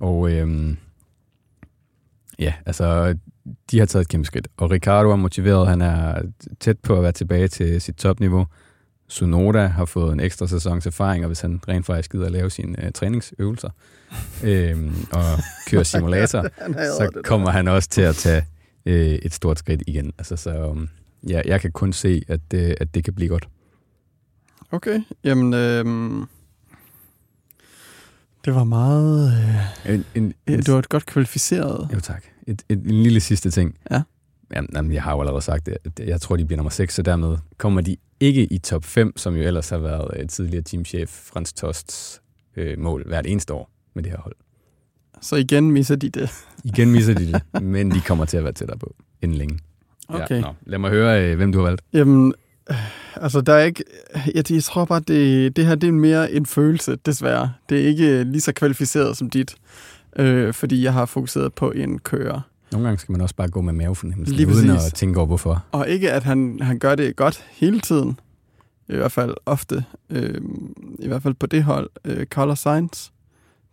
Og 0.01 0.31
øhm, 0.33 0.77
ja, 2.39 2.53
altså, 2.67 3.15
de 3.71 3.79
har 3.79 3.87
taget 3.87 4.05
et 4.05 4.09
kæmpe 4.09 4.27
skridt. 4.27 4.49
Og 4.57 4.71
Ricardo 4.71 5.11
er 5.11 5.17
motiveret, 5.17 5.69
han 5.69 5.81
er 5.81 6.23
tæt 6.61 6.79
på 6.79 6.97
at 6.97 7.03
være 7.03 7.13
tilbage 7.13 7.49
til 7.49 7.81
sit 7.81 7.95
topniveau. 7.95 8.47
Sunoda 9.09 9.67
har 9.67 9.85
fået 9.85 10.13
en 10.13 10.21
ekstra 10.21 10.47
sæsons 10.47 10.87
erfaring, 10.87 11.25
og 11.25 11.27
hvis 11.27 11.41
han 11.41 11.61
rent 11.69 11.87
faktisk 11.87 12.13
gider 12.13 12.27
at 12.27 12.33
lave 12.33 12.51
sine 12.51 12.85
øh, 12.85 12.93
træningsøvelser 12.93 13.71
øhm, 14.45 15.07
og 15.13 15.25
køre 15.69 15.85
simulator, 15.85 16.43
så 16.99 17.21
kommer 17.25 17.51
han 17.51 17.69
også 17.69 17.89
til 17.89 18.03
at 18.03 18.15
tage 18.15 18.45
øh, 18.87 19.15
et 19.15 19.35
stort 19.35 19.59
skridt 19.59 19.83
igen. 19.87 20.13
Altså, 20.19 20.37
så 20.37 20.65
um, 20.71 20.89
ja, 21.29 21.41
jeg 21.45 21.61
kan 21.61 21.73
kun 21.73 21.93
se, 21.93 22.23
at, 22.29 22.41
øh, 22.55 22.75
at 22.81 22.95
det 22.95 23.05
kan 23.05 23.15
blive 23.15 23.29
godt. 23.29 23.49
Okay, 24.71 25.01
jamen... 25.25 25.55
Øh, 25.55 25.85
det 28.45 28.55
var 28.55 28.65
meget... 28.65 29.33
Øh, 29.33 29.95
En, 29.95 30.05
en, 30.15 30.35
en, 30.47 30.59
det 30.59 30.73
var 30.73 30.79
et 30.79 30.89
godt 30.89 31.07
kvalificeret... 31.07 31.89
jo 31.95 32.01
tak. 32.01 32.25
Et, 32.47 32.63
et, 32.69 32.79
en 32.79 33.03
lille 33.03 33.21
sidste 33.21 33.51
ting. 33.51 33.79
Ja. 33.91 34.03
Jamen, 34.55 34.71
jamen, 34.75 34.93
jeg 34.93 35.03
har 35.03 35.13
jo 35.13 35.21
allerede 35.21 35.43
sagt 35.43 35.67
det. 35.67 35.77
Jeg 35.99 36.21
tror, 36.21 36.37
de 36.37 36.45
bliver 36.45 36.57
nummer 36.57 36.71
6, 36.71 36.95
så 36.95 37.03
dermed 37.03 37.37
kommer 37.59 37.81
de 37.81 37.97
ikke 38.25 38.45
i 38.45 38.59
top 38.59 38.85
5, 38.85 39.17
som 39.17 39.37
jo 39.37 39.43
ellers 39.43 39.69
har 39.69 39.79
været 39.79 40.21
øh, 40.21 40.29
tidligere 40.29 40.63
teamchef 40.63 41.09
Frans 41.09 41.53
Tosts 41.53 42.23
øh, 42.57 42.79
mål 42.79 43.05
hvert 43.07 43.27
eneste 43.27 43.53
år 43.53 43.71
med 43.95 44.03
det 44.03 44.13
her 44.13 44.19
hold. 44.19 44.37
Så 45.21 45.37
igen 45.37 45.71
misser 45.71 45.97
de 45.97 46.09
det. 46.09 46.31
Igen 46.65 46.93
misser 46.93 47.15
de 47.15 47.33
det, 47.33 47.43
men 47.63 47.91
de 47.91 48.01
kommer 48.01 48.25
til 48.25 48.37
at 48.37 48.45
være 48.45 48.53
tættere 48.53 48.79
på 48.79 48.95
inden 49.23 49.39
længe. 49.39 49.59
Okay. 50.09 50.37
Ja, 50.37 50.41
nå. 50.41 50.55
Lad 50.67 50.79
mig 50.79 50.91
høre, 50.91 51.25
øh, 51.25 51.37
hvem 51.37 51.53
du 51.53 51.59
har 51.59 51.65
valgt. 51.65 51.83
Jamen, 51.93 52.35
øh, 52.71 52.77
altså 53.17 53.41
der 53.41 53.53
er 53.53 53.65
ikke... 53.65 53.85
Jeg, 54.35 54.53
jeg 54.53 54.63
tror 54.63 54.85
bare, 54.85 55.01
det, 55.01 55.57
det 55.57 55.67
her 55.67 55.75
det 55.75 55.89
er 55.89 55.93
mere 55.93 56.33
en 56.33 56.47
følelse, 56.47 56.97
desværre. 57.07 57.53
Det 57.69 57.81
er 57.81 57.87
ikke 57.87 58.25
lige 58.25 58.41
så 58.41 58.53
kvalificeret 58.53 59.17
som 59.17 59.31
dit. 59.31 59.55
Øh, 60.17 60.53
fordi 60.55 60.83
jeg 60.83 60.93
har 60.93 61.07
fokuseret 61.07 61.55
på 61.55 61.71
en 61.71 61.99
kører. 61.99 62.41
Nogle 62.75 62.89
gange 62.89 62.99
skal 62.99 63.13
man 63.13 63.21
også 63.21 63.35
bare 63.35 63.49
gå 63.49 63.61
med 63.61 63.73
mavefornemmelsen, 63.73 64.37
Lige 64.37 64.49
uden 64.49 64.69
præcis. 64.69 64.87
at 64.87 64.95
tænke 64.95 65.19
over, 65.19 65.27
hvorfor. 65.27 65.65
Og 65.73 65.89
ikke, 65.89 66.13
at 66.13 66.23
han, 66.23 66.59
han 66.63 66.79
gør 66.79 66.95
det 66.95 67.17
godt 67.17 67.45
hele 67.51 67.81
tiden. 67.81 68.19
I 68.89 68.97
hvert 68.97 69.13
fald 69.13 69.35
ofte. 69.47 69.85
Øh, 70.11 70.41
I 70.99 71.09
hvert 71.09 71.23
fald 71.23 71.35
på 71.35 71.47
det 71.47 71.63
hold. 71.63 71.91
Øh, 72.05 72.27
Carlos 72.27 72.59
Sainz, 72.59 73.09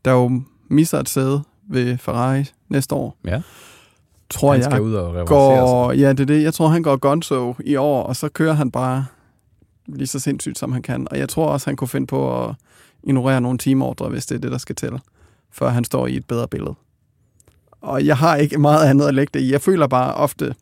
der 0.05 0.11
jo 0.11 0.41
misser 0.67 0.99
et 0.99 1.09
sæde 1.09 1.43
ved 1.69 1.97
Ferrari 1.97 2.45
næste 2.69 2.95
år. 2.95 3.17
Ja. 3.25 3.41
Tror 4.29 4.51
han 4.51 4.61
jeg 4.61 4.71
skal 4.71 4.81
ud 4.81 4.93
og 4.93 5.27
går, 5.27 5.91
ja, 5.91 6.09
det 6.09 6.19
er 6.19 6.25
det. 6.25 6.43
Jeg 6.43 6.53
tror, 6.53 6.67
han 6.67 6.83
går 6.83 6.95
gonzo 6.95 7.55
i 7.65 7.75
år, 7.75 8.03
og 8.03 8.15
så 8.15 8.29
kører 8.29 8.53
han 8.53 8.71
bare 8.71 9.05
lige 9.87 10.07
så 10.07 10.19
sindssygt, 10.19 10.57
som 10.57 10.71
han 10.71 10.81
kan. 10.81 11.07
Og 11.11 11.17
jeg 11.17 11.29
tror 11.29 11.47
også, 11.47 11.69
han 11.69 11.75
kunne 11.75 11.87
finde 11.87 12.07
på 12.07 12.43
at 12.45 12.55
ignorere 13.03 13.41
nogle 13.41 13.57
teamordre, 13.57 14.09
hvis 14.09 14.25
det 14.25 14.35
er 14.35 14.39
det, 14.39 14.51
der 14.51 14.57
skal 14.57 14.75
til, 14.75 14.99
før 15.51 15.69
han 15.69 15.83
står 15.83 16.07
i 16.07 16.15
et 16.15 16.25
bedre 16.25 16.47
billede. 16.47 16.73
Og 17.81 18.05
jeg 18.05 18.17
har 18.17 18.35
ikke 18.35 18.57
meget 18.57 18.89
andet 18.89 19.07
at 19.07 19.13
lægge 19.15 19.31
det 19.33 19.39
i. 19.45 19.51
Jeg 19.51 19.61
føler 19.61 19.87
bare 19.87 20.13
ofte, 20.13 20.55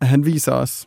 at 0.00 0.06
han 0.08 0.24
viser 0.26 0.52
os, 0.52 0.86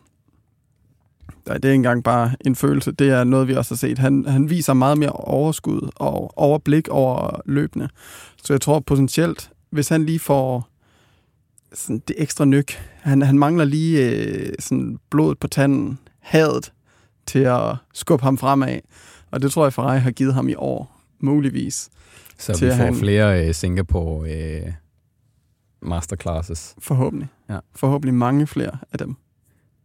Nej, 1.48 1.56
det 1.58 1.66
er 1.66 1.70
ikke 1.70 1.76
engang 1.76 2.04
bare 2.04 2.32
en 2.46 2.56
følelse, 2.56 2.92
det 2.92 3.10
er 3.10 3.24
noget, 3.24 3.48
vi 3.48 3.54
også 3.56 3.74
har 3.74 3.78
set. 3.78 3.98
Han, 4.00 4.26
han 4.28 4.50
viser 4.50 4.74
meget 4.74 4.98
mere 4.98 5.10
overskud 5.12 5.90
og 5.96 6.38
overblik 6.38 6.88
over 6.88 7.42
løbende. 7.46 7.90
Så 8.44 8.54
jeg 8.54 8.62
tror 8.62 8.80
potentielt, 8.80 9.50
hvis 9.70 9.90
han 9.90 10.06
lige 10.06 10.20
får 10.20 10.68
sådan 11.74 12.02
det 12.08 12.16
ekstra 12.20 12.46
nyk, 12.46 12.80
han, 13.02 13.22
han 13.22 13.40
mangler 13.40 13.66
lige 13.66 14.10
øh, 14.12 14.54
sådan 14.60 15.00
blodet 15.12 15.40
på 15.40 15.48
tanden, 15.48 16.00
hadet 16.20 16.72
til 17.28 17.40
at 17.40 17.76
skubbe 17.94 18.24
ham 18.24 18.38
fremad. 18.38 18.80
Og 19.32 19.42
det 19.42 19.52
tror 19.52 19.66
jeg, 19.66 19.74
Ferrari 19.74 20.00
har 20.00 20.12
givet 20.12 20.34
ham 20.34 20.50
i 20.50 20.56
år, 20.58 21.02
muligvis. 21.20 21.90
Så 22.40 22.54
vi 22.66 22.70
får 22.72 22.76
han- 22.84 22.96
flere 22.96 23.48
øh, 23.48 23.54
Singapore 23.54 24.30
øh, 24.32 24.72
masterclasses. 25.86 26.76
Forhåbentlig. 26.80 27.30
Ja. 27.50 27.60
Forhåbentlig 27.76 28.14
mange 28.14 28.48
flere 28.48 28.78
af 28.92 28.98
dem. 28.98 29.16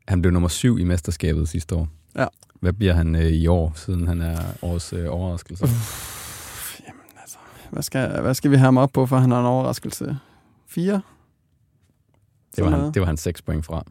Han 0.08 0.22
blev 0.22 0.32
nummer 0.32 0.48
syv 0.48 0.78
i 0.78 0.84
mesterskabet 0.84 1.48
sidste 1.48 1.74
år. 1.74 1.88
Ja. 2.16 2.26
Hvad 2.61 2.72
bliver 2.72 2.92
han 2.92 3.14
øh, 3.14 3.26
i 3.26 3.46
år, 3.46 3.72
siden 3.76 4.06
han 4.06 4.20
er 4.20 4.38
årets 4.62 4.92
øh, 4.92 5.06
overraskelse? 5.11 5.64
Uff, 5.64 6.80
jamen 6.87 7.00
altså, 7.20 7.38
hvad 7.70 7.82
skal, 7.82 8.20
hvad 8.20 8.34
skal 8.34 8.50
vi 8.50 8.56
have 8.56 8.64
ham 8.64 8.76
op 8.76 8.90
på, 8.92 9.06
for 9.06 9.16
han 9.16 9.30
har 9.30 9.40
en 9.40 9.46
overraskelse? 9.46 10.18
Fire? 10.66 11.02
Det 12.56 12.64
var, 12.64 12.70
han, 12.70 12.94
det 12.94 13.00
var 13.00 13.06
han 13.06 13.16
6 13.16 13.42
point 13.42 13.66
fra. 13.66 13.84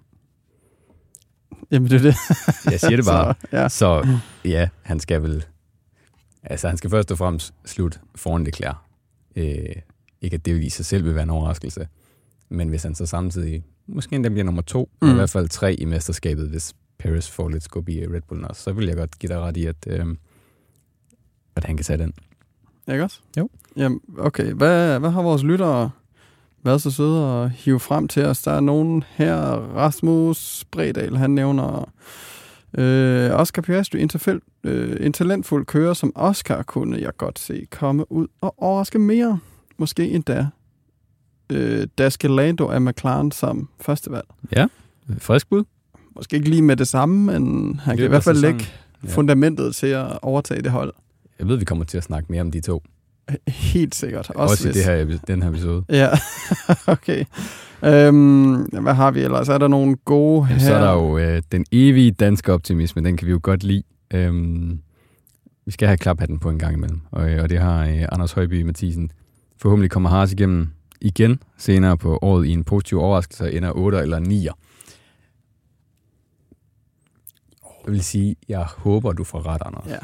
Jamen, 1.72 1.89
det 1.89 1.96
er 1.96 2.02
det. 2.02 2.15
Jeg 2.72 2.80
siger 2.80 2.96
det 2.96 3.06
bare. 3.06 3.36
Så, 3.41 3.58
ja. 3.58 3.70
Så 3.70 4.17
ja, 4.46 4.70
han 4.82 5.00
skal 5.00 5.24
vel... 5.24 5.46
Altså, 6.43 6.67
han 6.67 6.78
skal 6.78 6.89
først 6.89 7.12
og 7.12 7.17
fremmest 7.17 7.54
slutte 7.65 8.00
foran 8.15 8.46
det 8.46 8.54
klær. 8.54 8.86
Øh, 9.36 9.76
ikke 10.21 10.34
at 10.34 10.45
det 10.45 10.63
i 10.63 10.69
sig 10.69 10.86
selv 10.86 11.06
vil 11.06 11.15
være 11.15 11.23
en 11.23 11.30
overraskelse. 11.30 11.88
Men 12.49 12.69
hvis 12.69 12.84
han 12.84 12.95
så 12.95 13.06
samtidig 13.06 13.63
måske 13.88 14.15
endda 14.15 14.30
bliver 14.30 14.43
nummer 14.43 14.62
to, 14.62 14.89
mm. 15.01 15.08
Mm. 15.08 15.13
i 15.13 15.15
hvert 15.15 15.30
fald 15.30 15.49
tre 15.49 15.73
i 15.73 15.86
mesterskabet, 15.86 16.49
hvis 16.49 16.73
Paris 16.97 17.30
får 17.30 17.49
lidt 17.49 17.63
skub 17.63 17.89
i 17.89 18.06
Red 18.06 18.21
Bullen 18.21 18.45
også, 18.45 18.62
så 18.62 18.71
vil 18.71 18.88
jeg 18.88 18.95
godt 18.95 19.19
give 19.19 19.34
dig 19.34 19.39
ret 19.39 19.58
i, 19.58 19.65
at, 19.65 19.88
øh, 19.88 20.06
at 21.56 21.63
han 21.63 21.77
kan 21.77 21.84
tage 21.84 21.97
den. 21.97 22.13
Ikke 22.89 23.03
også? 23.03 23.19
Jo. 23.38 23.49
Jamen, 23.75 24.01
okay. 24.17 24.53
Hvad, 24.53 24.99
hvad 24.99 25.10
har 25.10 25.21
vores 25.21 25.43
lyttere 25.43 25.89
været 26.63 26.82
så 26.82 26.91
søde 26.91 27.43
at 27.43 27.51
hive 27.51 27.80
frem 27.80 28.08
til 28.08 28.25
os? 28.25 28.41
Der 28.41 28.51
er 28.51 28.60
nogen 28.60 29.03
her, 29.10 29.36
Rasmus 29.75 30.65
Bredal, 30.71 31.17
han 31.17 31.32
nævner 31.32 31.91
øh, 32.77 33.32
Oscar 33.32 33.62
Piastri, 33.62 34.01
en, 34.01 34.10
tilfæld, 34.10 34.41
øh, 34.63 35.06
en 35.06 35.13
talentfuld 35.13 35.65
kører 35.65 35.93
som 35.93 36.12
Oscar 36.15 36.63
kunne 36.63 37.01
jeg 37.01 37.17
godt 37.17 37.39
se 37.39 37.67
komme 37.71 38.12
ud 38.12 38.27
og 38.41 38.53
overraske 38.58 38.99
mere. 38.99 39.39
Måske 39.78 40.10
endda 40.12 40.48
øh, 41.52 41.88
Daskelando 41.98 42.68
af 42.68 42.82
McLaren 42.82 43.32
som 43.32 43.70
førstevalg. 43.82 44.26
Ja, 44.56 44.68
frisk 45.18 45.50
bud. 45.50 45.63
Måske 46.16 46.36
ikke 46.36 46.50
lige 46.50 46.62
med 46.62 46.76
det 46.76 46.88
samme, 46.88 47.26
men 47.40 47.76
han 47.84 47.98
kan 47.98 48.06
i 48.06 48.10
hvert 48.10 48.24
fald 48.24 48.38
lægge 48.38 48.66
Ja. 49.04 49.10
fundamentet 49.10 49.76
til 49.76 49.88
at 49.88 50.20
overtage 50.22 50.62
det 50.62 50.72
hold. 50.72 50.94
Jeg 51.40 51.48
ved, 51.48 51.58
vi 51.58 51.66
kommer 51.66 51.86
til 51.86 51.98
at 51.98 52.04
snakke 52.04 52.32
mere 52.32 52.42
om 52.42 52.52
de 52.52 52.60
to. 52.62 52.84
Helt 53.48 53.96
sikkert. 53.96 54.30
Også, 54.30 54.52
også 54.54 54.68
i 54.68 54.72
hvis- 54.72 54.86
det 54.86 55.08
her, 55.10 55.18
den 55.28 55.42
her 55.44 55.50
episode. 55.50 55.84
Ja, 55.90 56.10
okay. 56.88 57.26
Øhm, 57.86 58.54
hvad 58.62 58.94
har 58.94 59.12
vi 59.12 59.22
ellers? 59.22 59.50
Er 59.50 59.58
der 59.58 59.68
nogle 59.68 59.96
gode 60.06 60.46
her? 60.46 60.60
Så 60.60 60.74
er 60.74 60.82
der 60.86 60.94
jo 60.94 61.18
øh, 61.18 61.42
den 61.52 61.66
evige 61.72 62.12
danske 62.12 62.54
optimisme, 62.54 63.04
den 63.04 63.18
kan 63.18 63.26
vi 63.28 63.32
jo 63.32 63.40
godt 63.44 63.63
lide. 63.63 63.84
Øhm, 64.13 64.80
vi 65.66 65.72
skal 65.72 65.88
have 65.88 65.98
klaphatten 65.98 66.40
på 66.40 66.50
en 66.50 66.60
gang 66.60 66.74
imellem, 66.74 67.02
og, 67.12 67.30
øh, 67.30 67.44
og 67.44 67.50
det 67.50 67.60
har 67.60 67.86
øh, 67.86 68.06
Anders 68.12 68.32
Højby 68.32 68.62
Mathisen. 68.62 69.12
Forhåbentlig 69.58 69.91
kommer 69.91 70.10
Haas 70.10 70.32
igennem 70.34 70.70
igen 71.02 71.39
senere 71.58 71.98
på 71.98 72.20
året 72.22 72.46
i 72.46 72.52
en 72.52 72.63
positiv 72.63 73.00
overraskelse 73.00 73.43
og 73.43 73.54
ender 73.54 73.72
8 73.72 73.98
eller 74.00 74.20
9'er. 74.20 74.54
Jeg 77.86 77.93
vil 77.93 78.04
sige, 78.04 78.36
jeg 78.50 78.63
håber, 78.78 79.12
du 79.12 79.24
får 79.24 79.46
ret, 79.48 79.62
Anders. 79.65 79.86
Ja, 79.88 79.98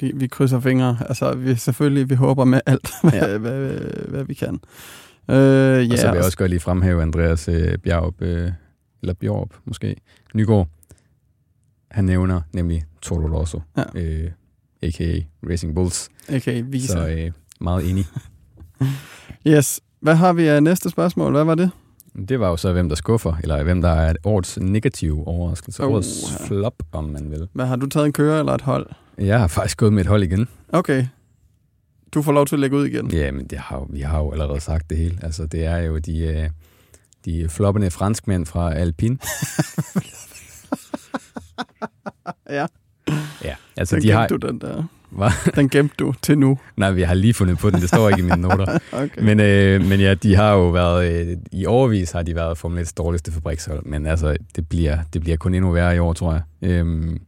vi, 0.00 0.12
vi 0.14 0.26
krydser 0.26 0.60
fingre. 0.60 0.96
Altså, 1.08 1.34
vi 1.34 1.54
selvfølgelig, 1.54 2.10
vi 2.10 2.14
håber 2.14 2.44
med 2.44 2.60
alt, 2.66 2.90
hvad, 3.02 3.12
Ja. 3.12 3.38
hvad, 3.38 3.58
hvad, 3.66 3.78
hvad 4.08 4.24
vi 4.24 4.34
kan. 4.34 4.54
Øh, 5.28 5.36
Ja, 5.36 5.92
og 5.92 5.98
så 5.98 6.06
vil 6.10 6.16
jeg 6.16 6.24
også 6.24 6.38
godt 6.38 6.50
lige 6.50 6.60
fremhæve 6.60 7.02
Andreas 7.02 7.48
øh, 7.48 7.78
Bjerg, 7.78 8.14
øh, 8.22 8.52
eller 9.02 9.14
Bjørp 9.14 9.54
måske, 9.64 9.96
Nygaard. 10.34 10.68
Han 11.90 12.04
nævner 12.04 12.40
nemlig 12.52 12.84
Toro 13.02 13.38
Rosso, 13.38 13.60
Ja. 13.76 13.82
øh, 13.94 14.30
a.k.a. 14.82 15.20
Racing 15.50 15.74
Bulls. 15.74 16.08
okay, 16.34 16.64
vise. 16.66 16.86
Så 16.88 17.08
øh, 17.08 17.30
meget 17.60 17.90
enig. 17.90 18.04
Yes. 19.46 19.80
Hvad 20.00 20.14
har 20.14 20.32
vi 20.32 20.46
af 20.46 20.62
næste 20.62 20.90
spørgsmål? 20.90 21.32
Hvad 21.32 21.44
var 21.44 21.54
det? 21.54 21.70
Det 22.28 22.40
var 22.40 22.48
jo 22.48 22.56
så, 22.56 22.72
hvem 22.72 22.88
der 22.88 22.96
skuffer, 22.96 23.34
eller 23.42 23.62
hvem 23.62 23.82
der 23.82 23.88
er 23.90 24.14
årets 24.24 24.58
negative 24.60 25.26
overraskelse. 25.26 25.82
Oh, 25.82 25.92
årets 25.92 26.36
ja. 26.40 26.46
flop, 26.46 26.74
om 26.92 27.04
man 27.04 27.30
vil. 27.30 27.48
Hvad 27.52 27.66
har 27.66 27.76
du 27.76 27.86
taget 27.86 28.06
en 28.06 28.12
kører 28.12 28.38
eller 28.40 28.52
et 28.54 28.60
hold? 28.60 28.86
Jeg 29.18 29.40
har 29.40 29.46
faktisk 29.46 29.78
gået 29.78 29.92
med 29.92 30.00
et 30.00 30.06
hold 30.06 30.22
igen. 30.22 30.48
Okay. 30.68 31.06
Du 32.14 32.22
får 32.22 32.32
lov 32.32 32.46
til 32.46 32.56
at 32.56 32.60
lægge 32.60 32.76
ud 32.76 32.86
igen. 32.86 33.10
Ja, 33.10 33.30
men 33.32 33.46
det 33.46 33.58
har, 33.58 33.76
jo- 33.76 33.86
vi 33.90 34.00
har 34.00 34.18
jo 34.18 34.32
allerede 34.32 34.60
sagt 34.60 34.90
det 34.90 34.98
hele. 34.98 35.18
Altså, 35.22 35.46
det 35.46 35.64
er 35.64 35.76
jo 35.78 35.98
de, 35.98 36.18
øh, 36.18 36.50
de 37.24 37.48
floppende 37.48 37.90
franskmænd 37.90 38.46
fra 38.46 38.74
Alpine. 38.74 39.18
Ja, 42.50 42.66
Ja, 43.44 43.54
altså 43.76 43.96
den 43.96 44.02
de 44.02 44.10
har... 44.10 44.26
du, 44.28 44.36
den 44.36 44.60
der. 44.60 44.84
Hvad? 45.10 45.30
Den 45.56 45.68
gemte 45.68 45.94
du 45.98 46.14
til 46.22 46.38
nu. 46.38 46.58
Nej, 46.76 46.90
vi 46.90 47.02
har 47.02 47.14
lige 47.14 47.34
fundet 47.34 47.58
på 47.58 47.70
den. 47.70 47.80
Det 47.80 47.88
står 47.88 48.08
ikke 48.08 48.20
i 48.20 48.24
mine 48.24 48.36
noter. 48.36 48.78
Okay. 48.92 49.22
Men, 49.22 49.40
øh, 49.40 49.84
men 49.84 50.00
ja, 50.00 50.14
de 50.14 50.36
har 50.36 50.52
jo 50.52 50.68
været, 50.68 51.28
øh, 51.28 51.36
i 51.52 51.66
overvis 51.66 52.10
har 52.10 52.22
de 52.22 52.34
været 52.34 52.58
Formel 52.58 52.84
1's 52.84 52.92
dårligste 52.96 53.32
fabrikshold, 53.32 53.84
men 53.84 54.06
altså, 54.06 54.36
det 54.56 54.68
bliver, 54.68 54.98
det 55.12 55.20
bliver 55.20 55.36
kun 55.36 55.54
endnu 55.54 55.70
værre 55.70 55.96
i 55.96 55.98
år, 55.98 56.12
tror 56.12 56.32
jeg. 56.32 56.70
Øhm, 56.70 57.20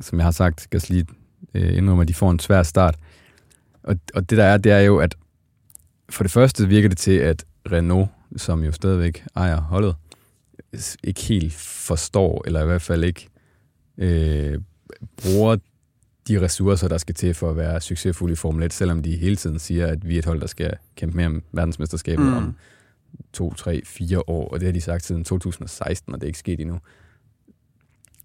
som 0.00 0.18
jeg 0.18 0.26
har 0.26 0.30
sagt, 0.30 0.60
skal 0.60 0.82
lige 0.88 1.06
øh, 1.54 1.76
indrømme, 1.76 2.02
at 2.02 2.08
de 2.08 2.14
får 2.14 2.30
en 2.30 2.38
svær 2.38 2.62
start. 2.62 2.94
Og, 3.82 3.96
og 4.14 4.30
det 4.30 4.38
der 4.38 4.44
er, 4.44 4.56
det 4.56 4.72
er 4.72 4.80
jo, 4.80 4.98
at 4.98 5.14
for 6.10 6.24
det 6.24 6.30
første 6.32 6.68
virker 6.68 6.88
det 6.88 6.98
til, 6.98 7.12
at 7.12 7.44
Renault, 7.72 8.08
som 8.36 8.64
jo 8.64 8.72
stadigvæk 8.72 9.24
ejer 9.36 9.60
holdet, 9.60 9.94
ikke 11.04 11.20
helt 11.20 11.54
forstår, 11.54 12.42
eller 12.46 12.62
i 12.62 12.66
hvert 12.66 12.82
fald 12.82 13.04
ikke 13.04 13.28
øh, 13.98 14.58
bruger 15.22 15.56
de 16.28 16.40
ressourcer, 16.40 16.88
der 16.88 16.98
skal 16.98 17.14
til 17.14 17.34
for 17.34 17.50
at 17.50 17.56
være 17.56 17.80
succesfuld 17.80 18.32
i 18.32 18.34
Formel 18.34 18.62
1, 18.62 18.72
selvom 18.72 19.02
de 19.02 19.16
hele 19.16 19.36
tiden 19.36 19.58
siger, 19.58 19.86
at 19.86 20.08
vi 20.08 20.14
er 20.14 20.18
et 20.18 20.24
hold, 20.24 20.40
der 20.40 20.46
skal 20.46 20.72
kæmpe 20.96 21.16
mere 21.16 21.26
om 21.26 21.42
verdensmesterskabet 21.52 22.26
mm. 22.26 22.36
Om 22.36 22.54
to, 23.32 23.54
tre, 23.54 23.82
fire 23.84 24.28
år, 24.28 24.48
og 24.48 24.60
det 24.60 24.66
har 24.66 24.72
de 24.72 24.80
sagt 24.80 25.04
siden 25.04 25.24
2016, 25.24 26.14
og 26.14 26.20
det 26.20 26.26
er 26.26 26.28
ikke 26.28 26.38
sket 26.38 26.60
endnu. 26.60 26.80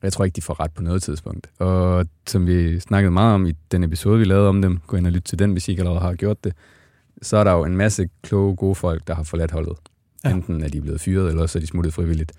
Jeg 0.03 0.13
tror 0.13 0.25
ikke, 0.25 0.35
de 0.35 0.41
får 0.41 0.59
ret 0.59 0.71
på 0.71 0.81
noget 0.81 1.03
tidspunkt. 1.03 1.49
Og 1.59 2.05
som 2.27 2.47
vi 2.47 2.79
snakkede 2.79 3.11
meget 3.11 3.33
om 3.33 3.45
i 3.45 3.53
den 3.71 3.83
episode, 3.83 4.19
vi 4.19 4.25
lavede 4.25 4.49
om 4.49 4.61
dem, 4.61 4.79
gå 4.87 4.97
ind 4.97 5.07
og 5.07 5.11
lytte 5.11 5.27
til 5.27 5.39
den, 5.39 5.51
hvis 5.51 5.67
I 5.67 5.71
ikke 5.71 5.81
allerede 5.81 6.01
har 6.01 6.13
gjort 6.13 6.43
det, 6.43 6.53
så 7.21 7.37
er 7.37 7.43
der 7.43 7.51
jo 7.51 7.63
en 7.63 7.77
masse 7.77 8.09
kloge, 8.21 8.55
gode 8.55 8.75
folk, 8.75 9.07
der 9.07 9.15
har 9.15 9.23
forladt 9.23 9.51
holdet. 9.51 9.77
Ja. 10.23 10.29
Enten 10.29 10.63
er 10.63 10.67
de 10.67 10.81
blevet 10.81 11.01
fyret, 11.01 11.29
eller 11.29 11.41
også 11.41 11.57
er 11.57 11.61
de 11.61 11.67
smuttet 11.67 11.93
frivilligt. 11.93 12.31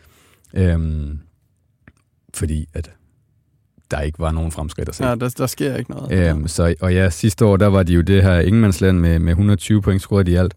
Øhm, 0.55 1.19
fordi 2.35 2.69
at 2.73 2.91
der 3.91 4.01
ikke 4.01 4.19
var 4.19 4.33
nogen 4.33 4.53
fremskridt 4.53 4.89
at 4.89 4.95
se. 4.95 5.07
Ja, 5.07 5.15
der, 5.15 5.29
der 5.29 5.47
sker 5.47 5.77
ikke 5.77 5.91
noget. 5.91 6.31
Øhm, 6.31 6.49
så, 6.49 6.75
og 6.81 6.95
ja, 6.95 7.11
sidste 7.11 7.45
år, 7.45 7.57
der 7.57 7.67
var 7.67 7.83
de 7.83 7.93
jo 7.93 8.01
det 8.01 8.23
her 8.23 8.41
ingenmandsland 8.41 8.99
med, 8.99 9.19
med 9.19 9.33
120 9.33 9.83
point 9.83 10.03
scoret 10.03 10.29
i 10.29 10.35
alt. 10.35 10.55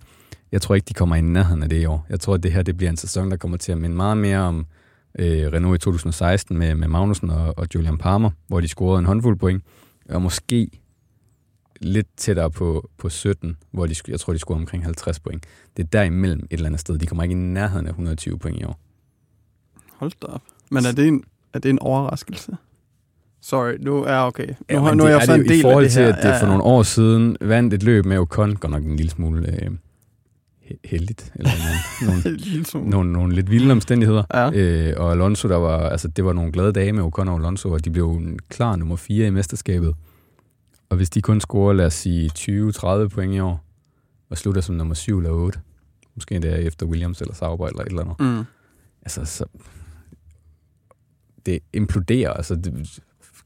Jeg 0.52 0.62
tror 0.62 0.76
ikke, 0.76 0.86
de 0.86 0.94
kommer 0.94 1.15
i 1.15 1.22
nærheden 1.22 1.63
af 1.63 1.70
det 1.70 1.82
i 1.82 1.86
år. 1.86 2.06
Jeg 2.10 2.20
tror, 2.20 2.34
at 2.34 2.44
det 2.44 2.52
her 2.52 2.62
det 2.62 2.78
bliver 2.78 2.89
en 2.89 2.98
sæson, 2.98 3.32
der 3.32 3.38
kommer 3.38 3.58
til 3.58 3.72
at 3.72 3.78
minde 3.78 3.96
meget 3.96 4.18
mere 4.18 4.39
om 4.39 4.65
øh, 5.20 5.52
Renault 5.54 5.76
i 5.76 5.84
2016 5.84 6.58
med, 6.58 6.76
med 6.76 6.88
Magnussen 6.88 7.30
og, 7.30 7.58
og 7.58 7.68
Julian 7.76 7.98
Palmer, 7.98 8.30
hvor 8.48 8.62
de 8.62 8.68
scorede 8.68 9.00
en 9.00 9.06
håndfuld 9.06 9.38
point. 9.38 9.63
Og 10.10 10.22
måske 10.22 10.70
lidt 11.82 12.08
tættere 12.18 12.52
på, 12.52 12.89
på 12.98 13.10
17, 13.10 13.58
hvor 13.72 13.86
de, 13.86 13.96
jeg 14.08 14.20
tror, 14.20 14.34
de 14.34 14.39
scorede 14.39 14.60
omkring 14.60 14.84
50 14.84 15.20
point. 15.20 15.46
Det 15.78 15.84
er 15.84 15.88
derimellem 15.88 16.39
et 16.39 16.48
eller 16.52 16.65
andet 16.65 16.80
sted. 16.80 16.98
De 16.98 17.06
kommer 17.06 17.24
ikke 17.24 17.34
i 17.34 17.38
nærheden 17.38 17.86
af 17.86 17.89
120 17.89 18.39
point 18.39 18.62
i 18.62 18.63
år. 18.63 18.80
Hold 19.94 20.12
da 20.22 20.28
op. 20.28 20.42
Men 20.72 20.86
er 20.86 20.92
det 20.92 21.08
en, 21.08 21.24
er 21.54 21.60
det 21.60 21.70
en 21.70 21.80
overraskelse? 21.80 22.58
Sorry, 23.41 23.73
nu 23.80 24.04
er 24.04 24.15
okay. 24.17 24.47
Nu, 24.47 24.54
Ja, 24.69 24.80
nu 24.80 24.86
er 24.88 24.91
det 24.93 25.04
jeg 25.13 25.21
jo 25.21 25.25
så 25.25 25.34
en 25.34 25.39
del 25.43 25.60
I 25.60 25.62
forhold 25.62 25.84
af 25.84 25.89
det 25.89 25.93
til, 25.93 26.04
her. 26.04 26.13
at 26.15 26.23
det 26.23 26.36
for 26.39 26.47
nogle 26.47 26.63
år 26.63 26.84
siden 26.84 27.38
vandt 27.41 27.73
et 27.73 27.84
løb 27.84 28.06
med 28.06 28.17
Ocon, 28.17 28.56
godt 28.56 28.71
nok 28.71 28.84
en 28.84 28.95
lille 28.95 29.10
smule 29.10 29.47
øh, 29.63 29.71
he- 30.65 30.80
heldigt, 30.86 31.32
eller 31.36 31.52
nogle, 32.06 32.38
nogle, 32.73 32.89
nogle, 32.89 33.12
nogle 33.13 33.36
lidt 33.36 33.52
vilde 33.52 33.71
omstændigheder. 33.71 34.23
Ja. 34.34 34.52
Øh, 34.54 34.93
og 34.97 35.12
Alonso, 35.12 35.47
der 35.47 35.56
var, 35.58 35.89
altså, 35.89 36.08
det 36.08 36.25
var 36.25 36.34
nogle 36.34 36.52
glade 36.52 36.71
dage 36.73 36.93
med 36.93 37.04
Ocon 37.04 37.28
og 37.28 37.36
Alonso, 37.39 37.71
og 37.71 37.86
de 37.86 37.89
blev 37.91 38.21
klar 38.49 38.75
nummer 38.75 38.95
4 38.95 39.28
i 39.28 39.30
mesterskabet. 39.30 39.93
Og 40.89 40.97
hvis 40.97 41.10
de 41.10 41.21
kun 41.21 41.41
scorer, 41.41 41.73
lad 41.73 41.86
os 41.86 41.93
sige, 41.93 42.32
20-30 42.39 43.08
point 43.08 43.34
i 43.36 43.39
år, 43.39 43.65
og 44.30 44.38
slutter 44.38 44.62
som 44.62 44.75
nummer 44.75 44.93
7 44.95 45.17
eller 45.17 45.32
8, 45.32 45.60
måske 46.15 46.36
endda 46.36 46.56
efter 46.56 46.86
Williams 46.86 47.21
eller 47.21 47.34
Sauber 47.34 47.67
eller 47.67 47.82
et 47.82 47.88
eller 47.88 48.02
andet, 48.02 48.19
Mm. 48.19 48.43
altså, 49.02 49.25
så 49.25 49.45
det 51.45 51.60
imploderer. 51.73 52.34
Altså, 52.34 52.56
det, 52.56 52.99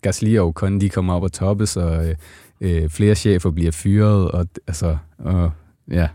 Gasly 0.04 0.38
og 0.38 0.48
Ocon, 0.48 0.82
de 0.82 0.90
kommer 0.90 1.14
op 1.14 1.24
og 1.24 1.34
toppes, 1.34 1.78
og 1.78 2.08
øh, 2.08 2.16
øh, 2.62 2.90
flere 2.90 3.16
chefer 3.16 3.52
bliver 3.52 3.72
fyret, 3.72 4.32
og 4.32 4.48
altså, 4.68 4.98
og, 5.18 5.52
ja, 5.92 6.08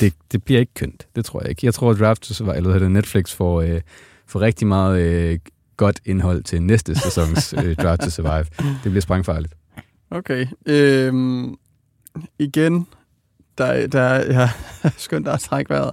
det, 0.00 0.12
det 0.32 0.42
bliver 0.42 0.60
ikke 0.60 0.74
kønt. 0.74 1.06
Det 1.16 1.24
tror 1.24 1.40
jeg 1.40 1.50
ikke. 1.50 1.66
Jeg 1.66 1.74
tror, 1.74 1.90
at 1.90 1.98
Draft 1.98 2.40
eller 2.40 2.88
Netflix 2.88 3.34
får, 3.34 3.60
øh, 3.60 3.80
får 4.26 4.40
rigtig 4.40 4.66
meget 4.66 5.00
øh, 5.00 5.38
godt 5.76 6.00
indhold 6.04 6.42
til 6.42 6.62
næste 6.62 6.94
sæsons 6.94 7.54
øh, 7.64 7.76
Draft 7.76 8.00
to 8.00 8.10
Survive. 8.10 8.46
Det 8.58 8.90
bliver 8.90 9.00
sprængfarligt. 9.00 9.54
Okay. 10.10 10.46
Øhm, 10.66 11.56
igen, 12.38 12.86
der, 13.58 13.86
der 13.86 14.32
ja, 14.40 14.50
skønt 14.96 15.28
at 15.28 15.40
trække 15.40 15.70
vejret. 15.70 15.90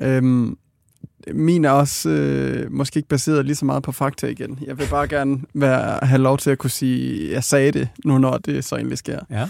Øhm, 0.00 0.58
min 1.32 1.64
er 1.64 1.70
også 1.70 2.08
øh, 2.08 2.72
måske 2.72 2.96
ikke 2.96 3.08
baseret 3.08 3.46
lige 3.46 3.56
så 3.56 3.64
meget 3.64 3.82
på 3.82 3.92
fakta 3.92 4.26
igen. 4.26 4.58
Jeg 4.66 4.78
vil 4.78 4.86
bare 4.90 5.08
gerne 5.08 5.40
være, 5.54 5.98
have 6.02 6.22
lov 6.22 6.38
til 6.38 6.50
at 6.50 6.58
kunne 6.58 6.70
sige, 6.70 7.32
jeg 7.32 7.44
sagde 7.44 7.72
det, 7.72 7.88
nu 8.04 8.18
når 8.18 8.38
det 8.38 8.64
så 8.64 8.76
egentlig 8.76 8.98
sker. 8.98 9.20
Ja. 9.30 9.48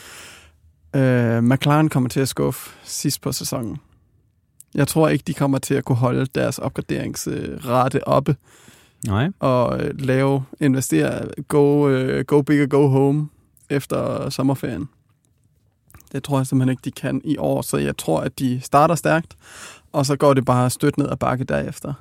Øh, 1.01 1.43
McLaren 1.43 1.89
kommer 1.89 2.09
til 2.09 2.21
at 2.21 2.29
skuffe 2.29 2.71
sidst 2.85 3.21
på 3.21 3.33
sæsonen. 3.33 3.77
Jeg 4.75 4.89
tror 4.89 5.09
ikke, 5.09 5.25
de 5.27 5.35
kommer 5.35 5.59
til 5.59 5.75
at 5.75 5.85
kunne 5.85 5.97
holde 5.97 6.27
deres 6.27 6.59
opgraderingsrate 6.59 8.09
oppe 8.09 8.37
Nej. 9.07 9.29
og 9.39 9.81
øh, 9.81 10.01
lave, 10.01 10.45
investere, 10.61 11.29
go, 11.49 11.89
øh, 11.89 12.25
go 12.25 12.43
big 12.43 12.63
og 12.63 12.69
go 12.69 12.87
home 12.87 13.29
efter 13.71 14.31
sommerferien. 14.31 14.89
Det 16.13 16.25
tror 16.25 16.39
jeg 16.39 16.47
simpelthen 16.47 16.71
ikke, 16.71 16.83
de 16.85 16.91
kan 16.91 17.21
i 17.25 17.37
år, 17.39 17.63
så 17.63 17.77
jeg 17.77 17.97
tror, 17.97 18.21
at 18.21 18.39
de 18.39 18.61
starter 18.61 18.95
stærkt, 18.95 19.37
og 19.93 20.07
så 20.07 20.17
går 20.17 20.35
det 20.35 20.45
bare 20.45 20.71
støt 20.71 20.99
ned 20.99 21.09
ad 21.09 21.17
bakke 21.17 21.45
derefter. 21.45 21.93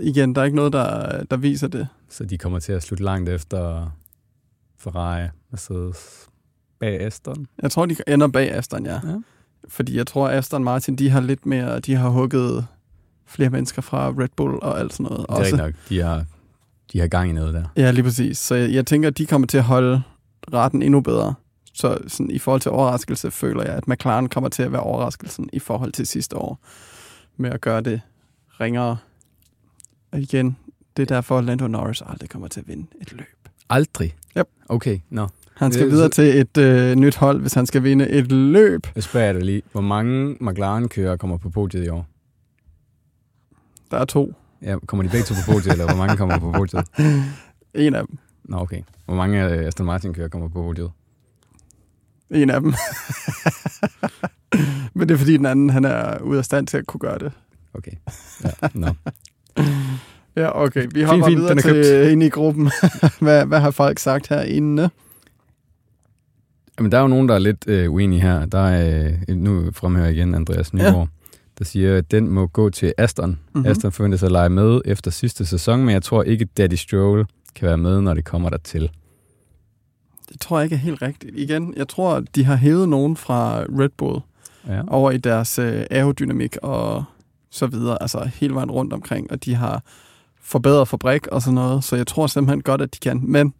igen, 0.00 0.34
der 0.34 0.40
er 0.40 0.44
ikke 0.44 0.56
noget, 0.56 0.72
der, 0.72 1.22
der 1.24 1.36
viser 1.36 1.68
det. 1.68 1.88
Så 2.08 2.24
de 2.24 2.38
kommer 2.38 2.58
til 2.58 2.72
at 2.72 2.82
slutte 2.82 3.04
langt 3.04 3.28
efter 3.28 3.90
Ferrari, 4.78 5.28
Mercedes, 5.50 6.28
bag 6.80 7.00
Aston. 7.00 7.46
Jeg 7.62 7.70
tror, 7.70 7.86
de 7.86 7.96
ender 8.06 8.28
bag 8.28 8.52
Aston, 8.52 8.86
ja. 8.86 9.00
Ja. 9.04 9.16
Fordi 9.68 9.96
jeg 9.96 10.06
tror, 10.06 10.28
Aston 10.28 10.64
Martin, 10.64 10.96
de 10.96 11.10
har 11.10 11.20
lidt 11.20 11.46
mere, 11.46 11.80
de 11.80 11.94
har 11.94 12.08
hugget 12.08 12.66
flere 13.26 13.50
mennesker 13.50 13.82
fra 13.82 14.08
Red 14.08 14.28
Bull 14.36 14.58
og 14.62 14.80
alt 14.80 14.92
sådan 14.92 15.04
noget. 15.04 15.26
Det 15.28 15.34
er 15.34 15.38
rigtigt 15.38 15.56
nok. 15.56 15.74
De 15.88 16.00
har, 16.00 16.24
de 16.92 17.00
har 17.00 17.06
gang 17.06 17.30
i 17.30 17.32
noget 17.32 17.54
der. 17.54 17.64
Ja, 17.76 17.90
lige 17.90 18.04
præcis. 18.04 18.38
Så 18.38 18.54
jeg, 18.54 18.72
jeg 18.72 18.86
tænker, 18.86 19.08
at 19.08 19.18
de 19.18 19.26
kommer 19.26 19.46
til 19.46 19.58
at 19.58 19.64
holde 19.64 20.02
retten 20.54 20.82
endnu 20.82 21.00
bedre. 21.00 21.34
Så 21.74 21.98
sådan, 22.06 22.30
i 22.30 22.38
forhold 22.38 22.60
til 22.60 22.70
overraskelse, 22.70 23.30
føler 23.30 23.62
jeg, 23.62 23.72
at 23.72 23.88
McLaren 23.88 24.28
kommer 24.28 24.48
til 24.48 24.62
at 24.62 24.72
være 24.72 24.80
overraskelsen 24.80 25.50
i 25.52 25.58
forhold 25.58 25.92
til 25.92 26.06
sidste 26.06 26.36
år. 26.36 26.58
Med 27.36 27.50
at 27.50 27.60
gøre 27.60 27.80
det 27.80 28.00
ringere. 28.60 28.96
Og 30.12 30.20
igen, 30.20 30.56
det 30.96 31.02
er 31.02 31.06
derfor, 31.06 31.38
at 31.38 31.44
Lando 31.44 31.66
Norris 31.66 32.02
aldrig 32.06 32.30
kommer 32.30 32.48
til 32.48 32.60
at 32.60 32.68
vinde 32.68 32.86
et 33.00 33.12
løb. 33.12 33.48
Aldrig? 33.70 34.16
Yep. 34.36 34.48
Okay, 34.68 34.98
nå. 35.10 35.22
No. 35.22 35.28
Han 35.54 35.72
skal 35.72 35.90
videre 35.90 36.08
til 36.08 36.40
et 36.40 36.58
øh, 36.58 36.96
nyt 36.96 37.16
hold, 37.16 37.40
hvis 37.40 37.54
han 37.54 37.66
skal 37.66 37.82
vinde 37.82 38.08
et 38.08 38.32
løb. 38.32 38.86
Jeg 38.94 39.02
spørger 39.02 39.32
dig 39.32 39.42
lige. 39.42 39.62
Hvor 39.72 39.80
mange 39.80 40.36
McLaren-kører 40.40 41.16
kommer 41.16 41.36
på 41.36 41.50
podiet 41.50 41.86
i 41.86 41.88
år? 41.88 42.06
Der 43.90 43.98
er 43.98 44.04
to. 44.04 44.34
Ja, 44.62 44.76
kommer 44.86 45.02
de 45.02 45.08
begge 45.08 45.24
to 45.24 45.34
på 45.34 45.52
podiet, 45.52 45.72
eller 45.72 45.86
hvor 45.86 45.96
mange 45.96 46.16
kommer 46.16 46.38
på 46.38 46.52
podiet? 46.52 46.86
En 47.74 47.94
af 47.94 48.06
dem. 48.06 48.18
Nå, 48.44 48.56
okay. 48.56 48.82
Hvor 49.04 49.14
mange 49.14 49.40
af 49.40 49.66
Aston 49.66 49.86
Martin-kører 49.86 50.28
kommer 50.28 50.48
på 50.48 50.62
podiet? 50.62 50.90
En 52.30 52.50
af 52.50 52.60
dem. 52.60 52.74
Men 54.94 55.08
det 55.08 55.14
er 55.14 55.18
fordi, 55.18 55.36
den 55.36 55.46
anden 55.46 55.70
han 55.70 55.84
er 55.84 56.18
ude 56.18 56.38
af 56.38 56.44
stand 56.44 56.66
til 56.66 56.76
at 56.76 56.86
kunne 56.86 57.00
gøre 57.00 57.18
det. 57.18 57.32
Okay. 57.74 57.92
Ja, 58.44 58.68
nå. 58.74 58.88
Ja, 60.36 60.62
okay. 60.62 60.86
Vi 60.94 61.02
hopper 61.02 61.26
fint, 61.26 61.38
videre 61.38 61.50
den 61.50 61.58
er 61.58 61.62
til 61.62 61.72
købt. 61.72 62.12
ind 62.12 62.22
i 62.22 62.28
gruppen. 62.28 62.70
hvad, 63.20 63.46
hvad 63.46 63.60
har 63.60 63.70
folk 63.70 63.98
sagt 63.98 64.28
herinde? 64.28 64.90
Jamen, 66.78 66.92
der 66.92 66.98
er 66.98 67.02
jo 67.02 67.08
nogen, 67.08 67.28
der 67.28 67.34
er 67.34 67.38
lidt 67.38 67.64
øh, 67.68 67.92
uenige 67.92 68.20
her. 68.20 68.46
Der 68.46 68.58
er, 68.68 69.12
øh, 69.28 69.36
nu 69.36 69.70
fremhører 69.72 70.06
jeg 70.06 70.14
igen 70.16 70.34
Andreas 70.34 70.74
Nygaard, 70.74 70.94
ja. 70.94 71.38
der 71.58 71.64
siger, 71.64 71.98
at 71.98 72.10
den 72.10 72.28
må 72.28 72.46
gå 72.46 72.70
til 72.70 72.94
Aston. 72.98 73.28
Mhm. 73.30 73.38
Mm-hmm. 73.54 73.70
Aston 73.70 73.92
forventes 73.92 74.22
at 74.22 74.32
lege 74.32 74.48
med 74.48 74.80
efter 74.84 75.10
sidste 75.10 75.46
sæson, 75.46 75.80
men 75.80 75.90
jeg 75.90 76.02
tror 76.02 76.22
ikke, 76.22 76.44
Daddy 76.44 76.74
Stroll 76.74 77.26
kan 77.54 77.68
være 77.68 77.78
med, 77.78 78.00
når 78.00 78.14
det 78.14 78.24
kommer 78.24 78.50
der 78.50 78.58
til. 78.58 78.90
Det 80.32 80.40
tror 80.40 80.58
jeg 80.58 80.64
ikke 80.64 80.74
er 80.74 80.78
helt 80.80 81.02
rigtigt. 81.02 81.38
Igen, 81.38 81.74
jeg 81.76 81.88
tror, 81.88 82.14
at 82.14 82.24
de 82.34 82.44
har 82.44 82.56
hævet 82.56 82.88
nogen 82.88 83.16
fra 83.16 83.60
Red 83.62 83.88
Bull 83.96 84.20
Ja. 84.68 84.80
over 84.88 85.10
i 85.10 85.16
deres 85.18 85.58
øh, 85.58 85.84
aerodynamik 85.90 86.56
og 86.62 87.04
så 87.50 87.66
videre. 87.66 88.02
Altså 88.02 88.30
hele 88.34 88.54
vejen 88.54 88.70
rundt 88.70 88.92
omkring. 88.92 89.30
Og 89.30 89.44
de 89.44 89.54
har 89.54 89.82
forbedret 90.42 90.88
fabrik 90.88 91.26
og 91.26 91.42
sådan 91.42 91.54
noget. 91.54 91.84
Så 91.84 91.96
jeg 91.96 92.06
tror 92.06 92.26
simpelthen 92.26 92.62
godt, 92.62 92.80
at 92.82 92.94
de 92.94 92.98
kan. 92.98 93.20
Men 93.24 93.54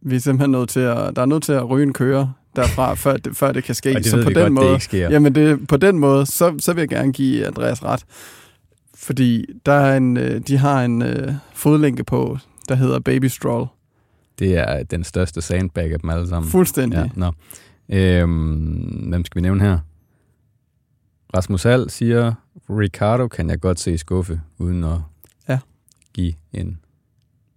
vi 0.00 0.16
er 0.16 0.20
simpelthen 0.20 0.50
nødt 0.50 0.68
til 0.68 0.80
at, 0.80 1.16
der 1.16 1.22
er 1.22 1.26
nødt 1.26 1.42
til 1.42 1.52
at 1.52 1.70
ryge 1.70 1.82
en 1.86 1.92
køre 1.92 2.32
derfra, 2.56 2.94
før 3.04 3.16
det, 3.16 3.36
før 3.36 3.52
det 3.52 3.64
kan 3.64 3.74
ske. 3.74 3.90
Og 3.90 3.96
det 3.96 4.06
så 4.06 4.22
på 4.22 4.28
den 4.30 4.34
godt, 4.34 4.52
måde, 4.52 4.66
det 4.66 4.72
ikke 4.72 4.84
sker. 4.84 5.10
Jamen 5.10 5.34
det, 5.34 5.68
på 5.68 5.76
den 5.76 5.98
måde, 5.98 6.26
så, 6.26 6.54
så 6.58 6.72
vil 6.72 6.80
jeg 6.82 6.88
gerne 6.88 7.12
give 7.12 7.46
Andreas 7.46 7.84
ret. 7.84 8.04
Fordi 8.94 9.46
der 9.66 9.72
er 9.72 9.96
en, 9.96 10.16
øh, 10.16 10.40
de 10.40 10.56
har 10.56 10.84
en 10.84 11.02
øh, 11.02 11.32
fodlænke 11.52 12.04
på, 12.04 12.38
der 12.68 12.74
hedder 12.74 12.98
Baby 12.98 13.24
Stroll. 13.24 13.66
Det 14.38 14.56
er 14.58 14.82
den 14.82 15.04
største 15.04 15.40
sandbag 15.42 15.92
af 15.92 16.00
dem 16.00 16.10
alle 16.10 16.28
sammen. 16.28 16.50
Fuldstændig. 16.50 16.96
Ja, 16.96 17.08
nå. 17.14 17.32
Øhm, 17.88 19.06
hvem 19.08 19.24
skal 19.24 19.36
vi 19.36 19.42
nævne 19.42 19.60
her? 19.64 19.78
Rasmus 21.36 21.62
Hall 21.62 21.90
siger, 21.90 22.32
Ricardo 22.70 23.28
kan 23.28 23.50
jeg 23.50 23.60
godt 23.60 23.80
se 23.80 23.98
skuffe, 23.98 24.40
uden 24.58 24.84
at 24.84 24.98
Ja. 25.48 25.58
give 26.14 26.32
en 26.52 26.78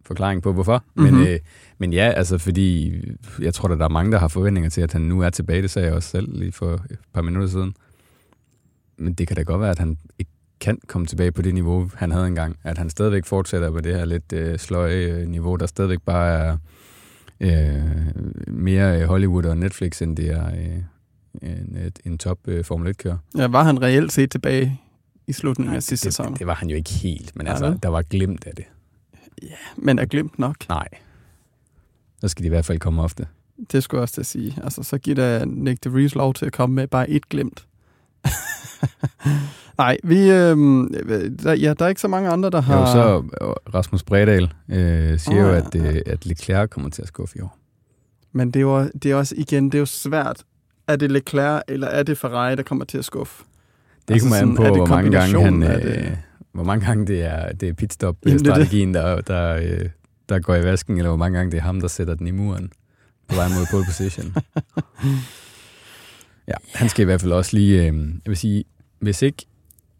forklaring 0.05 0.41
på, 0.43 0.53
hvorfor. 0.53 0.83
Mhm. 0.95 1.03
Men, 1.13 1.27
øh, 1.27 1.39
men 1.77 1.93
ja, 1.93 2.09
altså 2.15 2.37
fordi, 2.37 2.93
jeg 3.39 3.53
tror, 3.53 3.69
at 3.69 3.79
der 3.79 3.85
er 3.85 3.89
mange, 3.89 4.11
der 4.11 4.19
har 4.19 4.27
forventninger 4.27 4.69
til, 4.69 4.81
at 4.81 4.93
han 4.93 5.01
nu 5.01 5.21
er 5.21 5.29
tilbage. 5.29 5.61
Det 5.61 5.69
sagde 5.71 5.87
jeg 5.87 5.95
også 5.95 6.09
selv 6.09 6.37
lige 6.39 6.51
for 6.51 6.73
et 6.73 6.99
par 7.13 7.21
minutter 7.21 7.49
siden. 7.49 7.73
Men 8.97 9.13
det 9.13 9.27
kan 9.27 9.35
da 9.35 9.41
godt 9.43 9.61
være, 9.61 9.69
at 9.71 9.79
han 9.79 9.97
ikke 10.19 10.31
kan 10.61 10.79
komme 10.87 11.07
tilbage 11.07 11.31
på 11.31 11.41
det 11.41 11.53
niveau, 11.53 11.89
han 11.95 12.11
havde 12.11 12.27
engang. 12.27 12.57
At 12.63 12.77
han 12.77 12.89
stadigvæk 12.89 13.25
fortsætter 13.25 13.71
på 13.71 13.81
det 13.81 13.95
her 13.95 14.05
lidt 14.05 14.33
øh, 14.33 14.59
sløje 14.59 14.95
øh, 14.95 15.27
niveau, 15.27 15.55
der 15.55 15.65
stadigvæk 15.65 16.01
bare 16.01 16.29
er 16.29 16.57
øh, 17.39 17.83
mere 18.47 19.05
Hollywood 19.05 19.45
og 19.45 19.57
Netflix, 19.57 20.01
end 20.01 20.17
det 20.17 20.29
er 20.29 20.47
øh, 20.47 20.83
en, 21.41 21.77
et, 21.77 21.99
en 22.05 22.17
top 22.17 22.37
øh, 22.47 22.65
Formel 22.65 22.89
1-kører. 22.91 23.17
Ja, 23.37 23.47
var 23.47 23.63
han 23.63 23.81
reelt 23.81 24.11
set 24.11 24.31
tilbage 24.31 24.81
i 25.27 25.33
slutningen 25.33 25.75
af 25.75 25.83
sidste 25.83 26.05
det, 26.05 26.13
sæson? 26.13 26.35
det, 26.35 26.47
var 26.47 26.53
han 26.53 26.69
jo 26.69 26.75
ikke 26.75 26.89
helt, 26.89 27.35
men 27.35 27.45
Nej, 27.45 27.51
altså, 27.51 27.77
der 27.83 27.89
var 27.89 28.01
glemt 28.01 28.45
af 28.45 28.55
det. 28.55 28.65
Men 29.77 29.99
er 29.99 30.05
glemt 30.05 30.39
nok. 30.39 30.55
Nej. 30.69 30.87
Så 32.19 32.27
skal 32.27 32.43
de 32.43 32.47
i 32.47 32.49
hvert 32.49 32.65
fald 32.65 32.79
komme 32.79 33.01
ofte. 33.01 33.27
Det 33.71 33.83
skulle 33.83 33.99
jeg 33.99 34.01
også 34.01 34.13
til 34.13 34.21
at 34.21 34.25
sige. 34.25 34.57
Altså, 34.63 34.83
så 34.83 34.97
giver 34.97 35.15
da 35.15 35.45
Nick 35.45 35.83
DeVries 35.83 36.15
lov 36.15 36.33
til 36.33 36.45
at 36.45 36.51
komme 36.53 36.75
med 36.75 36.87
bare 36.87 37.09
et 37.09 37.29
glemt. 37.29 37.65
Nej, 39.77 39.97
vi, 40.03 40.31
øhm, 40.31 40.93
der, 41.43 41.53
ja, 41.53 41.73
der 41.73 41.85
er 41.85 41.89
ikke 41.89 42.01
så 42.01 42.07
mange 42.07 42.29
andre, 42.29 42.49
der 42.49 42.61
har... 42.61 42.79
Jo, 42.79 42.85
så 42.85 43.23
øh, 43.41 43.73
Rasmus 43.73 44.03
Bredal 44.03 44.53
øh, 44.69 45.19
siger 45.19 45.45
oh, 45.45 45.49
jo, 45.49 45.49
at, 45.49 45.75
øh, 45.75 46.01
at 46.05 46.25
Leclerc 46.25 46.69
kommer 46.69 46.89
til 46.89 47.01
at 47.01 47.07
skuffe 47.07 47.37
i 47.37 47.41
år. 47.41 47.57
Men 48.31 48.47
det 48.47 48.55
er, 48.55 48.61
jo, 48.61 48.89
det 49.03 49.11
er 49.11 49.15
også, 49.15 49.35
igen, 49.37 49.65
det 49.65 49.75
er 49.75 49.79
jo 49.79 49.85
svært. 49.85 50.43
Er 50.87 50.95
det 50.95 51.11
Leclerc, 51.11 51.61
eller 51.67 51.87
er 51.87 52.03
det 52.03 52.17
Ferrari, 52.17 52.55
der 52.55 52.63
kommer 52.63 52.85
til 52.85 52.97
at 52.97 53.05
skuffe? 53.05 53.43
Det 54.07 54.13
Altså 54.13 54.25
kommer 54.25 54.37
an 54.37 54.57
sådan, 54.57 54.71
på, 54.71 54.75
hvor 54.75 54.85
mange 54.85 55.11
gange 55.11 55.41
han, 55.43 55.63
øh, 55.63 55.83
det? 55.83 56.17
hvor 56.51 56.63
mange 56.63 56.85
gange 56.85 57.07
det 57.07 57.23
er, 57.23 57.51
det 57.51 57.69
er 57.69 57.73
pitstop-strategien, 57.73 58.93
der, 58.93 59.21
der, 59.21 59.55
øh, 59.55 59.89
der 60.29 60.39
går 60.39 60.55
i 60.55 60.63
vasken, 60.63 60.97
eller 60.97 61.09
hvor 61.09 61.17
mange 61.17 61.37
gange 61.37 61.51
det 61.51 61.57
er 61.57 61.61
ham, 61.61 61.81
der 61.81 61.87
sætter 61.87 62.15
den 62.15 62.27
i 62.27 62.31
muren 62.31 62.71
på 63.29 63.35
vej 63.35 63.47
mod 63.47 63.65
pole 63.71 63.85
position. 63.85 64.33
ja, 66.51 66.77
han 66.79 66.89
skal 66.89 67.01
i 67.03 67.05
hvert 67.05 67.21
fald 67.21 67.31
også 67.31 67.57
lige, 67.57 67.79
øh, 67.79 67.85
jeg 67.85 68.21
vil 68.25 68.37
sige, 68.37 68.63
hvis 68.99 69.21
ikke 69.21 69.45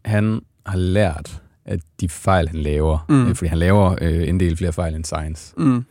han 0.04 0.40
har 0.66 0.76
lært 0.78 1.42
at 1.64 1.80
de 2.00 2.08
fejl, 2.08 2.48
han 2.48 2.58
laver, 2.58 3.06
Mm. 3.08 3.26
øh, 3.28 3.34
fordi 3.34 3.48
han 3.48 3.58
laver 3.58 3.96
øh, 4.00 4.28
en 4.28 4.40
del 4.40 4.56
flere 4.56 4.72
fejl 4.72 4.94
end 4.94 5.04
Science, 5.04 5.54
Mm. 5.56 5.84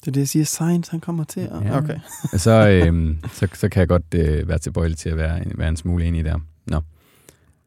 Det 0.00 0.08
er 0.08 0.12
det, 0.12 0.20
jeg 0.20 0.28
siger. 0.28 0.44
Sainz, 0.44 0.88
han 0.88 1.00
kommer 1.00 1.24
til 1.24 1.40
at... 1.40 1.64
Ja. 1.64 1.76
Okay. 1.78 1.98
så, 2.36 2.50
øh, 2.92 3.16
så, 3.32 3.48
så 3.54 3.68
kan 3.68 3.80
jeg 3.80 3.88
godt 3.88 4.14
øh, 4.14 4.48
være 4.48 4.58
tilbøjelig 4.58 4.98
til 4.98 5.08
at 5.08 5.16
være, 5.16 5.42
være 5.54 5.68
en 5.68 5.76
smule 5.76 6.04
enig 6.04 6.24
der. 6.24 6.38
Nå. 6.66 6.80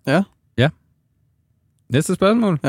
Ja. 0.07 0.23
Ja. 0.57 0.69
Næste 1.89 2.15
spørgsmål. 2.15 2.59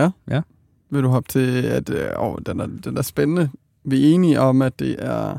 Vil 0.90 1.02
du 1.02 1.08
hoppe 1.08 1.28
til, 1.32 1.62
at 1.62 1.90
øh, 1.90 2.08
åh, 2.18 2.36
den, 2.46 2.60
er, 2.60 2.66
den 2.84 2.96
er 2.96 3.02
spændende. 3.02 3.50
Vi 3.84 4.04
er 4.10 4.14
enige 4.14 4.40
om, 4.40 4.62
at 4.62 4.78
det 4.78 4.96
er, 4.98 5.38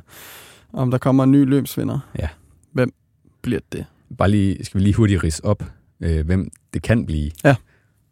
om 0.74 0.91
der 0.91 0.97
kommer 0.97 1.24
en 1.24 1.32
ny 1.32 1.45
løbsvinder. 1.45 1.99
Ja. 2.20 2.28
Hvem 2.72 2.93
bliver 3.41 3.59
det? 3.72 3.86
Bare 4.18 4.32
lige, 4.32 4.66
skal 4.66 4.80
vi 4.80 4.84
lige 4.84 4.93
hurtigt 4.93 5.24
rise 5.24 5.45
op, 5.45 5.64
øh, 5.99 6.26
hvem 6.26 6.49
det 6.74 6.82
kan 6.82 7.05
blive. 7.05 7.32
Ja. 7.43 7.55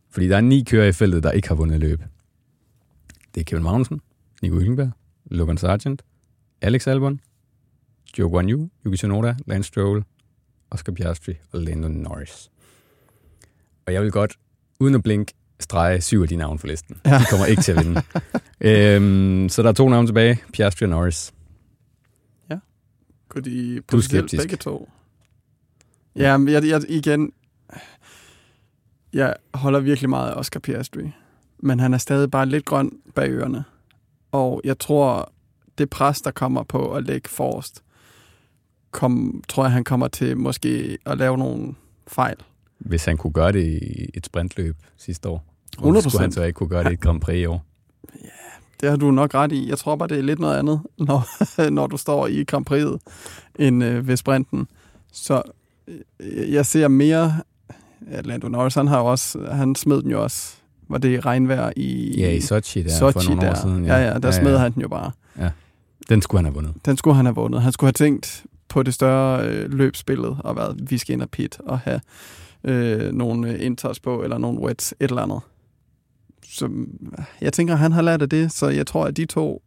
Fordi 0.09 0.27
der 0.27 0.37
er 0.37 0.41
ni 0.41 0.63
kører 0.63 0.87
i 0.87 0.91
feltet, 0.91 1.23
der 1.23 1.31
ikke 1.31 1.47
har 1.47 1.55
vundet 1.55 1.79
løb. 1.79 2.01
Det 3.35 3.41
er 3.41 3.45
Kevin 3.45 3.63
Magnussen, 3.63 4.01
Nico 4.41 4.59
Hülkenberg, 4.59 4.89
Logan 5.25 5.57
Sargent, 5.57 6.01
Alex 6.61 6.87
Albon, 6.87 7.19
Joe 8.19 8.29
Guan 8.29 8.49
Yu, 8.49 8.69
Yuki 8.85 8.97
Tsunoda, 8.97 9.35
Lance 9.47 9.67
Stroll, 9.67 10.03
Oscar 10.71 10.93
Piastri 10.93 11.33
og 11.51 11.61
Lando 11.61 11.87
Norris. 11.87 12.51
Og 13.85 13.93
jeg 13.93 14.01
vil 14.01 14.11
godt, 14.11 14.33
uden 14.79 14.95
at 14.95 15.03
blink, 15.03 15.31
strege 15.59 16.01
syv 16.01 16.21
af 16.21 16.27
de 16.27 16.35
navne 16.35 16.59
for 16.59 16.67
listen. 16.67 16.97
Ja. 17.05 17.19
De 17.19 17.25
kommer 17.29 17.45
ikke 17.45 17.61
til 17.61 17.71
at 17.71 17.85
vinde. 17.85 18.01
øhm, 18.95 19.49
så 19.49 19.63
der 19.63 19.69
er 19.69 19.73
to 19.73 19.89
navne 19.89 20.07
tilbage, 20.07 20.41
Piastri 20.53 20.85
og 20.85 20.89
Norris. 20.89 21.31
Kunne 23.29 23.43
de 23.43 23.81
Du 23.91 23.97
er 23.97 24.01
skeptisk. 24.01 24.43
begge 24.43 24.55
to? 24.57 24.89
Ja, 26.15 26.37
men 26.37 26.53
jeg, 26.53 26.67
jeg, 26.67 26.81
igen, 26.89 27.31
jeg 29.13 29.35
holder 29.53 29.79
virkelig 29.79 30.09
meget 30.09 30.31
af 30.31 30.35
Oscar 30.35 30.59
Piastri, 30.59 31.11
men 31.59 31.79
han 31.79 31.93
er 31.93 31.97
stadig 31.97 32.31
bare 32.31 32.45
lidt 32.45 32.65
grøn 32.65 32.91
bag 33.15 33.29
ørerne. 33.29 33.63
Og 34.31 34.61
jeg 34.63 34.79
tror, 34.79 35.31
det 35.77 35.89
pres, 35.89 36.21
der 36.21 36.31
kommer 36.31 36.63
på 36.63 36.93
at 36.93 37.03
lægge 37.03 37.29
forrest, 37.29 37.83
kom, 38.91 39.43
tror 39.47 39.63
jeg, 39.63 39.71
han 39.71 39.83
kommer 39.83 40.07
til 40.07 40.37
måske 40.37 40.97
at 41.05 41.17
lave 41.17 41.37
nogle 41.37 41.75
fejl. 42.07 42.35
Hvis 42.79 43.05
han 43.05 43.17
kunne 43.17 43.33
gøre 43.33 43.51
det 43.51 43.65
i 43.65 44.09
et 44.13 44.25
sprintløb 44.25 44.75
sidste 44.97 45.29
år. 45.29 45.45
Hvorfor 45.79 45.99
100%. 45.99 46.09
skulle 46.09 46.21
han 46.21 46.31
så 46.31 46.43
ikke 46.43 46.57
kunne 46.57 46.69
gøre 46.69 46.83
det 46.83 46.91
i 46.91 46.93
et 46.93 46.99
Grand 46.99 47.21
Prix 47.21 47.37
i 47.37 47.45
år? 47.45 47.65
Det 48.81 48.89
har 48.89 48.97
du 48.97 49.11
nok 49.11 49.33
ret 49.33 49.51
i. 49.51 49.69
Jeg 49.69 49.77
tror 49.77 49.95
bare, 49.95 50.07
det 50.07 50.17
er 50.17 50.21
lidt 50.21 50.39
noget 50.39 50.57
andet, 50.57 50.81
når, 51.07 51.69
når 51.69 51.87
du 51.87 51.97
står 51.97 52.27
i 52.27 52.43
Grand 52.43 52.69
Prix'et, 52.69 52.97
end 53.55 53.83
øh, 53.83 54.07
ved 54.07 54.17
sprinten. 54.17 54.67
Så 55.11 55.41
jeg 56.49 56.65
ser 56.65 56.87
mere... 56.87 57.33
Ja, 58.11 58.21
Lando 58.21 58.47
Norris, 58.47 58.75
han 58.75 58.87
har 58.87 58.99
jo 58.99 59.05
også... 59.05 59.39
Han 59.51 59.75
smed 59.75 60.01
den 60.01 60.11
jo 60.11 60.23
også. 60.23 60.53
Var 60.89 60.97
det 60.97 61.09
i 61.09 61.19
regnvejr 61.19 61.71
i... 61.75 62.19
Ja, 62.19 62.31
i 62.31 62.41
Sochi 62.41 62.83
der 62.83 62.89
Sochi 62.89 63.13
for 63.13 63.29
nogle 63.29 63.41
der. 63.41 63.51
år 63.51 63.55
siden. 63.61 63.85
Ja, 63.85 63.95
ja, 63.97 64.19
der 64.19 64.31
smed 64.31 64.57
han 64.57 64.73
den 64.73 64.81
jo 64.81 64.87
bare. 64.87 65.11
Den 66.09 66.21
skulle 66.21 66.39
han 66.39 66.45
have 66.45 66.53
vundet. 66.53 66.85
Den 66.85 66.97
skulle 66.97 67.15
han 67.15 67.25
have 67.25 67.35
vundet. 67.35 67.61
Han 67.61 67.71
skulle 67.71 67.87
have 67.87 67.93
tænkt 68.07 68.45
på 68.67 68.83
det 68.83 68.93
større 68.93 69.47
øh, 69.47 69.71
løbsbillede, 69.71 70.37
og 70.39 70.55
været, 70.55 70.89
vi 70.89 70.97
skal 70.97 71.13
ind 71.13 71.21
og 71.21 71.29
pit, 71.29 71.59
og 71.59 71.79
have 71.79 72.01
øh, 72.63 73.13
nogle 73.13 73.49
øh, 73.51 73.65
inters 73.65 73.99
på, 73.99 74.23
eller 74.23 74.37
nogle 74.37 74.59
wets, 74.59 74.95
et 74.99 75.09
eller 75.09 75.21
andet. 75.21 75.39
så 76.43 76.69
jeg 77.41 77.53
tænker, 77.53 77.75
han 77.75 77.91
har 77.91 78.01
lært 78.01 78.21
af 78.21 78.29
det, 78.29 78.51
så 78.51 78.69
jeg 78.69 78.87
tror, 78.87 79.05
at 79.05 79.17
de 79.17 79.25
to 79.25 79.61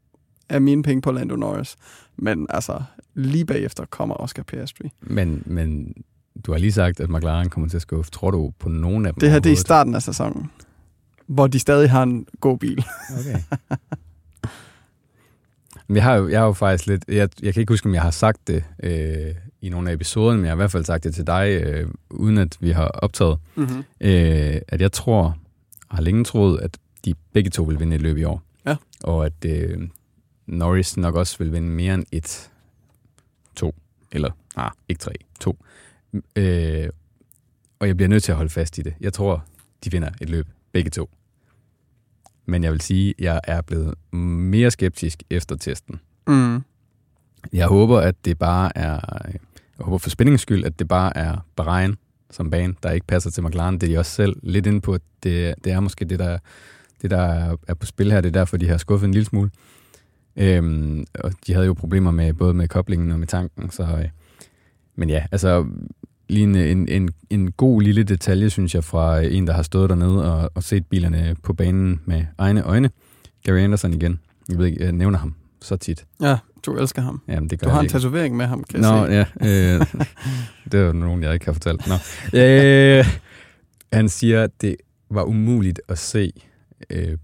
er 0.49 0.59
mine 0.59 0.83
penge 0.83 1.03
på 1.03 1.13
Lando 1.13 1.37
Norris. 1.37 1.77
Men 2.17 2.47
altså, 2.51 2.83
lige 3.15 3.45
bagefter 3.45 3.85
kommer 3.85 4.15
Oscar 4.15 4.43
Piastri. 4.43 4.91
Men, 5.01 5.43
men 5.47 5.95
du 6.47 6.53
har 6.53 6.59
lige 6.59 6.73
sagt, 6.73 7.01
at 7.01 7.11
McLaren 7.11 7.51
kommer 7.51 7.69
til 7.69 7.77
at 7.77 7.83
skuffe. 7.83 8.11
Tror 8.11 8.31
du 8.31 8.53
på 8.59 8.69
nogen 8.69 9.07
af 9.07 9.15
dem 9.15 9.21
Det 9.21 9.31
her, 9.31 9.39
det 9.39 9.51
er 9.51 9.55
i 9.55 9.57
starten 9.57 9.95
af 9.95 10.03
sæsonen, 10.03 10.51
hvor 11.27 11.47
de 11.47 11.59
stadig 11.59 11.91
har 11.91 12.03
en 12.03 12.27
god 12.41 12.59
bil. 12.59 12.85
Okay. 13.21 13.39
Men 15.89 15.97
jeg 15.97 16.05
har 16.05 16.15
jo, 16.15 16.29
jeg 16.29 16.41
har 16.41 16.47
jo 16.47 16.53
faktisk 16.53 16.87
lidt... 16.87 17.05
Jeg, 17.09 17.29
jeg 17.43 17.55
kan 17.55 17.61
ikke 17.61 17.73
huske, 17.73 17.87
om 17.87 17.95
jeg 17.95 18.03
har 18.03 18.11
sagt 18.11 18.49
det 18.49 18.65
øh, 18.83 19.35
i 19.61 19.69
nogle 19.69 19.91
af 19.91 19.95
episoderne, 19.95 20.37
men 20.37 20.45
jeg 20.45 20.51
har 20.51 20.57
i 20.57 20.63
hvert 20.63 20.71
fald 20.71 20.85
sagt 20.85 21.05
det 21.05 21.15
til 21.15 21.27
dig, 21.27 21.63
øh, 21.63 21.89
uden 22.11 22.39
at 22.39 22.57
vi 22.61 22.71
har 22.71 22.87
optaget, 22.87 23.39
Mm-hmm. 23.55 23.85
øh, 24.01 24.61
at 24.69 24.81
jeg 24.81 24.93
tror, 24.93 25.37
har 25.91 26.03
længe 26.03 26.25
troet, 26.25 26.61
at 26.61 26.79
de 27.05 27.15
begge 27.33 27.51
to 27.51 27.63
vil 27.63 27.81
vinde 27.81 27.97
et 27.97 28.03
løb 28.03 28.17
i 28.17 28.25
år. 28.25 28.43
Ja. 28.67 28.77
Og 29.05 29.27
at 29.27 29.45
øh, 29.47 29.79
Norris 30.49 30.97
nok 30.97 31.15
også 31.15 31.39
vil 31.39 31.53
vinde 31.53 31.69
mere 31.69 31.95
end 31.95 32.05
et, 32.13 32.51
to, 33.57 33.75
eller 34.13 34.31
ah, 34.57 34.71
ikke 34.89 34.99
tre, 35.01 35.13
to. 35.41 35.59
Øh, 36.37 36.89
og 37.79 37.87
jeg 37.89 37.97
bliver 37.97 38.09
nødt 38.09 38.23
til 38.23 38.33
at 38.33 38.37
holde 38.37 38.51
fast 38.51 38.79
i 38.79 38.83
det. 38.83 38.95
Jeg 39.01 39.13
tror, 39.13 39.45
de 39.85 39.91
vinder 39.91 40.11
et 40.21 40.31
løb, 40.31 40.47
begge 40.73 40.91
to. 40.91 41.11
Men 42.47 42.65
jeg 42.65 42.73
vil 42.73 42.81
sige, 42.81 43.11
at 43.19 43.25
jeg 43.25 43.41
er 43.45 43.61
blevet 43.61 43.95
mere 44.13 44.71
skeptisk 44.71 45.23
efter 45.31 45.57
testen. 45.57 46.01
Mm. 46.27 46.63
Jeg 47.53 47.67
håber, 47.67 47.99
at 48.01 48.25
det 48.25 48.39
bare 48.39 48.79
er... 48.79 49.01
Jeg 49.79 49.85
håber 49.85 49.99
for 49.99 50.11
spændingens 50.11 50.41
skyld, 50.43 50.65
at 50.65 50.79
det 50.79 50.89
bare 50.89 51.17
er 51.17 51.47
Bahrain 51.57 51.97
som 52.31 52.51
bane, 52.51 52.75
der 52.83 52.91
ikke 52.91 53.07
passer 53.07 53.31
til 53.31 53.43
McLaren. 53.45 53.75
Det 53.75 53.83
er 53.83 53.93
de 53.93 53.99
også 53.99 54.13
selv 54.13 54.37
lidt 54.43 54.67
inde 54.67 54.81
på. 54.81 54.99
Det, 55.23 55.55
det 55.65 55.73
er 55.73 55.81
måske 55.81 56.05
det, 56.05 56.19
der, 56.19 56.39
det, 57.03 57.11
der 57.11 57.21
er- 57.21 57.57
er 57.69 57.75
på 57.75 57.87
spil 57.87 58.13
her. 58.13 58.21
Det 58.21 58.29
er 58.29 58.33
derfor, 58.41 58.57
de 58.57 58.69
har 58.69 58.77
skuffet 58.77 59.07
en 59.07 59.13
lille 59.15 59.27
smule. 59.27 59.51
Øhm, 60.39 61.05
og 61.15 61.33
de 61.47 61.53
havde 61.53 61.67
jo 61.67 61.73
problemer 61.75 62.11
med 62.11 62.33
både 62.33 62.55
med 62.55 62.69
koblingen 62.69 63.13
og 63.13 63.19
med 63.19 63.27
tanken. 63.27 63.71
Så, 63.71 63.83
øh, 63.83 64.09
men 64.97 65.11
ja, 65.11 65.25
altså 65.33 65.67
lige 66.29 66.43
en, 66.43 66.55
en, 66.57 66.89
en, 66.89 67.09
en 67.31 67.53
god 67.53 67.83
lille 67.83 68.03
detalje, 68.03 68.51
synes 68.51 68.75
jeg, 68.75 68.85
fra 68.85 69.21
en, 69.21 69.47
der 69.47 69.53
har 69.53 69.63
stået 69.63 69.91
dernede 69.91 70.35
og, 70.35 70.51
og 70.55 70.63
set 70.63 70.87
bilerne 70.87 71.37
på 71.43 71.53
banen 71.53 72.01
med 72.05 72.25
egne 72.39 72.63
øjne. 72.63 72.91
Gary 73.45 73.59
Anderson 73.59 73.95
igen. 73.95 74.21
Jeg 74.49 74.59
ved 74.59 74.67
ikke, 74.67 74.85
jeg 74.85 74.93
nævner 74.93 75.19
ham 75.19 75.35
så 75.63 75.77
tit. 75.77 76.05
Ja, 76.23 76.37
du 76.67 76.77
elsker 76.79 77.03
ham. 77.03 77.23
Jamen, 77.29 77.51
det 77.51 77.61
gør 77.61 77.67
Du 77.67 77.71
har 77.71 77.79
en 77.81 77.85
ikke. 77.85 77.93
tatovering 77.93 78.37
med 78.37 78.47
ham, 78.47 78.65
kan 78.71 78.81
Nå, 78.81 79.05
jeg 79.07 79.27
se. 79.41 79.47
ja. 79.49 79.75
Øh, 79.79 79.87
det 80.73 80.81
er 80.81 80.93
nogen, 80.93 81.23
jeg 81.23 81.35
ikke 81.35 81.47
har 81.47 81.53
fortalt. 81.53 81.89
Nå. 81.89 81.95
Øh, 82.41 83.05
han 83.93 84.09
siger, 84.09 84.43
at 84.43 84.51
det 84.61 84.77
var 85.11 85.23
umuligt 85.23 85.81
at 85.89 85.99
se, 85.99 86.33
øh, 86.91 87.17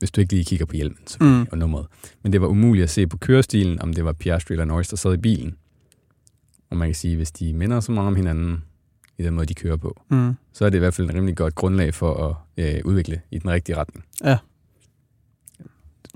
hvis 0.00 0.10
du 0.10 0.20
ikke 0.20 0.32
lige 0.32 0.44
kigger 0.44 0.66
på 0.66 0.76
hjelmen 0.76 0.98
Mm. 1.20 1.46
og 1.52 1.58
nummeret. 1.58 1.86
Men 2.22 2.32
det 2.32 2.40
var 2.40 2.46
umuligt 2.46 2.84
at 2.84 2.90
se 2.90 3.06
på 3.06 3.16
kørestilen, 3.18 3.82
om 3.82 3.94
det 3.94 4.04
var 4.04 4.12
Piastri 4.12 4.54
eller 4.54 4.64
Norris, 4.64 4.88
der 4.88 4.96
sad 4.96 5.14
i 5.14 5.16
bilen. 5.16 5.54
Og 6.70 6.76
man 6.76 6.88
kan 6.88 6.94
sige, 6.94 7.16
hvis 7.16 7.32
de 7.32 7.52
minder 7.52 7.80
så 7.80 7.92
meget 7.92 8.06
om 8.06 8.16
hinanden 8.16 8.64
i 9.18 9.22
den 9.22 9.34
måde, 9.34 9.46
de 9.46 9.54
kører 9.54 9.76
på, 9.76 10.02
Mm. 10.10 10.32
så 10.52 10.64
er 10.64 10.70
det 10.70 10.76
i 10.76 10.78
hvert 10.78 10.94
fald 10.94 11.08
et 11.10 11.14
rimelig 11.14 11.36
godt 11.36 11.54
grundlag 11.54 11.94
for 11.94 12.44
at 12.58 12.74
øh, 12.76 12.80
udvikle 12.84 13.20
i 13.30 13.38
den 13.38 13.50
rigtige 13.50 13.76
retning. 13.76 14.04
Ja. 14.24 14.38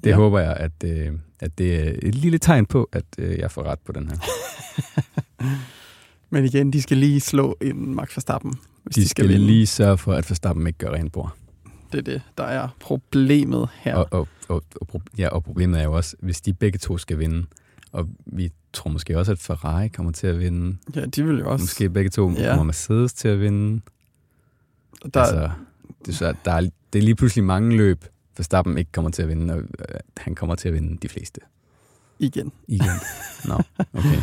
Det 0.04 0.10
Ja. 0.10 0.16
håber 0.16 0.40
jeg, 0.40 0.56
at, 0.56 0.72
øh, 0.84 1.12
at 1.40 1.58
det 1.58 1.88
er 1.88 1.92
et 2.02 2.14
lille 2.14 2.38
tegn 2.38 2.66
på, 2.66 2.88
at 2.92 3.04
øh, 3.18 3.38
jeg 3.38 3.50
får 3.50 3.62
ret 3.62 3.78
på 3.78 3.92
den 3.92 4.10
her. 4.10 4.18
Men 6.30 6.44
igen, 6.44 6.72
de 6.72 6.82
skal 6.82 6.96
lige 6.96 7.20
slå 7.20 7.56
en 7.60 7.94
Max 7.94 8.16
Verstappen, 8.16 8.54
hvis 8.82 8.94
De, 8.94 9.00
de, 9.00 9.08
skal, 9.08 9.24
skal 9.24 9.28
vinde. 9.34 9.46
lige 9.46 9.66
sørge 9.66 9.98
for, 9.98 10.12
at 10.12 10.30
Verstappen 10.30 10.66
ikke 10.66 10.78
gør 10.78 10.90
rent 10.90 11.12
bord. 11.12 11.36
Det 11.94 12.08
er 12.08 12.12
det, 12.12 12.22
der 12.38 12.44
er 12.44 12.68
problemet 12.80 13.68
her. 13.74 13.96
Og, 13.96 14.08
og, 14.10 14.28
og, 14.48 14.62
og, 14.80 15.02
ja, 15.18 15.28
og 15.28 15.44
problemet 15.44 15.80
er 15.80 15.84
jo 15.84 15.92
også, 15.92 16.16
hvis 16.20 16.40
de 16.40 16.52
begge 16.52 16.78
to 16.78 16.98
skal 16.98 17.18
vinde, 17.18 17.46
og 17.92 18.08
vi 18.26 18.52
tror 18.72 18.90
måske 18.90 19.18
også, 19.18 19.32
at 19.32 19.38
Ferrari 19.38 19.88
kommer 19.88 20.12
til 20.12 20.26
at 20.26 20.38
vinde. 20.40 20.76
Ja, 20.96 21.06
de 21.06 21.24
vil 21.24 21.38
jo 21.38 21.50
også... 21.50 21.62
Måske 21.62 21.90
begge 21.90 22.10
to 22.10 22.30
Ja. 22.30 22.48
kommer 22.48 22.64
Mercedes 22.64 23.12
til 23.12 23.28
at 23.28 23.40
vinde. 23.40 23.80
Der, 25.02 25.08
Der, 25.10 25.20
altså, 25.20 25.50
det, 26.06 26.08
er, 26.08 26.12
så, 26.12 26.34
der 26.44 26.52
er, 26.52 26.60
det 26.92 26.98
er 26.98 27.02
lige 27.02 27.14
pludselig 27.14 27.44
mange 27.44 27.76
løb, 27.76 28.04
Verstappen 28.36 28.78
ikke 28.78 28.92
kommer 28.92 29.10
til 29.10 29.22
at 29.22 29.28
vinde, 29.28 29.54
og 29.54 29.60
øh, 29.60 29.66
han 30.16 30.34
kommer 30.34 30.54
til 30.54 30.68
at 30.68 30.74
vinde 30.74 30.96
de 31.02 31.08
fleste. 31.08 31.40
igen. 32.18 32.52
Igen. 32.68 32.86
Nå, 33.48 33.54
okay. 33.92 34.18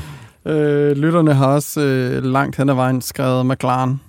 Øh, 0.45 0.97
lytterne 0.97 1.33
har 1.33 1.47
også 1.47 1.81
øh, 1.81 2.23
langt 2.23 2.55
hen 2.55 2.69
ad 2.69 2.73
vejen 2.75 3.01
skrevet 3.01 3.45
McLaren. 3.45 4.01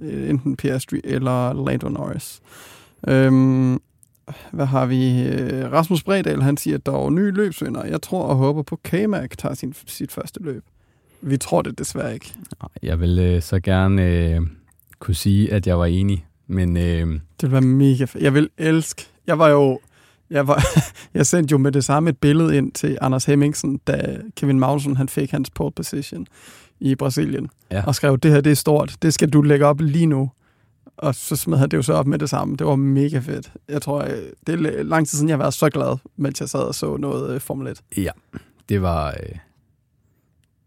Øh, 0.00 0.30
enten 0.30 0.56
Piastri 0.56 1.00
eller 1.04 1.64
Lando 1.66 1.88
Norris. 1.88 2.40
Øhm, 3.06 3.80
hvad 4.52 4.66
har 4.66 4.86
vi? 4.86 5.28
Rasmus 5.72 6.02
Bredal, 6.02 6.42
han 6.42 6.56
siger, 6.56 6.76
at 6.76 6.86
der 6.86 6.92
er 6.92 7.10
ny 7.10 7.34
løbsvinder. 7.34 7.84
Jeg 7.84 8.02
tror 8.02 8.22
og 8.22 8.36
håber 8.36 8.62
på, 8.62 8.80
K-Mac 8.84 9.28
tager 9.38 9.54
sin, 9.54 9.74
sit 9.86 10.12
første 10.12 10.42
løb. 10.42 10.64
Vi 11.22 11.36
tror 11.36 11.62
det 11.62 11.78
desværre 11.78 12.14
ikke. 12.14 12.32
Jeg 12.82 13.00
vil 13.00 13.18
øh, 13.18 13.42
så 13.42 13.60
gerne 13.60 14.06
øh, 14.06 14.40
kunne 14.98 15.14
sige, 15.14 15.52
at 15.52 15.66
jeg 15.66 15.78
var 15.78 15.86
enig, 15.86 16.26
men 16.46 16.76
øh, 16.76 17.20
Det 17.40 17.52
være 17.52 17.60
mega 17.60 18.04
fedt. 18.04 18.24
Jeg 18.24 18.34
vil 18.34 18.50
elske. 18.58 19.06
Jeg 19.26 19.38
var 19.38 19.48
jo... 19.48 19.80
Jeg, 20.30 20.48
var, 20.48 20.64
jeg 21.14 21.26
sendte 21.26 21.52
jo 21.52 21.58
med 21.58 21.72
det 21.72 21.84
samme 21.84 22.10
et 22.10 22.18
billede 22.18 22.56
ind 22.56 22.72
til 22.72 22.98
Anders 23.00 23.24
Hemmingsen, 23.24 23.80
da 23.86 24.18
Kevin 24.36 24.60
Magnussen 24.60 24.96
han 24.96 25.08
fik 25.08 25.30
hans 25.30 25.50
pole 25.50 25.72
position 25.72 26.26
i 26.80 26.94
Brasilien. 26.94 27.48
Ja. 27.70 27.82
Og 27.86 27.94
skrev, 27.94 28.18
det 28.18 28.30
her 28.30 28.40
det 28.40 28.50
er 28.50 28.56
stort. 28.56 28.96
Det 29.02 29.14
skal 29.14 29.30
du 29.30 29.42
lægge 29.42 29.66
op 29.66 29.80
lige 29.80 30.06
nu. 30.06 30.30
Og 30.96 31.14
så 31.14 31.36
smed 31.36 31.58
han 31.58 31.68
det 31.68 31.76
jo 31.76 31.82
så 31.82 31.92
op 31.92 32.06
med 32.06 32.18
det 32.18 32.30
samme. 32.30 32.56
Det 32.56 32.66
var 32.66 32.76
mega 32.76 33.18
fedt. 33.18 33.52
Jeg 33.68 33.82
tror, 33.82 34.02
øh, 34.02 34.22
det 34.46 34.54
er 34.54 34.82
lang 34.82 35.08
tid 35.08 35.16
siden, 35.16 35.28
jeg 35.28 35.36
har 35.36 35.42
været 35.42 35.54
så 35.54 35.70
glad, 35.70 35.98
mens 36.16 36.40
jeg 36.40 36.48
sad 36.48 36.60
og 36.60 36.74
så 36.74 36.96
noget 36.96 37.34
øh, 37.34 37.40
Formel 37.40 37.66
1. 37.68 37.82
ja, 37.96 38.10
det 38.68 38.82
var, 38.82 39.08
øh, 39.08 39.38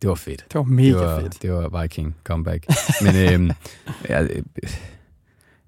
det 0.02 0.10
var 0.10 0.16
fedt. 0.16 0.46
Det 0.52 0.56
var 0.56 0.64
mega 0.64 0.88
det 0.88 0.96
var, 0.96 1.20
fedt. 1.20 1.42
Det 1.42 1.52
var 1.54 1.82
Viking 1.82 2.16
comeback. 2.24 2.66
Men 3.02 3.16
øh, 3.16 3.56
jeg, 4.10 4.30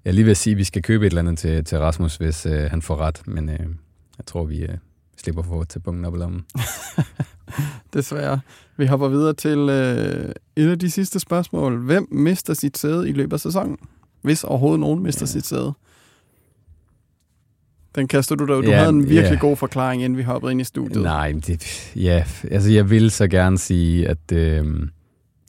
jeg 0.04 0.10
er 0.10 0.12
lige 0.12 0.24
ved 0.24 0.30
at 0.30 0.36
sige, 0.36 0.52
at 0.52 0.58
vi 0.58 0.64
skal 0.64 0.82
købe 0.82 1.06
et 1.06 1.10
eller 1.10 1.22
andet 1.22 1.38
til, 1.38 1.64
til 1.64 1.78
Rasmus, 1.78 2.16
hvis 2.16 2.46
øh, 2.46 2.70
han 2.70 2.82
får 2.82 2.96
ret. 2.96 3.22
Men 3.26 3.48
øh, 3.48 3.58
jeg 4.18 4.26
tror, 4.26 4.44
vi 4.44 4.58
øh, 4.58 4.78
slipper 5.16 5.42
for 5.42 5.60
at 5.60 5.68
tage 5.68 5.80
punkten 5.80 6.04
op 6.04 6.14
i 6.14 6.18
lommen. 6.18 6.44
Desværre. 7.94 8.40
Vi 8.76 8.86
hopper 8.86 9.08
videre 9.08 9.34
til 9.34 9.58
øh, 9.58 10.32
et 10.56 10.70
af 10.70 10.78
de 10.78 10.90
sidste 10.90 11.20
spørgsmål. 11.20 11.84
Hvem 11.84 12.08
mister 12.10 12.54
sit 12.54 12.78
sæde 12.78 13.08
i 13.08 13.12
løbet 13.12 13.32
af 13.32 13.40
sæsonen? 13.40 13.78
Hvis 14.22 14.44
overhovedet 14.44 14.80
nogen 14.80 15.02
mister 15.02 15.22
Ja. 15.22 15.26
sit 15.26 15.46
sæde. 15.46 15.72
Den 17.94 18.08
kaster 18.08 18.34
du 18.34 18.44
dig. 18.46 18.56
Du 18.64 18.70
Ja, 18.70 18.76
havde 18.76 18.88
en 18.88 19.08
virkelig 19.08 19.34
ja. 19.34 19.40
god 19.40 19.56
forklaring, 19.56 20.02
inden 20.02 20.16
vi 20.18 20.22
hoppede 20.22 20.52
ind 20.52 20.60
i 20.60 20.64
studiet. 20.64 21.02
Nej, 21.02 21.32
men 21.32 21.40
det, 21.40 21.92
ja, 21.96 22.24
altså 22.50 22.70
jeg 22.70 22.90
vil 22.90 23.10
så 23.10 23.28
gerne 23.28 23.58
sige, 23.58 24.08
at, 24.08 24.32
øh, 24.32 24.88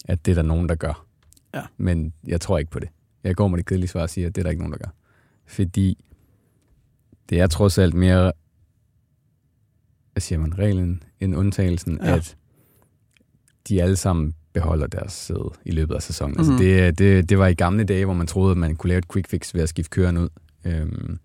at 0.05 0.26
det 0.26 0.32
er 0.32 0.36
der 0.36 0.41
nogen, 0.41 0.69
der 0.69 0.76
gør. 0.76 1.05
Ja. 1.53 1.61
Men 1.78 2.13
jeg 2.28 2.41
tror 2.41 2.57
ikke 2.57 2.71
på 2.71 2.80
det. 2.80 2.89
Jeg 3.24 3.36
går 3.36 3.47
med 3.47 3.57
det 3.57 3.65
kedelige 3.65 3.88
svar 3.89 4.01
og 4.01 4.09
siger, 4.09 4.28
at 4.28 4.36
det 4.36 4.41
er 4.41 4.43
der 4.43 4.49
ikke 4.49 4.61
nogen, 4.61 4.71
der 4.74 4.78
gør. 4.80 4.91
Fordi 5.47 6.05
det 7.30 7.39
er 7.39 7.47
trods 7.47 7.78
alt 7.78 7.93
mere, 7.93 8.32
hvad 10.13 10.21
siger 10.21 10.39
man, 10.39 10.57
reglen 10.59 11.03
end 11.19 11.36
undtagelsen, 11.36 11.99
Ja. 12.03 12.09
ja. 12.09 12.15
at 12.15 12.38
de 13.69 13.82
alle 13.84 13.95
sammen 13.95 14.36
beholder 14.54 14.88
deres 14.88 15.12
sæde 15.14 15.51
i 15.66 15.72
løbet 15.72 15.95
af 15.95 16.01
sæsonen. 16.01 16.32
Mhm. 16.32 16.39
Altså 16.39 16.64
det, 16.64 16.99
det, 16.99 17.30
det 17.30 17.38
var 17.38 17.47
i 17.47 17.54
gamle 17.54 17.84
dage, 17.84 18.06
hvor 18.06 18.14
man 18.14 18.28
troede, 18.28 18.51
at 18.51 18.58
man 18.58 18.76
kunne 18.76 18.88
lave 18.88 18.99
et 18.99 19.12
quick 19.14 19.30
fix 19.30 19.54
ved 19.54 19.62
at 19.62 19.70
skifte 19.70 19.89
køren 19.89 20.18
ud. 20.18 20.30
Øhm, 20.66 21.20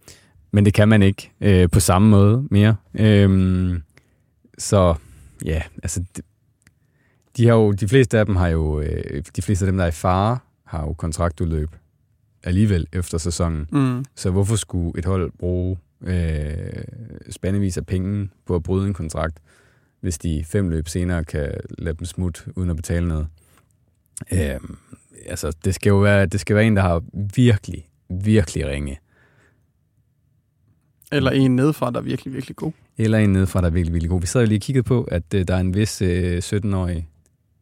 men 0.52 0.64
det 0.64 0.74
kan 0.74 0.88
man 0.88 1.02
ikke 1.02 1.30
øh, 1.40 1.70
på 1.70 1.80
samme 1.80 2.08
måde 2.08 2.48
mere. 2.50 2.76
Øhm, 2.94 3.82
så 4.58 4.94
ja, 5.44 5.62
altså 5.82 6.00
de, 6.16 6.22
de 7.36 7.46
har 7.46 7.54
jo, 7.54 7.72
de 7.72 7.88
fleste 7.88 8.18
af 8.18 8.26
dem 8.26 8.36
har 8.36 8.48
jo, 8.48 8.80
øh, 8.80 9.22
de 9.36 9.42
fleste 9.42 9.66
af 9.66 9.72
dem, 9.72 9.76
der 9.76 9.84
er 9.84 9.88
i 9.88 9.92
fare, 9.92 10.38
har 10.64 10.80
jo 10.80 10.92
kontraktudløb 10.92 11.70
alligevel 12.44 12.86
efter 12.92 13.18
sæsonen. 13.18 13.66
Mm. 13.72 14.04
Så 14.14 14.30
hvorfor 14.30 14.56
skulle 14.56 14.98
et 14.98 15.04
hold 15.04 15.32
bruge 15.38 15.78
øh, 16.02 16.84
spandevis 17.30 17.76
af 17.76 17.86
penge 17.86 18.28
på 18.46 18.54
at 18.54 18.62
bryde 18.62 18.86
en 18.86 18.94
kontrakt, 18.94 19.38
hvis 20.00 20.18
de 20.18 20.44
fem 20.44 20.68
løb 20.68 20.88
senere 20.88 21.24
kan 21.24 21.52
lade 21.78 21.96
dem 21.96 22.04
smutte 22.04 22.40
uden 22.56 22.70
at 22.70 22.76
betale 22.76 23.08
noget? 23.08 23.26
Øh, 24.32 24.60
altså, 25.26 25.56
det 25.64 25.74
skal 25.74 25.90
jo 25.90 25.98
være, 25.98 26.26
det 26.26 26.40
skal 26.40 26.56
være 26.56 26.66
en, 26.66 26.76
der 26.76 26.82
har 26.82 27.02
virkelig, 27.34 27.88
virkelig 28.08 28.66
ringe. 28.66 28.98
Eller 31.12 31.30
en 31.30 31.56
nedefra, 31.56 31.90
der 31.90 31.98
er 31.98 32.02
virkelig, 32.02 32.34
virkelig 32.34 32.56
god. 32.56 32.72
Eller 32.96 33.18
en 33.18 33.32
nedefra, 33.32 33.60
der 33.60 33.66
er 33.66 33.70
virkelig, 33.70 33.92
virkelig 33.92 34.10
god. 34.10 34.20
Vi 34.20 34.26
sad 34.26 34.40
jo 34.40 34.46
lige 34.46 34.58
og 34.58 34.62
kiggede 34.62 34.82
på, 34.82 35.04
at 35.04 35.34
øh, 35.34 35.48
der 35.48 35.54
er 35.54 35.60
en 35.60 35.74
vis 35.74 36.02
øh, 36.02 36.38
17-årig 36.44 37.08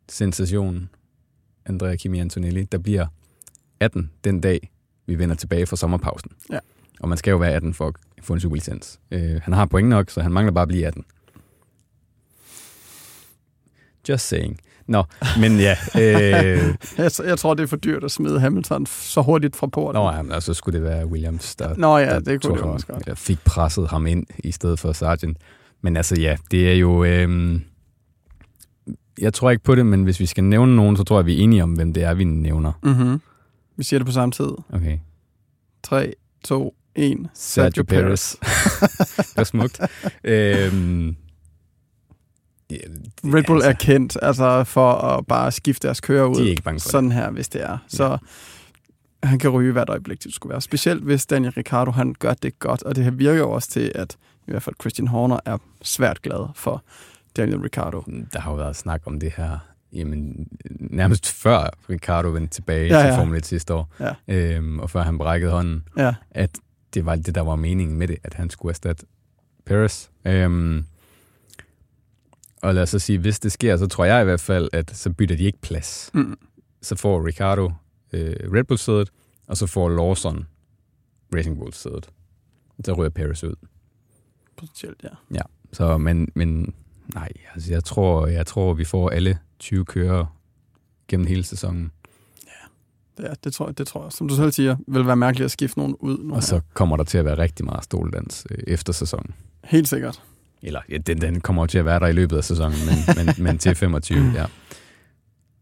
sensation, 0.09 0.89
Andrea 1.67 1.97
Kimi 1.97 2.19
Antonelli, 2.19 2.65
der 2.65 2.79
bliver 2.79 3.07
18 3.81 4.11
den 4.25 4.41
dag, 4.41 4.71
vi 5.07 5.19
vender 5.19 5.35
tilbage 5.35 5.67
fra 5.67 5.77
sommerpausen. 5.77 6.31
Ja. 6.53 6.59
Og 7.01 7.09
man 7.09 7.19
skal 7.19 7.31
jo 7.31 7.37
være 7.37 7.53
18 7.53 7.75
for 7.75 7.89
at 7.89 7.95
få 8.21 8.33
en 8.33 8.41
superlicens. 8.41 9.01
Øh, 9.11 9.41
han 9.43 9.55
har 9.55 9.67
point 9.67 9.89
nok, 9.89 10.11
så 10.11 10.21
han 10.21 10.33
mangler 10.33 10.53
bare 10.53 10.63
at 10.63 10.69
blive 10.69 10.87
18. 10.87 11.05
Just 14.09 14.29
saying. 14.29 14.59
Nå, 14.89 15.05
men 15.41 15.61
ja. 15.61 15.77
Øh, 15.95 16.75
Jeg, 16.99 17.11
jeg 17.27 17.39
tror, 17.39 17.55
det 17.55 17.63
er 17.63 17.67
for 17.67 17.77
dyrt 17.77 18.05
at 18.05 18.11
smide 18.11 18.41
Hamilton 18.41 18.87
så 18.87 19.23
hurtigt 19.23 19.57
fra 19.57 19.67
porten. 19.67 20.01
nå, 20.01 20.11
jamen, 20.13 20.33
altså 20.33 20.55
skulle 20.55 20.79
det 20.79 20.87
være 20.89 21.07
Williams, 21.07 21.57
der, 21.57 21.75
Nå 21.77 21.99
ja, 21.99 22.05
der 22.15 22.21
det 22.21 22.43
kunne 22.43 22.53
det 22.55 22.61
ham, 22.61 22.71
også 22.71 22.87
godt. 22.87 23.19
fik 23.19 23.39
presset 23.45 23.89
ham 23.89 24.07
ind 24.07 24.27
i 24.39 24.53
stedet 24.53 24.79
for 24.79 24.93
Sargent. 24.93 25.39
Men 25.83 25.97
altså 25.97 26.21
ja, 26.21 26.37
det 26.51 26.71
er 26.71 26.75
jo... 26.75 27.05
Øh, 27.05 27.61
jeg 29.21 29.35
tror 29.35 29.51
ikke 29.51 29.65
på 29.65 29.75
det, 29.75 29.87
men 29.87 30.05
hvis 30.05 30.21
vi 30.21 30.27
skal 30.27 30.45
nævne 30.45 30.77
nogen, 30.77 30.97
så 30.97 31.05
tror 31.05 31.19
jeg, 31.19 31.27
vi 31.27 31.35
er 31.35 31.43
enige 31.43 31.63
om, 31.63 31.73
hvem 31.73 31.93
det 31.93 32.03
er, 32.03 32.15
vi 32.15 32.25
nævner. 32.25 32.73
Mm-hmm. 32.83 33.21
Vi 33.77 33.85
siger 33.85 33.99
det 33.99 34.07
på 34.07 34.13
samme 34.13 34.33
tid. 34.33 34.49
Okay. 34.73 34.99
3, 35.83 36.13
2, 36.45 36.75
1. 36.95 37.17
Sergio 37.35 37.83
Perez. 37.83 38.35
det 39.17 39.37
var 39.37 39.45
smukt. 39.45 39.81
øhm, 40.25 41.17
ja, 42.71 42.77
det- 42.77 43.35
Red 43.35 43.45
Bull 43.47 43.63
altså, 43.63 43.69
er 43.71 43.73
kendt 43.73 44.17
altså, 44.23 44.65
for 44.65 44.93
at 44.93 45.27
bare 45.27 45.53
skifte 45.53 45.87
deres 45.89 46.01
kører 46.01 46.25
ud. 46.27 46.35
De 46.35 46.47
er 46.47 46.51
ikke 46.51 46.63
bange 46.63 46.81
for 46.81 46.89
sådan 46.89 47.13
her, 47.13 47.31
hvis 47.31 47.49
det 47.49 47.63
er. 47.63 47.79
Så 47.89 48.19
han 49.23 49.39
kan 49.39 49.51
ryge 49.51 49.73
hvert 49.73 49.89
øjeblik, 49.91 50.23
det 50.25 50.35
skulle 50.35 50.51
være. 50.51 50.61
Specielt 50.61 51.05
hvis 51.05 51.27
Daniel 51.27 51.53
Ricciardo 51.53 51.91
han 51.91 52.15
gør 52.19 52.35
det 52.35 52.59
godt, 52.59 52.83
og 52.83 52.97
det 52.97 53.05
her 53.05 53.11
virker 53.11 53.39
jo 53.41 53.51
også 53.51 53.71
til, 53.71 53.93
at 53.95 54.17
i 54.49 54.51
hvert 54.51 54.63
fald 54.63 54.75
Christian 54.81 55.09
Horner 55.09 55.39
er 55.45 55.59
svært 55.83 56.23
glad 56.23 56.49
for 56.55 56.83
Daniel 57.37 57.59
Ricciardo. 57.59 58.01
det. 58.07 58.33
Der 58.33 58.41
har 58.41 58.51
jo 58.51 58.57
været 58.57 58.77
snak 58.77 59.03
om 59.07 59.21
det 59.21 59.33
her 59.37 59.59
jamen, 59.93 60.49
nærmest 60.81 61.27
før 61.33 61.71
Ricardo 61.91 62.29
vendte 62.29 62.55
tilbage 62.55 62.87
Ja, 62.89 62.95
ja, 62.99 63.01
ja. 63.05 63.11
til 63.11 63.17
Formel 63.19 63.39
1 63.39 63.47
sidste 63.47 63.75
år, 63.75 63.93
Ja. 64.01 64.13
øhm, 64.29 64.79
og 64.79 64.91
før 64.91 65.03
han 65.03 65.19
brækkede 65.19 65.53
hånden, 65.53 65.83
Ja, 65.97 66.15
at 66.31 66.51
det 66.95 67.07
var 67.07 67.15
det, 67.17 67.35
der 67.35 67.41
var 67.41 67.57
meningen 67.57 67.99
med 67.99 68.09
det, 68.09 68.17
at 68.25 68.35
han 68.35 68.51
skulle 68.51 68.71
erstatte 68.71 69.07
Paris. 69.67 70.11
Øhm, 70.25 70.85
og 72.63 72.75
lad 72.75 72.83
os 72.83 72.89
så 72.89 72.99
sige, 72.99 73.19
hvis 73.19 73.41
det 73.41 73.53
sker, 73.53 73.77
så 73.77 73.87
tror 73.87 74.05
jeg 74.05 74.21
i 74.21 74.25
hvert 74.25 74.41
fald, 74.41 74.69
at 74.73 74.91
så 74.97 75.11
bytter 75.11 75.37
de 75.37 75.43
ikke 75.45 75.59
plads. 75.61 76.11
mm. 76.15 76.39
Så 76.83 76.97
får 76.97 77.27
Ricardo 77.27 77.73
øh, 78.13 78.37
Red 78.53 78.65
Bull-sædet, 78.65 79.11
og 79.47 79.57
så 79.57 79.67
får 79.67 79.89
Lawson 79.89 80.47
Racing 81.35 81.59
Bull-sædet. 81.59 82.09
Så 82.85 82.93
ryger 82.93 83.11
Paris 83.11 83.45
ud. 83.45 83.55
potentielt, 84.57 85.05
ja. 85.35 85.41
Så, 85.73 85.99
men, 85.99 86.29
men 86.35 86.75
nej, 87.15 87.29
altså 87.55 87.73
jeg 87.73 87.85
tror, 87.85 88.27
jeg 88.27 88.47
tror, 88.47 88.75
vi 88.75 88.85
får 88.85 89.11
alle 89.11 89.39
20 89.59 89.85
kører 89.85 90.27
gennem 91.09 91.27
hele 91.27 91.45
sæsonen. 91.45 91.93
Ja, 93.19 93.33
det 93.45 93.55
tror, 93.55 93.67
jeg, 93.67 93.79
det 93.79 93.87
tror 93.87 94.03
jeg, 94.03 94.13
som 94.13 94.29
du 94.29 94.35
selv 94.37 94.53
siger, 94.53 94.77
vil 94.89 95.07
være 95.07 95.17
mærkeligt 95.17 95.45
at 95.45 95.51
skifte 95.51 95.79
nogen 95.79 95.97
ud 96.01 96.19
nu. 96.19 96.35
Og 96.35 96.43
så 96.43 96.61
kommer 96.75 96.97
der 96.97 97.05
til 97.05 97.19
at 97.19 97.25
være 97.25 97.39
rigtig 97.39 97.65
meget 97.65 97.85
stoledans 97.85 98.47
øh, 98.51 98.59
efter 98.67 98.93
sæsonen. 98.93 99.35
Helt 99.65 99.89
sikkert. 99.89 100.23
Eller 100.63 100.81
ja, 100.89 100.97
den, 100.97 101.21
den 101.21 101.41
kommer 101.41 101.63
jo 101.63 101.67
til 101.67 101.79
at 101.79 101.85
være 101.85 102.01
der 102.01 102.07
i 102.07 102.13
løbet 102.13 102.37
af 102.37 102.45
sæsonen, 102.45 102.79
men, 102.87 102.97
men, 103.27 103.45
men 103.45 103.59
til 103.59 103.75
25, 103.75 104.33
ja. 104.35 104.45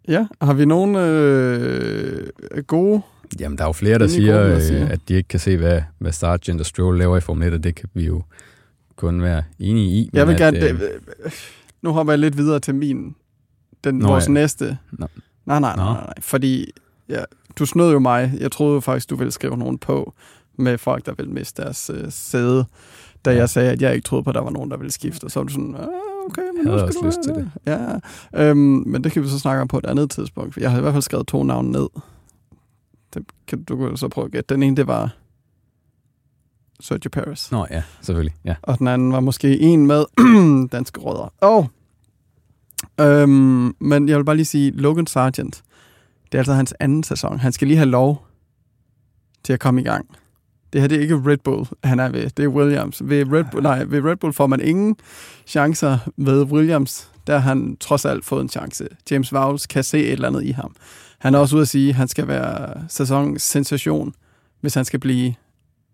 Ja, 0.09 0.26
har 0.40 0.55
vi 0.55 0.64
nogen 0.64 0.97
øh, 0.97 2.28
gode? 2.66 3.03
Jamen, 3.40 3.59
der 3.59 3.64
er 3.64 3.68
jo 3.68 3.72
flere, 3.72 3.99
der 3.99 4.07
siger, 4.07 4.38
gode, 4.38 4.51
der 4.51 4.61
siger. 4.61 4.84
øh, 4.84 4.90
at 4.90 5.01
de 5.09 5.14
ikke 5.14 5.28
kan 5.28 5.40
se, 5.40 5.57
hvad, 5.57 5.82
hvad 5.99 6.12
Sargent 6.12 6.61
og 6.61 6.66
Stroll 6.66 6.99
laver 6.99 7.16
i 7.16 7.20
Formel 7.20 7.49
1, 7.49 7.55
og 7.55 7.64
det 7.64 7.74
kan 7.74 7.88
vi 7.95 8.07
jo 8.07 8.22
kun 8.97 9.22
være 9.22 9.42
enige 9.59 9.86
i. 9.86 10.11
Jeg 10.12 10.26
vil 10.26 10.32
men 10.32 10.38
gerne... 10.38 10.59
at, 10.59 10.82
øh, 10.82 11.32
nu 11.82 11.92
hopper 11.92 12.12
jeg 12.12 12.18
lidt 12.18 12.36
videre 12.36 12.61
til 12.61 12.74
min... 12.74 13.14
Den, 13.84 13.99
Nå, 13.99 14.09
vores 14.09 14.26
ja. 14.26 14.32
næste. 14.32 14.78
Nå. 14.92 15.07
Nej, 15.47 15.61
nej, 15.61 15.76
nej, 15.76 15.84
nej, 15.84 16.05
nej. 16.05 16.14
Fordi 16.20 16.70
ja, 17.09 17.22
du 17.59 17.66
snød 17.66 17.92
jo 17.92 17.99
mig. 17.99 18.32
Jeg 18.40 18.53
troede 18.53 18.74
jo 18.74 18.80
faktisk, 18.80 19.11
du 19.11 19.16
ville 19.16 19.32
skrive 19.32 19.57
nogen 19.57 19.78
på 19.78 20.14
med 20.59 20.78
folk, 20.78 21.07
der 21.07 21.14
ville 21.16 21.32
miste 21.32 21.62
deres 21.62 21.90
øh, 21.95 22.05
sæde. 22.11 22.66
Da 23.24 23.34
jeg 23.34 23.50
sagde, 23.50 23.70
at 23.70 23.82
jeg 23.82 23.94
ikke 23.94 24.04
troede 24.04 24.24
på, 24.24 24.30
at 24.30 24.34
der 24.34 24.40
var 24.40 24.50
nogen, 24.50 24.70
der 24.70 24.76
ville 24.76 24.92
skifte. 24.92 25.30
Så 25.30 25.40
var 25.40 25.44
du 25.44 25.52
sådan, 25.52 25.74
ah, 25.74 25.86
okay, 26.26 26.42
men 26.56 26.64
nu 26.64 26.78
skal 26.78 26.86
også 26.86 26.98
du 27.00 27.06
lyst 27.06 27.18
til 27.24 27.34
det. 27.34 27.50
Ja, 27.66 27.98
øhm, 28.34 28.82
men 28.86 29.04
det 29.04 29.12
kan 29.12 29.22
vi 29.22 29.28
så 29.28 29.38
snakke 29.38 29.62
om 29.62 29.68
på 29.68 29.78
et 29.78 29.86
andet 29.86 30.10
tidspunkt. 30.10 30.56
Jeg 30.56 30.70
har 30.70 30.78
i 30.78 30.80
hvert 30.80 30.94
fald 30.94 31.02
skrevet 31.02 31.26
to 31.26 31.42
navne 31.42 31.72
ned. 31.72 31.88
Det 33.14 33.22
kan 33.46 33.64
du 33.64 33.96
så 33.96 34.08
prøve 34.08 34.24
at 34.24 34.32
gætte. 34.32 34.54
Den 34.54 34.62
ene, 34.62 34.76
det 34.76 34.86
var 34.86 35.16
Sergio 36.80 37.10
Paris. 37.12 37.52
Nå 37.52 37.66
ja, 37.70 37.82
selvfølgelig. 38.00 38.34
Ja. 38.44 38.54
Og 38.62 38.78
den 38.78 38.88
anden 38.88 39.12
var 39.12 39.20
måske 39.20 39.60
en 39.60 39.86
med 39.86 40.04
danske 40.72 41.00
rødder. 41.00 41.32
Og, 41.40 41.68
øhm, 43.00 43.76
men 43.78 44.08
jeg 44.08 44.18
vil 44.18 44.24
bare 44.24 44.36
lige 44.36 44.46
sige, 44.46 44.70
Logan 44.70 45.06
Sargent, 45.06 45.62
det 46.24 46.34
er 46.34 46.38
altså 46.38 46.52
hans 46.52 46.74
anden 46.80 47.02
sæson. 47.02 47.38
Han 47.38 47.52
skal 47.52 47.68
lige 47.68 47.78
have 47.78 47.90
lov 47.90 48.26
til 49.44 49.52
at 49.52 49.60
komme 49.60 49.80
i 49.80 49.84
gang. 49.84 50.06
Det 50.74 50.80
her 50.82 50.88
det 50.88 50.96
er 50.98 51.02
ikke 51.02 51.16
Red 51.30 51.36
Bull, 51.38 51.66
han 51.84 52.00
er 52.00 52.08
ved. 52.08 52.30
Det 52.30 52.44
er 52.44 52.48
Williams. 52.48 53.02
Ved 53.04 53.32
Red 53.32 53.44
Bull, 53.52 53.62
nej, 53.62 53.84
ved 53.84 54.04
Red 54.04 54.16
Bull 54.16 54.32
får 54.32 54.46
man 54.46 54.60
ingen 54.60 54.96
chancer. 55.46 55.98
Ved 56.16 56.42
Williams, 56.42 57.10
der 57.26 57.32
har 57.38 57.48
han 57.48 57.76
trods 57.76 58.04
alt 58.04 58.24
fået 58.24 58.42
en 58.42 58.48
chance. 58.48 58.88
James 59.10 59.32
Vowles 59.32 59.66
kan 59.66 59.84
se 59.84 59.98
et 59.98 60.12
eller 60.12 60.28
andet 60.28 60.44
i 60.44 60.50
ham. 60.50 60.76
Han 61.18 61.34
er 61.34 61.38
også 61.38 61.56
ude 61.56 61.62
at 61.62 61.68
sige, 61.68 61.88
at 61.88 61.94
han 61.94 62.08
skal 62.08 62.28
være 62.28 62.84
sæsonens 62.88 63.42
sensation, 63.42 64.14
hvis 64.60 64.74
han 64.74 64.84
skal 64.84 65.00
blive 65.00 65.34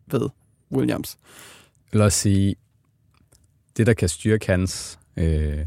ved 0.07 0.29
Williams. 0.73 1.19
Lad 1.93 2.07
os 2.07 2.15
sige, 2.15 2.55
det 3.77 3.87
der 3.87 3.93
kan 3.93 4.09
styrke 4.09 4.47
hans 4.47 4.99
øh, 5.17 5.59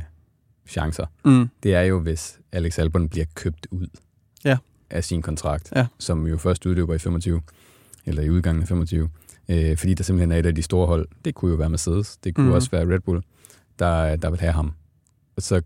chancer, 0.68 1.06
Mm. 1.26 1.50
det 1.64 1.76
er 1.76 1.82
jo, 1.82 2.00
hvis 2.00 2.40
Alex 2.52 2.80
Albon 2.80 3.10
bliver 3.10 3.26
købt 3.36 3.68
ud 3.72 3.88
Ja. 4.46 4.58
af 4.90 5.04
sin 5.04 5.22
kontrakt, 5.22 5.72
Ja. 5.76 5.86
som 6.00 6.28
jo 6.28 6.38
først 6.38 6.66
udløber 6.66 6.94
i 6.94 7.00
25, 7.00 7.42
eller 8.06 8.24
i 8.24 8.30
udgangen 8.30 8.62
af 8.62 8.68
25, 8.68 9.10
øh, 9.50 9.78
fordi 9.78 9.94
der 9.94 10.04
simpelthen 10.04 10.32
er 10.32 10.38
et 10.38 10.46
af 10.46 10.56
de 10.56 10.62
store 10.62 10.88
hold. 10.88 11.08
Det 11.26 11.36
kunne 11.36 11.52
jo 11.52 11.58
være 11.58 11.70
Mercedes, 11.70 12.18
det 12.18 12.36
kunne 12.36 12.48
mm. 12.48 12.54
også 12.54 12.72
være 12.72 12.94
Red 12.94 13.00
Bull, 13.00 13.22
der, 13.80 14.16
der 14.16 14.30
vil 14.30 14.40
have 14.40 14.54
ham. 14.54 14.74
Og 15.36 15.42
så 15.42 15.62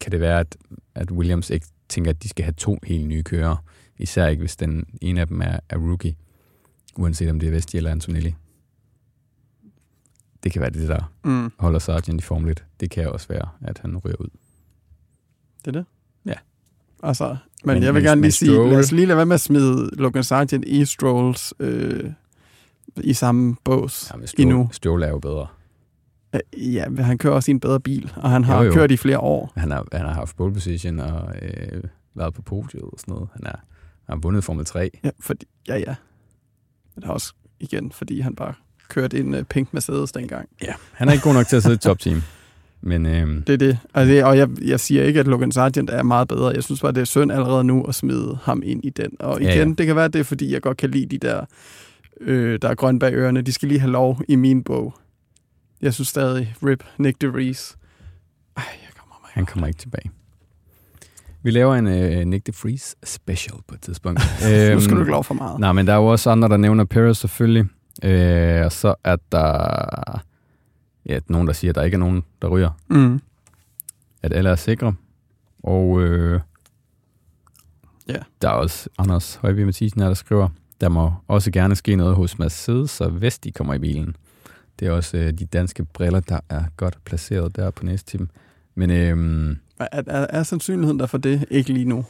kan 0.00 0.12
det 0.12 0.20
være, 0.20 0.40
at, 0.40 0.56
at 0.94 1.10
Williams 1.10 1.50
ikke 1.50 1.66
tænker, 1.88 2.10
at 2.10 2.22
de 2.22 2.28
skal 2.28 2.44
have 2.44 2.52
to 2.56 2.78
helt 2.82 3.06
nye 3.06 3.22
kører, 3.22 3.56
især 3.98 4.26
ikke 4.26 4.40
hvis 4.40 4.56
den 4.56 4.84
ene 5.00 5.20
af 5.20 5.26
dem 5.26 5.40
er, 5.40 5.58
er 5.68 5.76
rookie, 5.78 6.16
uanset 6.96 7.30
om 7.30 7.40
det 7.40 7.46
er 7.46 7.50
Vesti 7.50 7.76
eller 7.76 7.90
Antonelli. 7.90 8.34
Det 10.44 10.52
kan 10.52 10.60
være 10.60 10.70
det, 10.70 10.88
der 10.88 11.12
Mm. 11.24 11.52
holder 11.58 11.78
Sargent 11.78 12.20
i 12.20 12.24
Formel 12.24 12.50
1. 12.50 12.64
Det 12.80 12.90
kan 12.90 13.08
også 13.08 13.28
være, 13.28 13.48
at 13.60 13.78
han 13.78 13.96
ryger 13.96 14.16
ud. 14.20 14.28
Det 15.64 15.66
er 15.66 15.72
det? 15.72 15.86
Altså, 17.04 17.36
men, 17.64 17.74
Men- 17.74 17.82
jeg 17.82 17.94
vil 17.94 18.02
gerne 18.02 18.20
lige 18.20 18.32
sige, 18.32 18.50
Stroll- 18.50 18.70
lad 18.70 18.78
os 18.78 18.92
lige 18.92 19.06
lade 19.06 19.16
være 19.16 19.26
med 19.26 19.34
at 19.34 19.40
smide 19.40 19.90
Logan 19.92 20.24
Sargent 20.24 20.64
i 20.64 20.84
Strolls 20.84 21.54
øh, 21.60 22.10
i 22.96 23.12
samme 23.12 23.56
bås 23.64 24.10
Ja, 24.12 24.16
men 24.16 24.28
endnu. 24.38 24.68
Stroll, 24.72 24.74
Stroll 24.74 25.02
er 25.02 25.08
jo 25.08 25.18
bedre. 25.18 25.46
Øh, 26.34 26.74
Ja, 26.74 26.88
men 26.88 27.04
han 27.04 27.18
kører 27.18 27.34
også 27.34 27.50
i 27.50 27.54
en 27.54 27.60
bedre 27.60 27.80
bil, 27.80 28.12
og 28.16 28.30
han 28.30 28.44
har 28.44 28.58
Jo, 28.62 28.66
jo. 28.66 28.72
kørt 28.74 28.90
i 28.90 28.96
flere 28.96 29.18
år. 29.18 29.52
Han 29.56 29.70
har, 29.70 29.86
han 29.92 30.00
har 30.00 30.12
haft 30.12 30.36
pole 30.36 30.52
position 30.54 30.98
og 31.00 31.34
øh, 31.42 31.82
været 32.14 32.34
på 32.34 32.42
podiet 32.42 32.82
og 32.82 32.94
sådan 32.98 33.14
noget. 33.14 33.28
Han, 33.34 33.46
er, 33.46 33.50
han 34.06 34.08
har 34.08 34.16
vundet 34.16 34.44
Formel 34.44 34.64
3. 34.64 34.90
Ja, 35.04 35.10
fordi, 35.20 35.46
ja, 35.68 35.76
ja. 35.76 35.94
Men 36.94 37.02
det 37.02 37.08
er 37.08 37.12
også 37.12 37.32
igen, 37.60 37.92
fordi 37.92 38.20
han 38.20 38.34
bare 38.34 38.54
kørte 38.88 39.20
en 39.20 39.34
uh, 39.34 39.42
pink 39.42 39.74
Mercedes 39.74 40.12
dengang. 40.12 40.48
Ja. 40.62 40.72
Han 40.92 41.08
er 41.08 41.12
ikke 41.12 41.24
god 41.24 41.34
nok 41.34 41.46
til 41.46 41.56
at 41.56 41.62
sidde 41.62 41.74
i 41.74 41.78
top-team. 41.78 42.22
Men 42.86 43.06
øh, 43.06 43.26
Det 43.46 43.48
er 43.52 43.56
det. 43.56 43.78
Altså, 43.94 44.26
og 44.26 44.38
jeg, 44.38 44.48
jeg 44.62 44.80
siger 44.80 45.04
ikke, 45.04 45.20
at 45.20 45.26
Logan 45.26 45.52
Sargent 45.52 45.90
er 45.90 46.02
meget 46.02 46.28
bedre. 46.28 46.48
Jeg 46.48 46.64
synes 46.64 46.80
bare, 46.80 46.92
det 46.92 47.00
er 47.00 47.04
synd 47.04 47.32
allerede 47.32 47.64
nu 47.64 47.84
at 47.84 47.94
smide 47.94 48.38
ham 48.42 48.62
ind 48.64 48.84
i 48.84 48.90
den. 48.90 49.10
Og 49.20 49.40
igen, 49.40 49.50
Ja, 49.52 49.58
ja, 49.58 49.64
det 49.78 49.86
kan 49.86 49.96
være, 49.96 50.08
det 50.08 50.18
er, 50.18 50.24
fordi 50.24 50.52
jeg 50.52 50.62
godt 50.62 50.76
kan 50.76 50.90
lide 50.90 51.06
de 51.06 51.18
der, 51.18 51.44
øh, 52.20 52.58
der 52.62 52.68
er 52.68 52.74
grøn 52.74 52.98
bag 52.98 53.12
ørerne. 53.14 53.42
De 53.42 53.52
skal 53.52 53.68
lige 53.68 53.80
have 53.80 53.92
lov 53.92 54.20
i 54.28 54.36
min 54.36 54.64
bog. 54.64 54.94
Jeg 55.82 55.94
synes 55.94 56.08
stadig, 56.08 56.54
RIP, 56.62 56.84
Nick 56.98 57.20
DeVries. 57.20 57.76
Ej, 58.56 58.62
jeg 58.82 58.88
kommer 58.98 59.14
mig. 59.22 59.30
han 59.32 59.46
kommer 59.46 59.66
ikke 59.66 59.78
tilbage. 59.78 60.10
Vi 61.42 61.50
laver 61.50 61.74
en 61.74 61.86
øh, 61.86 62.24
Nick 62.26 62.46
DeFries 62.46 62.96
special 63.04 63.56
på 63.68 63.74
et 63.74 63.80
tidspunkt. 63.80 64.20
Nu 64.74 64.80
skal 64.80 64.96
du 64.96 65.00
ikke 65.00 65.12
lov 65.12 65.24
for 65.24 65.34
meget. 65.34 65.60
Nej, 65.60 65.72
men 65.72 65.86
der 65.86 65.92
er 65.92 65.96
jo 65.96 66.06
også 66.06 66.30
andre, 66.30 66.48
der 66.48 66.56
nævner 66.56 66.84
Paris 66.84 67.16
selvfølgelig. 67.18 67.64
Øh, 68.04 68.64
og 68.64 68.72
så 68.72 68.94
er 69.04 69.16
der 69.32 70.22
ja, 71.06 71.18
nogen, 71.28 71.46
der 71.46 71.52
siger, 71.52 71.70
at 71.70 71.74
der 71.74 71.82
ikke 71.82 71.94
er 71.94 71.98
nogen, 71.98 72.24
der 72.42 72.48
ryger. 72.48 72.70
Mm. 72.88 73.20
At 74.22 74.32
alle 74.32 74.50
er 74.50 74.56
sikre. 74.56 74.94
Og 75.62 76.02
øh, 76.02 76.40
Ja. 78.08 78.16
der 78.42 78.48
er 78.48 78.52
også 78.52 78.88
Anders 78.98 79.34
Højby 79.34 79.60
Mathisen 79.62 80.00
her, 80.00 80.08
der 80.08 80.14
skriver, 80.14 80.48
der 80.80 80.88
må 80.88 81.12
også 81.28 81.50
gerne 81.50 81.76
ske 81.76 81.96
noget 81.96 82.16
hos 82.16 82.38
Mercedes, 82.38 82.90
så 82.90 83.08
hvis 83.08 83.38
de 83.38 83.52
kommer 83.52 83.74
i 83.74 83.78
bilen. 83.78 84.16
Det 84.80 84.88
er 84.88 84.92
også 84.92 85.16
øh, 85.16 85.32
de 85.38 85.46
danske 85.46 85.84
briller, 85.84 86.20
der 86.20 86.40
er 86.48 86.64
godt 86.76 86.98
placeret 87.04 87.56
der 87.56 87.70
på 87.70 87.84
næste 87.84 88.10
time. 88.10 88.28
Men 88.74 88.90
øhm, 88.90 89.50
Er, 89.80 89.86
er, 90.06 90.26
er 90.30 90.42
sandsynligheden 90.42 90.98
der 90.98 91.06
for 91.06 91.18
det 91.18 91.44
ikke 91.50 91.72
lige 91.72 91.84
nu? 91.84 92.04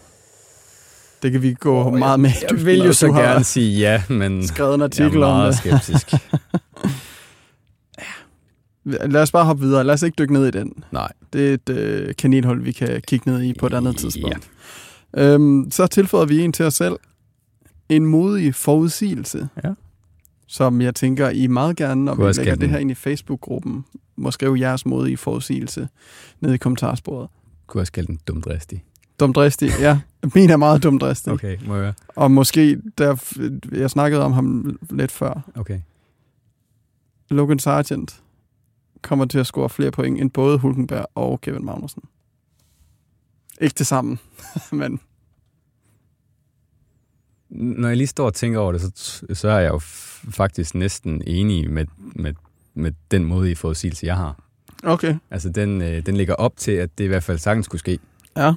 Det 1.22 1.32
kan 1.32 1.42
vi 1.42 1.55
gå 1.55 1.76
Åh, 1.84 1.95
meget 1.99 2.20
mere 2.20 2.32
i 2.32 2.34
jeg 2.42 2.51
dybden, 2.51 2.66
vil 2.66 2.78
jo 2.78 2.92
så 2.92 3.07
gerne 3.12 3.45
sige 3.45 3.78
ja, 3.78 4.03
men 4.09 4.47
skrevet 4.47 4.74
en 4.74 4.80
jeg 4.80 4.84
artikel 4.84 5.22
er 5.22 5.26
om 5.26 5.32
meget 5.36 5.53
det. 5.53 5.59
skeptisk. 5.59 6.12
Lad 8.85 9.22
os 9.22 9.32
bare 9.32 9.45
hoppe 9.45 9.62
videre. 9.62 9.85
Lad 9.85 9.95
os 9.95 10.03
ikke 10.03 10.14
dykke 10.18 10.32
ned 10.32 10.47
i 10.47 10.51
den. 10.51 10.85
Nej. 10.93 11.12
Det 11.32 11.51
er 11.51 11.55
et 11.55 11.68
øh, 11.68 12.14
kaninhul, 12.18 12.64
vi 12.64 12.72
kan 12.72 13.03
kigge 13.07 13.30
ned 13.30 13.43
i 13.43 13.53
på 13.55 13.66
et 13.66 13.74
andet 13.74 13.93
Ja. 13.93 13.99
tidspunkt. 13.99 14.51
Øhm, 15.16 15.70
så 15.70 15.87
tilføjer 15.87 16.26
vi 16.26 16.41
en 16.41 16.53
til 16.53 16.64
os 16.64 16.74
selv. 16.74 16.97
En 17.89 18.07
modig 18.07 18.55
forudsigelse. 18.55 19.49
Ja. 19.64 19.70
Som 20.47 20.80
jeg 20.80 20.95
tænker, 20.95 21.28
I 21.28 21.47
meget 21.47 21.76
gerne, 21.76 22.05
når 22.05 22.14
vi 22.14 22.22
lægger 22.22 22.45
kalde 22.45 22.61
det 22.61 22.70
her 22.70 22.78
ind 22.78 22.91
i 22.91 22.95
Facebook-gruppen, 22.95 23.85
må 24.16 24.30
skrive 24.30 24.61
jeres 24.61 24.87
modige 24.87 25.16
forudsigelse 25.16 25.89
ned 26.41 26.53
i 26.53 26.57
kommentarsporet. 26.57 27.28
Kunne 27.66 27.80
også 27.80 27.93
kalde 27.93 28.07
den 28.07 28.18
dumdristig. 28.28 28.85
Dumdristig, 29.20 29.70
ja. 29.80 30.01
Min 30.35 30.51
er 30.51 30.57
meget 30.57 30.82
dumdristig. 30.82 31.32
Okay, 31.32 31.57
må 31.66 31.74
jeg 31.74 31.82
høre. 31.82 31.93
Og 32.09 32.30
måske, 32.30 32.78
der, 32.99 33.16
jeg 33.72 33.91
snakkede 33.91 34.22
om 34.22 34.32
ham 34.32 34.78
lidt 34.91 35.12
før, 35.12 35.41
Okay. 35.55 35.80
Logan 37.30 37.59
Sargent 37.59 38.20
kommer 39.05 39.24
til 39.24 39.38
at 39.38 39.46
score 39.46 39.68
flere 39.68 39.90
point 39.90 40.20
end 40.20 40.30
både 40.30 40.59
Hulkenberg 40.59 41.07
og 41.14 41.40
Kevin 41.40 41.64
Magnussen. 41.64 42.02
Ikke 43.61 43.74
til 43.74 43.86
sammen, 43.86 44.18
men 44.72 45.00
Når 47.50 47.88
jeg 47.88 47.96
lige 47.96 48.07
står 48.07 48.26
og 48.26 48.34
tænker 48.34 48.59
over 48.59 48.72
det, 48.72 48.80
så, 48.80 48.90
så 49.34 49.48
er 49.48 49.59
jeg 49.59 49.70
jo 49.70 49.78
faktisk 50.30 50.74
næsten 50.74 51.22
enig 51.26 51.70
med, 51.70 51.86
med, 51.98 52.34
med 52.74 52.92
den 53.11 53.24
måde 53.24 53.50
i 53.50 53.55
forudsigelse, 53.55 54.07
jeg 54.07 54.16
har. 54.16 54.42
okay. 54.84 55.16
Altså, 55.30 55.48
den, 55.48 55.82
øh, 55.82 56.07
den 56.07 56.16
ligger 56.16 56.34
op 56.34 56.57
til, 56.57 56.72
at 56.72 56.98
det 56.98 57.05
i 57.05 57.07
hvert 57.07 57.22
fald 57.22 57.38
sagtens 57.38 57.66
skulle 57.66 57.78
ske. 57.80 57.98
Ja. 58.36 58.55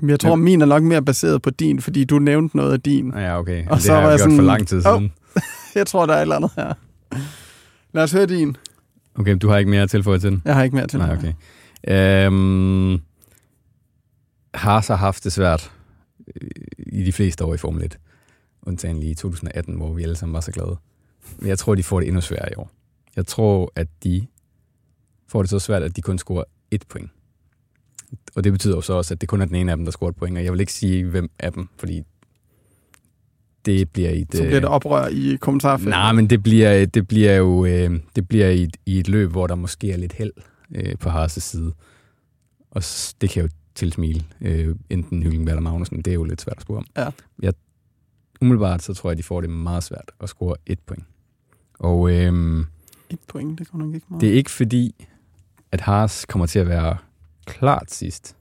Men 0.00 0.10
jeg 0.10 0.20
tror, 0.20 0.34
Men- 0.34 0.44
min 0.44 0.60
er 0.60 0.66
nok 0.66 0.82
mere 0.82 1.02
baseret 1.04 1.42
på 1.42 1.50
din, 1.50 1.80
fordi 1.80 2.04
du 2.04 2.18
nævnte 2.18 2.56
noget 2.56 2.72
af 2.72 2.80
din. 2.80 3.12
Ja, 3.16 3.38
okay. 3.38 3.66
Og 3.68 3.76
det 3.76 3.84
så 3.84 3.94
har 3.94 4.00
jeg 4.00 4.10
jeg 4.10 4.18
gjort 4.18 4.24
for 4.30 4.30
sådan, 4.30 4.46
lang 4.46 4.68
tid 4.68 4.82
siden. 4.82 5.12
Jeg 5.74 5.86
tror, 5.86 6.06
der 6.06 6.12
er 6.14 6.18
et 6.18 6.22
eller 6.22 6.36
andet 6.36 6.50
her. 6.56 6.74
Lad 7.92 8.02
os 8.02 8.12
høre 8.12 8.26
din. 8.26 8.56
Okay, 9.14 9.36
du 9.42 9.48
har 9.48 9.58
ikke 9.58 9.70
mere 9.70 9.82
at 9.82 9.90
tilføje 9.90 10.18
til 10.18 10.30
den? 10.30 10.42
Jeg 10.44 10.54
har 10.54 10.62
ikke 10.62 10.76
mere 10.76 10.86
til 10.86 10.98
Nej, 10.98 11.16
okay. 11.16 11.32
Øhm, 11.88 13.00
har 14.54 14.96
haft 14.96 15.24
det 15.24 15.32
svært 15.32 15.72
øh, 16.36 16.50
i 16.78 17.04
de 17.04 17.12
fleste 17.12 17.44
år 17.44 17.54
i 17.54 17.56
Formel 17.56 17.84
1. 17.84 17.98
Undtagen 18.62 19.00
lige 19.00 19.10
i 19.10 19.14
2018, 19.14 19.74
hvor 19.74 19.92
vi 19.92 20.02
alle 20.02 20.16
sammen 20.16 20.34
var 20.34 20.40
så 20.40 20.52
glade. 20.52 20.76
Men 21.38 21.48
jeg 21.48 21.58
tror, 21.58 21.74
de 21.74 21.82
får 21.82 22.00
det 22.00 22.06
endnu 22.06 22.20
sværere 22.20 22.50
i 22.52 22.54
år. 22.54 22.70
Jeg 23.16 23.26
tror, 23.26 23.72
at 23.76 23.88
de 24.04 24.26
får 25.28 25.42
det 25.42 25.50
så 25.50 25.58
svært, 25.58 25.82
at 25.82 25.96
de 25.96 26.02
kun 26.02 26.18
scorer 26.18 26.44
et 26.70 26.84
point. 26.88 27.10
Og 28.34 28.44
det 28.44 28.52
betyder 28.52 28.74
jo 28.74 28.80
så 28.80 28.92
også, 28.92 29.14
at 29.14 29.20
det 29.20 29.28
kun 29.28 29.40
er 29.40 29.44
den 29.44 29.54
ene 29.54 29.70
af 29.72 29.76
dem, 29.76 29.84
der 29.86 29.92
scorer 29.92 30.10
et 30.10 30.16
point. 30.16 30.38
Og 30.38 30.44
jeg 30.44 30.52
vil 30.52 30.60
ikke 30.60 30.72
sige, 30.72 31.04
hvem 31.04 31.30
af 31.38 31.52
dem, 31.52 31.68
fordi 31.78 32.02
det 33.66 33.90
bliver 33.90 34.10
et... 34.10 34.26
Så 34.34 34.42
bliver 34.42 34.60
det 34.60 34.68
oprør 34.68 35.06
i 35.06 35.36
kommentarfeltet. 35.40 35.90
Nej, 35.90 36.12
men 36.12 36.30
det 36.30 36.42
bliver, 36.42 36.86
det 36.86 37.08
bliver 37.08 37.36
jo 37.36 37.64
øh, 37.64 38.00
det 38.16 38.28
bliver 38.28 38.48
i, 38.48 38.62
et, 38.62 38.76
i 38.86 38.98
et 38.98 39.08
løb, 39.08 39.30
hvor 39.30 39.46
der 39.46 39.54
måske 39.54 39.92
er 39.92 39.96
lidt 39.96 40.12
held 40.12 40.32
øh, 40.74 40.94
på 40.98 41.08
Haas' 41.08 41.26
side. 41.28 41.72
Og 42.70 42.82
det 43.20 43.30
kan 43.30 43.42
jo 43.42 43.48
tilsmile 43.74 44.24
øh, 44.40 44.76
enten 44.90 45.22
Hylkenberg 45.22 45.52
eller 45.52 45.60
Magnussen. 45.62 46.02
Det 46.02 46.10
er 46.10 46.14
jo 46.14 46.24
lidt 46.24 46.40
svært 46.40 46.56
at 46.56 46.62
spore 46.62 46.78
om. 46.78 46.86
Ja. 46.96 47.10
Jeg, 47.42 47.52
umiddelbart 48.40 48.82
så 48.82 48.94
tror 48.94 49.10
jeg, 49.10 49.18
de 49.18 49.22
får 49.22 49.40
det 49.40 49.50
meget 49.50 49.84
svært 49.84 50.10
at 50.20 50.28
score 50.28 50.56
et 50.66 50.78
point. 50.80 51.04
Og 51.78 52.10
øh, 52.10 52.64
Et 53.10 53.18
point, 53.28 53.58
det 53.58 53.68
kommer 53.68 53.86
nok 53.86 53.94
ikke 53.94 54.06
meget. 54.10 54.20
det 54.20 54.28
er 54.28 54.32
ikke 54.34 54.50
fordi, 54.50 55.06
at 55.72 55.80
Haas 55.80 56.24
kommer 56.24 56.46
til 56.46 56.58
at 56.58 56.68
være 56.68 56.96
klart 57.46 57.90
sidst. 57.90 58.36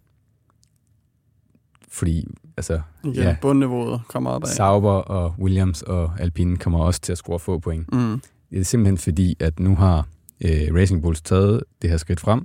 Fordi 1.91 2.27
altså, 2.59 2.81
Igen, 3.03 3.15
ja. 3.15 3.35
bundniveauet 3.41 4.01
kommer 4.07 4.29
op 4.29 4.43
af. 4.43 4.49
Sauber 4.49 4.91
og 4.91 5.35
Williams 5.39 5.81
og 5.81 6.11
Alpine 6.19 6.57
kommer 6.57 6.79
også 6.79 7.01
til 7.01 7.11
at 7.11 7.17
score 7.17 7.39
få 7.39 7.59
point. 7.59 7.93
Mm. 7.93 8.21
Det 8.49 8.59
er 8.59 8.63
simpelthen 8.63 8.97
fordi, 8.97 9.35
at 9.39 9.59
nu 9.59 9.75
har 9.75 10.07
øh, 10.41 10.75
Racing 10.75 11.01
Bulls 11.01 11.21
taget 11.21 11.63
det 11.81 11.89
her 11.89 11.97
skridt 11.97 12.19
frem. 12.19 12.39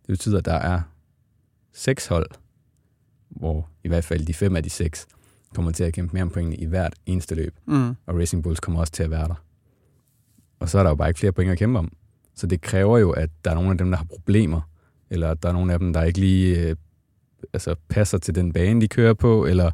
Det 0.00 0.08
betyder, 0.08 0.38
at 0.38 0.44
der 0.44 0.54
er 0.54 0.80
seks 1.72 2.06
hold, 2.06 2.26
hvor 3.30 3.68
i 3.84 3.88
hvert 3.88 4.04
fald 4.04 4.26
de 4.26 4.34
fem 4.34 4.56
af 4.56 4.62
de 4.62 4.70
seks 4.70 5.06
kommer 5.54 5.72
til 5.72 5.84
at 5.84 5.92
kæmpe 5.92 6.12
mere 6.12 6.22
om 6.22 6.30
pointene 6.30 6.56
i 6.56 6.66
hvert 6.66 6.94
eneste 7.06 7.34
løb. 7.34 7.54
Mm. 7.66 7.88
Og 8.06 8.18
Racing 8.18 8.42
Bulls 8.42 8.60
kommer 8.60 8.80
også 8.80 8.92
til 8.92 9.02
at 9.02 9.10
være 9.10 9.28
der. 9.28 9.44
Og 10.60 10.68
så 10.68 10.78
er 10.78 10.82
der 10.82 10.90
jo 10.90 10.96
bare 10.96 11.08
ikke 11.08 11.20
flere 11.20 11.32
point 11.32 11.50
at 11.50 11.58
kæmpe 11.58 11.78
om. 11.78 11.92
Så 12.34 12.46
det 12.46 12.60
kræver 12.60 12.98
jo, 12.98 13.10
at 13.10 13.30
der 13.44 13.50
er 13.50 13.54
nogle 13.54 13.70
af 13.70 13.78
dem, 13.78 13.90
der 13.90 13.96
har 13.96 14.04
problemer, 14.04 14.60
eller 15.10 15.30
at 15.30 15.42
der 15.42 15.48
er 15.48 15.52
nogle 15.52 15.72
af 15.72 15.78
dem, 15.78 15.92
der 15.92 16.02
ikke 16.02 16.20
lige 16.20 16.68
øh, 16.68 16.76
altså 17.52 17.74
passer 17.88 18.18
til 18.18 18.34
den 18.34 18.52
bane, 18.52 18.80
de 18.80 18.88
kører 18.88 19.14
på, 19.14 19.46
eller 19.46 19.70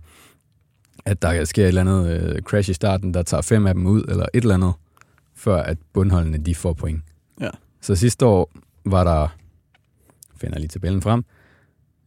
at 1.05 1.23
der 1.23 1.45
sker 1.45 1.63
et 1.65 1.69
eller 1.69 1.81
andet 1.81 2.21
øh, 2.37 2.43
crash 2.43 2.71
i 2.71 2.73
starten, 2.73 3.15
der 3.15 3.23
tager 3.23 3.41
fem 3.41 3.67
af 3.67 3.75
dem 3.75 3.87
ud, 3.87 4.03
eller 4.09 4.27
et 4.35 4.43
eller 4.43 4.55
andet, 4.55 4.73
før 5.35 5.57
at 5.57 5.79
bundholdene 5.93 6.39
de 6.39 6.55
får 6.55 6.73
point. 6.73 7.03
Ja. 7.41 7.51
Så 7.81 7.95
sidste 7.95 8.27
år 8.27 8.51
var 8.85 9.05
der, 9.05 9.29
finder 10.37 10.59
lige 10.59 10.69
tabellen 10.69 11.03
frem, 11.03 11.25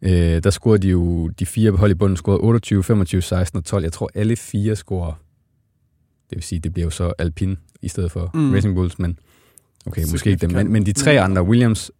øh, 0.01 0.43
der 0.43 0.49
scorede 0.49 0.79
de 0.81 0.87
jo, 0.89 1.27
de 1.27 1.45
fire 1.45 1.71
hold 1.71 1.91
i 1.91 1.93
bunden 1.93 2.17
scorede 2.17 2.39
28, 2.41 2.83
25, 2.83 3.21
16 3.21 3.57
og 3.57 3.65
12. 3.65 3.83
Jeg 3.83 3.91
tror, 3.93 4.09
alle 4.15 4.35
fire 4.35 4.75
scorer, 4.75 5.13
det 6.29 6.35
vil 6.35 6.43
sige, 6.43 6.59
det 6.59 6.73
bliver 6.73 6.85
jo 6.85 6.89
så 6.89 7.13
Alpine 7.17 7.57
i 7.81 7.87
stedet 7.87 8.11
for 8.11 8.31
Mm. 8.33 8.53
Racing 8.53 8.75
Bulls, 8.75 8.99
men 8.99 9.19
okay, 9.85 10.01
måske 10.11 10.29
ikke 10.29 10.41
dem. 10.41 10.51
Men, 10.51 10.71
men 10.71 10.85
de 10.85 10.91
tre 10.93 11.13
Mm. 11.19 11.23
andre, 11.23 11.43
Williams, 11.43 11.91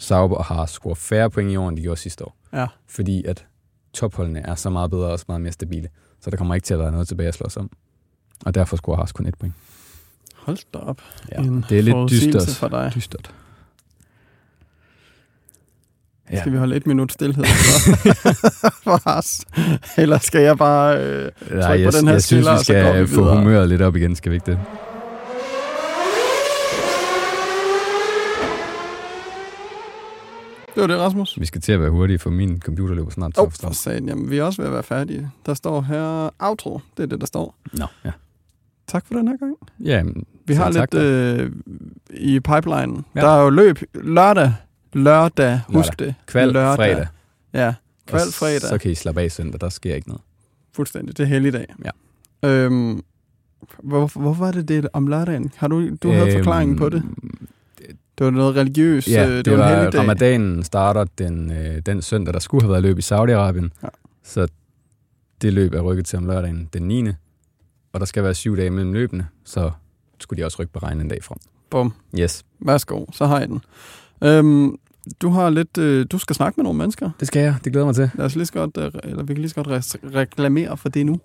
Sauber 0.00 0.36
og 0.36 0.44
Haas, 0.44 0.70
scorer 0.70 0.94
færre 0.94 1.30
point 1.30 1.50
i 1.52 1.56
år, 1.56 1.68
end 1.68 1.76
de 1.76 1.82
gjorde 1.82 2.00
sidste 2.00 2.24
år. 2.24 2.36
Ja. 2.52 2.66
Fordi 2.88 3.24
at 3.24 3.46
topholdene 3.92 4.40
er 4.40 4.54
så 4.54 4.70
meget 4.70 4.90
bedre 4.90 5.06
og 5.10 5.18
så 5.18 5.24
meget 5.28 5.40
mere 5.40 5.52
stabile. 5.52 5.88
Så 6.20 6.30
der 6.30 6.36
kommer 6.36 6.54
ikke 6.54 6.64
til 6.64 6.74
at 6.74 6.80
være 6.80 6.92
noget 6.92 7.08
tilbage 7.08 7.28
at 7.28 7.34
slås 7.34 7.56
om. 7.56 7.70
Og 8.46 8.54
derfor 8.54 8.76
scorer 8.76 8.96
Haas 8.96 9.12
kun 9.12 9.26
et 9.26 9.34
point. 9.38 9.54
Hold 10.34 10.58
da 10.74 10.78
op. 10.78 11.00
Ja, 11.32 11.36
En 11.42 11.64
det 11.68 11.78
er 11.78 11.82
lidt 11.82 12.10
dystert. 12.10 12.48
for 12.48 12.68
dig. 12.68 12.92
dystert. 12.94 13.34
Ja. 16.32 16.40
Skal 16.40 16.52
vi 16.52 16.56
holde 16.58 16.76
et 16.76 16.86
minut 16.86 17.12
stillhed 17.12 17.44
for, 18.60 18.74
for 18.82 19.00
os? 19.10 19.40
Eller 19.98 20.18
skal 20.18 20.40
jeg 20.42 20.58
bare... 20.58 21.04
Øh, 21.04 21.30
Nej, 21.50 21.76
på 21.76 21.80
jeg, 21.82 21.92
den 21.92 22.06
her 22.06 22.12
jeg 22.12 22.22
synes, 22.22 22.24
skiller, 22.24 22.58
vi 22.58 22.64
skal 22.64 23.08
få 23.08 23.34
humøret 23.34 23.68
lidt 23.68 23.82
op 23.82 23.96
igen, 23.96 24.16
skal 24.16 24.30
vi 24.32 24.36
ikke 24.36 24.46
det? 24.50 24.58
Det 30.82 30.88
var 30.88 30.96
det, 30.96 31.04
Rasmus. 31.04 31.40
Vi 31.40 31.46
skal 31.46 31.60
til 31.60 31.72
at 31.72 31.80
være 31.80 31.90
hurtige, 31.90 32.18
for 32.18 32.30
min 32.30 32.60
computer 32.60 32.94
løber 32.94 33.10
snart 33.10 33.38
Åh, 33.38 33.42
tør 33.42 33.46
oh, 33.46 33.52
for 33.52 33.72
satan. 33.72 34.08
Jamen, 34.08 34.30
vi 34.30 34.38
er 34.38 34.44
også 34.44 34.62
ved 34.62 34.66
at 34.68 34.72
være 34.72 34.82
færdige. 34.82 35.30
Der 35.46 35.54
står 35.54 35.80
her 35.80 36.30
outro. 36.38 36.80
Det 36.96 37.02
er 37.02 37.06
det, 37.06 37.20
der 37.20 37.26
står. 37.26 37.56
Nå, 37.72 37.86
ja. 38.04 38.10
Tak 38.86 39.06
for 39.06 39.14
den 39.14 39.28
her 39.28 39.36
gang. 39.36 39.56
Ja, 39.80 40.04
Vi 40.46 40.54
har 40.54 40.70
lidt 40.70 40.94
øh, 40.94 41.52
i 42.10 42.40
pipeline. 42.40 43.04
Ja. 43.14 43.20
Der 43.20 43.28
er 43.28 43.42
jo 43.42 43.50
løb 43.50 43.78
lørdag. 43.94 44.52
Lørdag, 44.92 45.60
husk 45.68 45.98
det. 45.98 46.14
Kval 46.26 46.48
lørdag. 46.48 46.76
fredag. 46.76 47.06
Ja, 47.52 47.74
kval 48.06 48.32
fredag. 48.32 48.68
Så 48.68 48.78
kan 48.78 48.90
I 48.90 48.94
slappe 48.94 49.20
af 49.20 49.32
søndag, 49.32 49.60
der 49.60 49.68
sker 49.68 49.94
ikke 49.94 50.08
noget. 50.08 50.22
Fuldstændig. 50.72 51.16
Det 51.16 51.22
er 51.22 51.26
helligdag. 51.26 51.66
Ja. 51.84 51.90
Øhm, 52.48 53.02
hvor, 53.82 54.10
hvorfor 54.20 54.44
var 54.44 54.52
det 54.52 54.68
det 54.68 54.88
om 54.92 55.06
lørdagen? 55.06 55.52
Har 55.56 55.68
du, 55.68 55.96
du 56.02 56.10
havde 56.10 56.32
forklaringen 56.32 56.76
på 56.76 56.88
det? 56.88 57.02
Det 58.20 58.24
var 58.26 58.30
noget 58.30 58.56
religiøst. 58.56 59.08
Ja, 59.08 59.26
øh, 59.28 59.36
det, 59.36 59.44
det 59.44 59.58
var, 59.58 59.80
en 59.80 59.92
var 59.94 60.00
ramadanen 60.00 60.62
starter 60.62 61.04
den, 61.18 61.52
øh, 61.52 61.82
den 61.86 62.02
søndag, 62.02 62.34
der 62.34 62.40
skulle 62.40 62.62
have 62.62 62.70
været 62.70 62.82
løb 62.82 62.98
i 62.98 63.02
Saudi-Arabien. 63.02 63.68
Ja. 63.82 63.88
Så 64.22 64.48
det 65.42 65.52
løb 65.52 65.74
er 65.74 65.80
rykket 65.80 66.06
til 66.06 66.16
om 66.16 66.26
lørdagen 66.26 66.68
den 66.72 66.82
9. 66.82 67.08
Og 67.92 68.00
der 68.00 68.06
skal 68.06 68.22
være 68.24 68.34
syv 68.34 68.56
dage 68.56 68.70
mellem 68.70 68.92
løbene, 68.92 69.26
så 69.44 69.70
skulle 70.20 70.42
de 70.42 70.46
også 70.46 70.56
rykke 70.62 70.72
på 70.72 70.78
regnen 70.78 71.00
en 71.00 71.08
dag 71.08 71.24
frem. 71.24 71.38
Bum. 71.70 71.92
Yes, 72.18 72.44
Værsgo, 72.60 73.04
så 73.12 73.26
har 73.26 73.38
jeg 73.38 73.48
den. 73.48 73.60
Øhm, 74.24 74.76
du 75.22 75.30
har 75.30 75.50
lidt, 75.50 75.78
øh, 75.78 76.06
du 76.12 76.18
skal 76.18 76.36
snakke 76.36 76.56
med 76.56 76.64
nogle 76.64 76.78
mennesker. 76.78 77.10
det 77.20 77.28
skal 77.28 77.42
jeg. 77.42 77.54
Det 77.64 77.72
glæder 77.72 77.86
mig 77.86 77.94
til. 77.94 78.10
Lad 78.14 78.26
os 78.26 78.36
lige 78.36 78.46
så 78.46 78.52
godt, 78.52 78.76
øh, 78.78 78.90
eller 79.04 79.22
vi 79.22 79.34
kan 79.34 79.40
lige 79.42 79.48
så 79.48 79.54
godt 79.62 79.66
re- 79.68 80.16
reklamere 80.18 80.76
for 80.76 80.88
det 80.88 81.06
nu. 81.06 81.20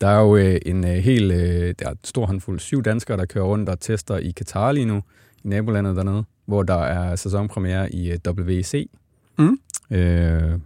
Der 0.00 0.08
er 0.08 0.20
jo 0.20 0.36
øh, 0.36 0.60
en 0.66 0.84
øh, 0.84 0.90
hel, 0.94 1.30
øh, 1.30 1.74
der 1.78 1.86
er 1.86 1.90
et 1.90 1.98
stor 2.04 2.26
håndfuld 2.26 2.60
syv 2.60 2.82
danskere, 2.82 3.16
der 3.16 3.24
kører 3.24 3.44
rundt 3.44 3.68
og 3.68 3.80
tester 3.80 4.16
i 4.16 4.30
Katar 4.30 4.72
lige 4.72 4.86
nu, 4.86 5.02
i 5.44 5.48
nabolandet 5.48 5.96
dernede, 5.96 6.24
hvor 6.48 6.62
der 6.62 6.82
er 6.82 7.16
sæsonpremiere 7.16 7.94
i 7.94 8.10
øh, 8.10 8.18
WEC. 8.28 8.90
Mm. 9.38 9.58
Øh, 9.90 10.58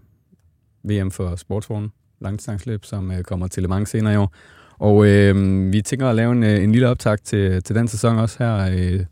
VM 0.83 1.11
for 1.11 1.37
sportsvogn, 1.37 1.93
langdistansløb, 2.21 2.85
som 2.85 3.11
øh, 3.11 3.23
kommer 3.23 3.47
til 3.47 3.63
Le 3.63 3.69
Mans 3.69 3.89
senere 3.89 4.15
i 4.15 4.17
år. 4.17 4.35
Og 4.79 5.07
øh, 5.07 5.73
vi 5.73 5.83
tænker 5.83 6.09
at 6.09 6.17
lave 6.17 6.33
en, 6.33 6.43
øh, 6.43 6.65
en 6.65 6.73
lille 6.73 6.89
optag 6.89 7.19
til, 7.19 7.63
til 7.63 7.77
den 7.77 7.89
sæson 7.89 8.19
også 8.19 8.37
her 8.39 8.71
øh, 8.73 9.05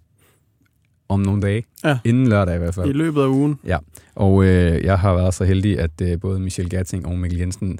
om 1.08 1.20
nogle 1.20 1.42
dage. 1.42 1.64
Ja. 1.84 1.98
Inden 2.04 2.28
lørdag 2.28 2.54
i 2.54 2.58
hvert 2.58 2.74
fald. 2.74 2.88
I 2.88 2.92
løbet 2.92 3.22
af 3.22 3.26
ugen. 3.26 3.58
Og 4.14 4.44
øh, 4.44 4.84
jeg 4.84 4.98
har 4.98 5.14
været 5.14 5.34
så 5.34 5.44
heldig, 5.44 5.78
at 5.78 6.00
øh, 6.02 6.20
både 6.20 6.40
Michel 6.40 6.70
Gatting 6.70 7.06
og 7.06 7.18
Mikkel 7.18 7.38
Jensen 7.38 7.78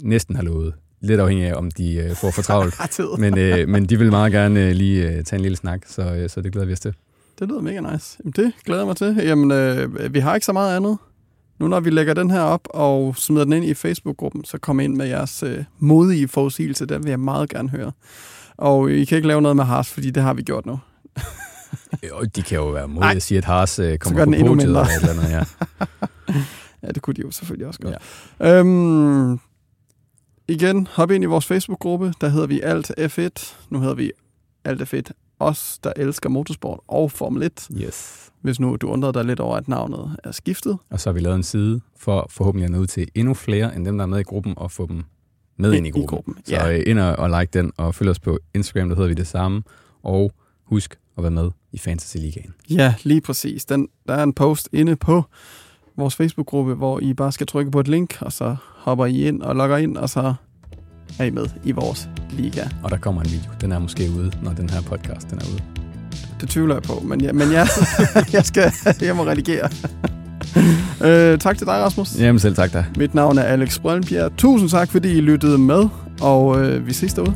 næsten 0.00 0.36
har 0.36 0.42
lovet. 0.42 0.74
Lidt 1.00 1.20
afhængig 1.20 1.46
af, 1.46 1.54
om 1.54 1.70
de 1.70 1.94
øh, 1.94 2.10
får 2.16 2.30
for 2.30 2.42
travlt. 2.42 2.74
Men, 3.22 3.38
øh, 3.38 3.68
men 3.68 3.86
de 3.86 3.98
vil 3.98 4.10
meget 4.10 4.32
gerne 4.32 4.68
øh, 4.68 4.72
lige 4.72 5.08
øh, 5.10 5.24
tage 5.24 5.38
en 5.38 5.42
lille 5.42 5.56
snak, 5.56 5.80
så, 5.86 6.14
øh, 6.14 6.30
så 6.30 6.40
det 6.40 6.52
glæder 6.52 6.66
vi 6.66 6.72
os 6.72 6.80
til. 6.80 6.94
Det 7.38 7.48
lyder 7.48 7.60
mega 7.60 7.80
nice. 7.92 8.18
Jamen, 8.24 8.32
det 8.36 8.52
glæder 8.64 8.80
jeg 8.80 8.86
mig 8.86 8.96
til. 8.96 9.16
Jamen, 9.16 9.50
øh, 9.50 10.14
vi 10.14 10.18
har 10.18 10.34
ikke 10.34 10.44
så 10.44 10.52
meget 10.52 10.76
andet. 10.76 10.98
Nu 11.58 11.68
når 11.68 11.80
vi 11.80 11.90
lægger 11.90 12.14
den 12.14 12.30
her 12.30 12.40
op 12.40 12.68
og 12.70 13.16
smider 13.16 13.44
den 13.44 13.52
ind 13.52 13.64
i 13.64 13.74
Facebook-gruppen, 13.74 14.44
så 14.44 14.58
kom 14.58 14.80
ind 14.80 14.96
med 14.96 15.06
jeres 15.06 15.42
øh, 15.42 15.64
modige 15.78 16.28
forudsigelse. 16.28 16.86
Den 16.86 17.02
vil 17.04 17.10
jeg 17.10 17.20
meget 17.20 17.48
gerne 17.48 17.68
høre. 17.68 17.92
Og 18.56 18.90
I 18.90 19.04
kan 19.04 19.16
ikke 19.16 19.28
lave 19.28 19.42
noget 19.42 19.56
med 19.56 19.64
Haas, 19.64 19.92
fordi 19.92 20.10
det 20.10 20.22
har 20.22 20.34
vi 20.34 20.42
gjort 20.42 20.66
nu. 20.66 20.78
Jo, 22.10 22.24
de 22.36 22.42
kan 22.42 22.56
jo 22.56 22.66
være 22.66 22.88
modige 22.88 23.10
at 23.16 23.22
sige, 23.22 23.38
at 23.38 23.44
Haas 23.44 23.78
øh, 23.78 23.88
gør 23.88 23.96
kommer 23.96 24.24
den 24.24 24.34
på 24.34 24.38
endnu 24.38 24.54
podiet 24.54 24.64
eller 24.64 24.80
et 24.80 24.96
eller 25.00 25.12
andet. 25.12 25.30
Ja. 25.30 25.44
Ja, 26.82 26.88
det 26.92 27.02
kunne 27.02 27.14
de 27.14 27.20
jo 27.20 27.30
selvfølgelig 27.30 27.66
også 27.66 27.80
godt. 27.80 27.94
Ja. 28.40 28.58
Øhm, 28.58 29.40
igen, 30.48 30.88
hop 30.90 31.10
ind 31.10 31.24
i 31.24 31.26
vores 31.26 31.46
Facebook-gruppe. 31.46 32.14
Der 32.20 32.28
hedder 32.28 32.46
vi 32.46 32.60
Alt 32.60 32.90
F1. 33.00 33.54
Nu 33.70 33.80
hedder 33.80 33.94
vi 33.94 34.12
Alt 34.64 34.94
F1 34.94 35.25
os, 35.38 35.78
der 35.84 35.92
elsker 35.96 36.28
motorsport 36.28 36.80
og 36.88 37.12
Formel 37.12 37.42
1. 37.42 37.68
Yes. 37.76 38.30
Hvis 38.40 38.60
nu 38.60 38.76
du 38.76 38.88
undrede 38.88 39.12
dig 39.12 39.24
lidt 39.24 39.40
over, 39.40 39.56
at 39.56 39.68
navnet 39.68 40.16
er 40.24 40.32
skiftet. 40.32 40.78
Og 40.90 41.00
så 41.00 41.10
har 41.10 41.14
vi 41.14 41.20
lavet 41.20 41.36
en 41.36 41.42
side 41.42 41.80
for 41.96 42.26
forhåbentlig 42.30 42.64
at 42.64 42.70
nå 42.70 42.78
ud 42.78 42.86
til 42.86 43.08
endnu 43.14 43.34
flere 43.34 43.76
end 43.76 43.84
dem, 43.86 43.98
der 43.98 44.04
er 44.04 44.08
med 44.08 44.20
i 44.20 44.22
gruppen, 44.22 44.54
og 44.56 44.70
få 44.70 44.86
dem 44.86 45.04
med 45.56 45.72
ind, 45.72 45.86
i 45.86 45.90
gruppen. 45.90 46.04
I 46.04 46.06
gruppen. 46.06 46.36
Ja. 46.50 46.60
Så 46.60 46.70
øh, 46.72 46.82
ind 46.86 46.98
og, 46.98 47.16
og 47.16 47.40
like 47.40 47.50
den, 47.52 47.72
og 47.76 47.94
følg 47.94 48.10
os 48.10 48.20
på 48.20 48.38
Instagram, 48.54 48.88
der 48.88 48.96
hedder 48.96 49.08
vi 49.08 49.14
det 49.14 49.26
samme. 49.26 49.62
Og 50.02 50.32
husk 50.64 50.98
at 51.16 51.22
være 51.22 51.30
med 51.30 51.50
i 51.72 51.78
Fantasy 51.78 52.16
Ligaen. 52.16 52.54
Ja, 52.70 52.94
lige 53.02 53.20
præcis. 53.20 53.64
Den, 53.64 53.88
der 54.08 54.14
er 54.14 54.22
en 54.22 54.32
post 54.32 54.68
inde 54.72 54.96
på 54.96 55.22
vores 55.96 56.16
Facebook-gruppe, 56.16 56.74
hvor 56.74 57.00
I 57.00 57.14
bare 57.14 57.32
skal 57.32 57.46
trykke 57.46 57.70
på 57.70 57.80
et 57.80 57.88
link, 57.88 58.16
og 58.20 58.32
så 58.32 58.56
hopper 58.76 59.06
I 59.06 59.28
ind 59.28 59.42
og 59.42 59.56
logger 59.56 59.76
ind, 59.76 59.96
og 59.96 60.10
så 60.10 60.34
er 61.18 61.24
I 61.24 61.30
med 61.30 61.46
i 61.64 61.72
vores 61.72 62.08
liga. 62.30 62.64
Og 62.82 62.90
der 62.90 62.96
kommer 62.96 63.22
en 63.22 63.30
video. 63.30 63.50
Den 63.60 63.72
er 63.72 63.78
måske 63.78 64.10
ude, 64.18 64.32
når 64.42 64.52
den 64.52 64.70
her 64.70 64.80
podcast 64.80 65.30
den 65.30 65.38
er 65.38 65.44
ude. 65.52 65.62
Det 66.40 66.48
tvivler 66.48 66.74
jeg 66.74 66.82
på, 66.82 67.02
men, 67.04 67.20
ja, 67.20 67.32
men 67.32 67.50
ja, 67.50 67.66
jeg 68.32 68.44
skal 68.44 68.72
hjem 69.00 69.18
og 69.18 69.26
redigere. 69.26 69.68
øh, 71.06 71.38
tak 71.38 71.58
til 71.58 71.66
dig, 71.66 71.74
Rasmus. 71.74 72.18
Jamen 72.18 72.38
selv 72.38 72.56
tak 72.56 72.72
dig. 72.72 72.84
Mit 72.96 73.14
navn 73.14 73.38
er 73.38 73.42
Alex 73.42 73.78
Brøndbjerg. 73.78 74.36
Tusind 74.36 74.70
tak, 74.70 74.90
fordi 74.90 75.12
I 75.12 75.20
lyttede 75.20 75.58
med, 75.58 75.88
og 76.20 76.64
øh, 76.64 76.86
vi 76.86 76.92
ses 76.92 77.14
derude. 77.14 77.34